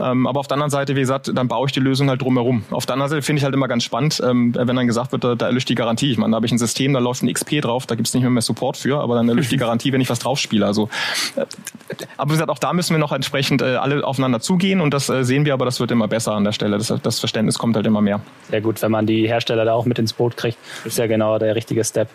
Ähm, 0.00 0.26
aber 0.26 0.40
auf 0.40 0.48
der 0.48 0.54
anderen 0.54 0.70
Seite, 0.70 0.96
wie 0.96 1.00
gesagt, 1.00 1.30
dann 1.34 1.48
baue 1.48 1.66
ich 1.66 1.72
die 1.72 1.80
Lösung 1.80 2.08
halt 2.08 2.22
drumherum. 2.22 2.64
Auf 2.70 2.86
der 2.86 2.94
anderen 2.94 3.10
Seite 3.10 3.22
finde 3.22 3.40
ich 3.40 3.44
halt 3.44 3.54
immer 3.54 3.68
ganz 3.68 3.84
spannend, 3.84 4.22
ähm, 4.24 4.54
wenn 4.54 4.74
dann 4.74 4.86
gesagt 4.86 5.12
wird, 5.12 5.24
da, 5.24 5.34
da 5.34 5.46
erlischt 5.46 5.68
die 5.68 5.74
Garantie. 5.74 6.10
Ich 6.10 6.18
meine, 6.18 6.32
da 6.32 6.36
habe 6.36 6.46
ich 6.46 6.52
ein 6.52 6.58
System, 6.58 6.94
da 6.94 7.00
läuft 7.00 7.22
ein 7.22 7.32
XP 7.32 7.60
drauf, 7.60 7.86
da 7.86 7.94
gibt 7.94 8.08
es 8.08 8.14
nicht 8.14 8.22
mehr, 8.22 8.30
mehr 8.30 8.42
Support 8.42 8.76
für, 8.76 9.00
aber 9.00 9.16
dann 9.16 9.28
erlischt 9.28 9.52
die 9.52 9.56
Garantie, 9.56 9.92
wenn 9.92 10.00
ich 10.00 10.08
was 10.08 10.18
drauf 10.18 10.38
spiele. 10.38 10.66
Also 10.66 10.88
aber 12.16 12.30
wie 12.30 12.34
gesagt, 12.34 12.50
auch 12.50 12.58
da 12.58 12.72
müssen 12.72 12.94
wir 12.94 12.98
noch 12.98 13.12
entsprechend 13.12 13.62
äh, 13.62 13.76
alle 13.76 14.04
aufeinander 14.04 14.40
zugehen 14.40 14.80
und 14.80 14.92
das 14.94 15.08
äh, 15.08 15.24
sehen 15.24 15.44
wir, 15.44 15.54
aber 15.54 15.64
das 15.64 15.80
wird 15.80 15.90
immer 15.90 16.08
besser 16.08 16.32
an 16.32 16.44
der 16.44 16.52
Stelle. 16.52 16.78
Das, 16.78 16.92
das 17.02 17.18
Verständnis 17.18 17.58
kommt 17.58 17.76
halt 17.76 17.86
immer 17.86 18.00
mehr. 18.00 18.20
Sehr 18.50 18.60
gut, 18.60 18.80
wenn 18.82 18.90
man 18.90 19.06
die 19.06 19.26
Hersteller 19.26 19.64
da 19.64 19.72
auch 19.72 19.86
mit 19.86 19.98
ins 19.98 20.12
Boot 20.12 20.36
kriegt, 20.36 20.58
ist 20.84 20.98
ja 20.98 21.06
genau 21.06 21.38
der 21.38 21.54
richtige 21.54 21.84
Step. 21.84 22.08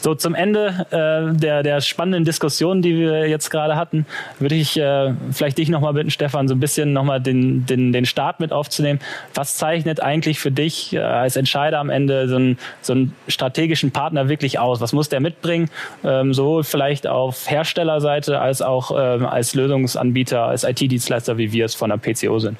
So, 0.00 0.14
zum 0.14 0.34
Ende 0.34 0.86
äh, 0.90 1.36
der, 1.36 1.62
der 1.62 1.80
spannenden 1.80 2.24
Diskussion, 2.24 2.82
die 2.82 2.96
wir 2.96 3.28
jetzt 3.28 3.50
gerade 3.50 3.76
hatten, 3.76 4.06
würde 4.38 4.54
ich 4.54 4.78
äh, 4.78 5.14
vielleicht 5.32 5.58
dich 5.58 5.68
nochmal 5.68 5.94
bitten, 5.94 6.10
Stefan, 6.10 6.48
so 6.48 6.54
ein 6.54 6.60
bisschen 6.60 6.92
nochmal 6.92 7.20
den, 7.20 7.66
den, 7.66 7.92
den 7.92 8.06
Start 8.06 8.40
mit 8.40 8.52
aufzunehmen. 8.52 9.00
Was 9.34 9.56
zeichnet 9.56 10.02
eigentlich 10.02 10.38
für 10.38 10.50
dich 10.50 10.94
äh, 10.94 11.00
als 11.00 11.36
Entscheider 11.36 11.78
am 11.78 11.90
Ende 11.90 12.28
so 12.28 12.36
einen, 12.36 12.58
so 12.80 12.92
einen 12.92 13.14
strategischen 13.28 13.90
Partner 13.90 14.28
wirklich 14.28 14.58
aus? 14.58 14.80
Was 14.80 14.92
muss 14.92 15.08
der 15.08 15.20
mitbringen? 15.20 15.70
Ähm, 16.04 16.34
sowohl 16.34 16.64
vielleicht 16.64 17.06
auf 17.06 17.48
Herstellerseite 17.96 18.40
als 18.40 18.62
auch 18.62 18.92
ähm, 18.96 19.26
als 19.26 19.54
Lösungsanbieter, 19.54 20.42
als 20.42 20.64
IT-Dienstleister, 20.64 21.38
wie 21.38 21.52
wir 21.52 21.64
es 21.64 21.74
von 21.74 21.90
der 21.90 21.98
PCO 21.98 22.38
sind? 22.38 22.58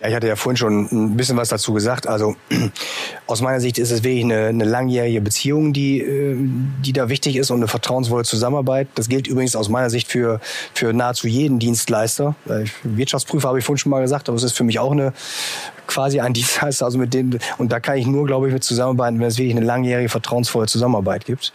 Ja, 0.00 0.08
ich 0.08 0.14
hatte 0.14 0.28
ja 0.28 0.36
vorhin 0.36 0.56
schon 0.56 0.88
ein 0.92 1.16
bisschen 1.16 1.36
was 1.36 1.48
dazu 1.48 1.72
gesagt. 1.72 2.06
Also 2.06 2.36
aus 3.26 3.40
meiner 3.40 3.60
Sicht 3.60 3.78
ist 3.78 3.90
es 3.90 4.04
wirklich 4.04 4.22
eine, 4.22 4.46
eine 4.46 4.64
langjährige 4.64 5.20
Beziehung, 5.20 5.72
die, 5.72 6.00
äh, 6.00 6.36
die 6.84 6.92
da 6.92 7.08
wichtig 7.08 7.36
ist 7.36 7.50
und 7.50 7.58
eine 7.58 7.68
vertrauensvolle 7.68 8.24
Zusammenarbeit. 8.24 8.88
Das 8.94 9.08
gilt 9.08 9.26
übrigens 9.26 9.56
aus 9.56 9.68
meiner 9.68 9.90
Sicht 9.90 10.08
für, 10.08 10.40
für 10.72 10.92
nahezu 10.92 11.26
jeden 11.26 11.58
Dienstleister. 11.58 12.36
Äh, 12.48 12.66
Wirtschaftsprüfer 12.84 13.48
habe 13.48 13.58
ich 13.58 13.64
vorhin 13.64 13.78
schon 13.78 13.90
mal 13.90 14.00
gesagt, 14.00 14.28
aber 14.28 14.36
es 14.36 14.44
ist 14.44 14.56
für 14.56 14.64
mich 14.64 14.78
auch 14.78 14.92
eine 14.92 15.12
quasi 15.88 16.20
ein 16.20 16.32
Dienstleister, 16.34 16.84
also 16.84 16.98
mit 16.98 17.12
dem, 17.12 17.38
und 17.56 17.72
da 17.72 17.80
kann 17.80 17.98
ich 17.98 18.06
nur, 18.06 18.24
glaube 18.24 18.46
ich, 18.46 18.52
mit 18.52 18.62
zusammenarbeiten, 18.62 19.18
wenn 19.18 19.26
es 19.26 19.38
wirklich 19.38 19.56
eine 19.56 19.66
langjährige, 19.66 20.08
vertrauensvolle 20.08 20.66
Zusammenarbeit 20.66 21.24
gibt 21.24 21.52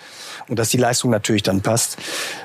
und 0.49 0.59
dass 0.59 0.69
die 0.69 0.77
Leistung 0.77 1.11
natürlich 1.11 1.43
dann 1.43 1.61
passt. 1.61 1.97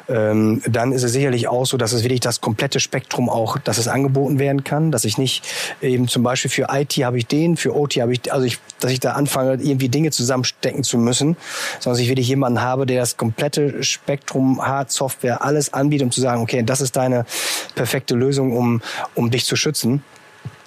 Ähm, 0.09 0.62
dann 0.66 0.92
ist 0.92 1.03
es 1.03 1.12
sicherlich 1.12 1.49
auch 1.49 1.66
so, 1.66 1.77
dass 1.77 1.92
es 1.92 2.03
wirklich 2.03 2.21
das 2.21 2.40
komplette 2.40 2.81
Spektrum 2.81 3.29
auch, 3.29 3.59
dass 3.59 3.77
es 3.77 3.88
angeboten 3.88 4.38
werden 4.38 4.64
kann, 4.64 4.90
dass 4.90 5.05
ich 5.05 5.18
nicht 5.18 5.44
eben 5.83 6.09
zum 6.09 6.23
Beispiel 6.23 6.51
für 6.51 6.68
IT 6.71 6.92
habe 6.94 7.18
ich 7.18 7.27
den, 7.27 7.57
für 7.57 7.77
OT 7.77 7.97
habe 7.97 8.14
ich, 8.14 8.33
also 8.33 8.47
ich, 8.47 8.59
dass 8.81 8.90
ich 8.90 9.01
da 9.01 9.12
anfange, 9.12 9.62
irgendwie 9.62 9.90
Dinge 9.90 10.11
zusammenstecken 10.11 10.83
zu 10.83 10.97
müssen, 10.97 11.37
sondern 11.79 11.97
dass 11.97 12.03
ich 12.03 12.09
wirklich 12.09 12.29
jemanden 12.29 12.62
habe, 12.62 12.87
der 12.87 13.01
das 13.01 13.18
komplette 13.18 13.83
Spektrum 13.83 14.64
Hard, 14.64 14.90
Software, 14.90 15.44
alles 15.44 15.75
anbietet, 15.75 16.07
um 16.07 16.11
zu 16.11 16.23
sagen, 16.23 16.40
okay, 16.40 16.62
das 16.62 16.81
ist 16.81 16.97
deine 16.97 17.27
perfekte 17.75 18.14
Lösung, 18.14 18.57
um, 18.57 18.81
um 19.14 19.31
dich 19.31 19.44
zu 19.44 19.57
schützen. 19.57 20.03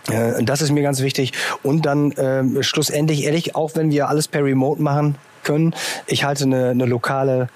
Äh, 0.09 0.43
das 0.43 0.61
ist 0.61 0.71
mir 0.71 0.83
ganz 0.83 1.01
wichtig. 1.01 1.33
Und 1.63 1.85
dann 1.87 2.11
äh, 2.11 2.63
schlussendlich, 2.63 3.23
ehrlich, 3.23 3.55
auch 3.55 3.71
wenn 3.73 3.89
wir 3.89 4.07
alles 4.07 4.27
per 4.27 4.43
Remote 4.43 4.81
machen 4.81 5.15
können, 5.43 5.73
ich 6.05 6.23
halte 6.23 6.43
eine, 6.43 6.69
eine 6.69 6.85
lokale 6.85 7.49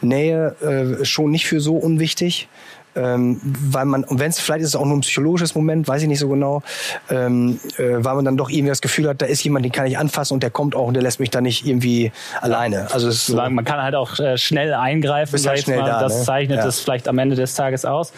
Nähe 0.00 0.54
äh, 1.00 1.04
schon 1.04 1.30
nicht 1.30 1.46
für 1.46 1.60
so 1.60 1.76
unwichtig. 1.76 2.48
Ähm, 2.96 3.40
weil 3.42 3.86
man, 3.86 4.04
und 4.04 4.20
wenn 4.20 4.30
es 4.30 4.38
vielleicht 4.38 4.62
ist 4.62 4.68
es 4.68 4.76
auch 4.76 4.84
nur 4.84 4.96
ein 4.96 5.00
psychologisches 5.00 5.54
Moment, 5.54 5.88
weiß 5.88 6.02
ich 6.02 6.08
nicht 6.08 6.20
so 6.20 6.28
genau, 6.28 6.62
ähm, 7.10 7.58
äh, 7.76 8.04
weil 8.04 8.14
man 8.14 8.24
dann 8.24 8.36
doch 8.36 8.50
irgendwie 8.50 8.68
das 8.68 8.80
Gefühl 8.80 9.08
hat, 9.08 9.20
da 9.20 9.26
ist 9.26 9.42
jemand, 9.42 9.64
den 9.64 9.72
kann 9.72 9.86
ich 9.86 9.98
anfassen 9.98 10.34
und 10.34 10.42
der 10.42 10.50
kommt 10.50 10.76
auch 10.76 10.86
und 10.86 10.94
der 10.94 11.02
lässt 11.02 11.18
mich 11.18 11.30
da 11.30 11.40
nicht 11.40 11.66
irgendwie 11.66 12.12
alleine. 12.40 12.86
Also 12.92 13.08
es 13.08 13.26
so, 13.26 13.34
man 13.34 13.64
kann 13.64 13.82
halt 13.82 13.96
auch 13.96 14.18
äh, 14.20 14.38
schnell 14.38 14.72
eingreifen, 14.74 15.44
halt 15.44 15.58
schnell 15.58 15.80
mal. 15.80 15.86
da, 15.86 16.00
das 16.00 16.18
ne? 16.18 16.24
zeichnet 16.24 16.58
Ja. 16.58 16.66
es 16.66 16.80
vielleicht 16.80 17.08
am 17.08 17.18
Ende 17.18 17.34
des 17.34 17.54
Tages 17.54 17.84
aus. 17.84 18.12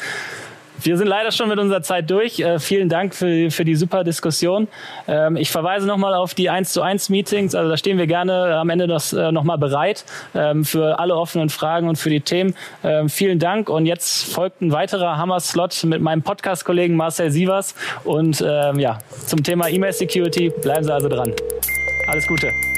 Wir 0.82 0.96
sind 0.96 1.06
leider 1.06 1.32
schon 1.32 1.48
mit 1.48 1.58
unserer 1.58 1.82
Zeit 1.82 2.10
durch. 2.10 2.40
Äh, 2.40 2.58
vielen 2.58 2.88
Dank 2.88 3.14
für, 3.14 3.50
für 3.50 3.64
die 3.64 3.74
super 3.74 4.04
Diskussion. 4.04 4.68
Ähm, 5.08 5.36
ich 5.36 5.50
verweise 5.50 5.86
nochmal 5.86 6.14
auf 6.14 6.34
die 6.34 6.50
1 6.50 6.72
zu 6.72 6.82
1 6.82 7.08
Meetings. 7.08 7.54
Also 7.54 7.70
da 7.70 7.76
stehen 7.76 7.98
wir 7.98 8.06
gerne 8.06 8.56
am 8.56 8.70
Ende 8.70 8.84
äh, 8.84 9.32
nochmal 9.32 9.58
bereit 9.58 10.04
ähm, 10.34 10.64
für 10.64 10.98
alle 10.98 11.16
offenen 11.16 11.48
Fragen 11.48 11.88
und 11.88 11.96
für 11.96 12.10
die 12.10 12.20
Themen. 12.20 12.54
Ähm, 12.84 13.08
vielen 13.08 13.38
Dank. 13.38 13.68
Und 13.68 13.86
jetzt 13.86 14.32
folgt 14.32 14.60
ein 14.60 14.72
weiterer 14.72 15.16
Hammer-Slot 15.16 15.84
mit 15.84 16.00
meinem 16.00 16.22
Podcast-Kollegen 16.22 16.96
Marcel 16.96 17.30
Sievers. 17.30 17.74
Und 18.04 18.44
ähm, 18.46 18.78
ja, 18.78 18.98
zum 19.26 19.42
Thema 19.42 19.68
E-Mail 19.68 19.92
Security 19.92 20.50
bleiben 20.62 20.84
Sie 20.84 20.92
also 20.92 21.08
dran. 21.08 21.32
Alles 22.08 22.26
Gute. 22.26 22.75